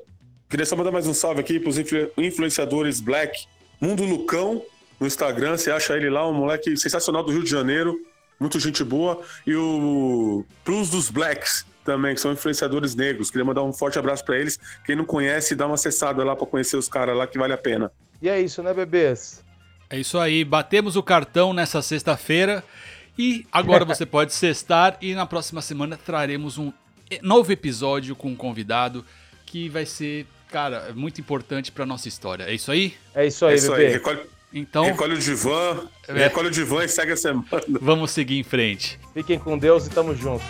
queria 0.49 0.67
só 0.67 0.77
mandar 0.77 0.93
mais 0.93 1.07
um 1.07 1.15
salve 1.15 1.41
aqui 1.41 1.59
para 1.59 1.71
os 1.71 1.79
influenciadores 2.19 3.01
Black. 3.01 3.47
Mundo 3.81 4.05
Lucão 4.05 4.63
no 5.01 5.07
Instagram, 5.07 5.57
você 5.57 5.71
acha 5.71 5.95
ele 5.95 6.09
lá, 6.09 6.29
um 6.29 6.35
moleque 6.35 6.77
sensacional 6.77 7.23
do 7.23 7.33
Rio 7.33 7.45
de 7.45 7.51
Janeiro, 7.51 7.99
muito 8.39 8.59
gente 8.61 8.85
boa. 8.85 9.23
E 9.47 9.55
o 9.55 10.45
Plus 10.65 10.91
dos 10.91 11.11
Blacks 11.11 11.67
também, 11.87 12.15
que 12.15 12.21
são 12.21 12.33
influenciadores 12.33 12.95
negros. 12.95 13.31
Queria 13.31 13.45
mandar 13.45 13.63
um 13.63 13.73
forte 13.73 13.99
abraço 13.99 14.25
para 14.25 14.39
eles. 14.39 14.59
Quem 14.85 14.97
não 14.97 15.05
conhece, 15.05 15.55
dá 15.55 15.65
uma 15.67 15.77
acessada 15.77 16.23
lá 16.23 16.37
para 16.37 16.47
conhecer 16.47 16.77
os 16.77 16.89
caras 16.89 17.17
lá 17.17 17.27
que 17.27 17.39
vale 17.39 17.55
a 17.55 17.59
pena. 17.59 17.91
E 18.21 18.29
é 18.29 18.41
isso, 18.41 18.63
né, 18.63 18.75
bebês? 18.75 19.45
É 19.89 19.99
isso 19.99 20.19
aí, 20.19 20.45
batemos 20.45 20.97
o 20.97 21.03
cartão 21.03 21.53
nessa 21.53 21.81
sexta-feira 21.81 22.65
E 23.17 23.47
agora 23.53 23.85
você 23.87 24.05
pode 24.05 24.35
sextar 24.35 24.97
e 25.01 25.15
na 25.15 25.25
próxima 25.25 25.63
semana 25.63 25.97
traremos 25.97 26.59
um 26.59 26.73
novo 27.23 27.53
episódio 27.53 28.17
com 28.17 28.29
um 28.29 28.37
convidado 28.37 29.05
que 29.47 29.69
vai 29.69 29.87
ser, 29.87 30.27
cara, 30.51 30.93
muito 30.95 31.21
importante 31.21 31.71
para 31.71 31.87
nossa 31.87 32.09
história. 32.09 32.45
É 32.45 32.55
isso 32.55 32.71
aí? 32.73 32.95
É 33.15 33.27
isso 33.27 33.47
aí, 33.47 33.53
é 33.53 33.57
isso 33.57 33.71
bebê. 33.71 33.87
Aí. 33.87 33.93
Recolhe, 33.93 34.21
então, 34.53 34.85
recolhe 34.85 35.15
o 35.15 35.19
divã, 35.19 35.87
é. 36.09 36.13
recolhe 36.15 36.49
o 36.49 36.51
divã 36.51 36.85
e 36.85 36.89
segue 36.89 37.13
a 37.13 37.17
semana. 37.17 37.47
Vamos 37.81 38.11
seguir 38.11 38.39
em 38.39 38.45
frente. 38.45 38.99
Fiquem 39.15 39.39
com 39.39 39.57
Deus 39.57 39.87
e 39.87 39.91
tamo 39.91 40.15
junto. 40.15 40.45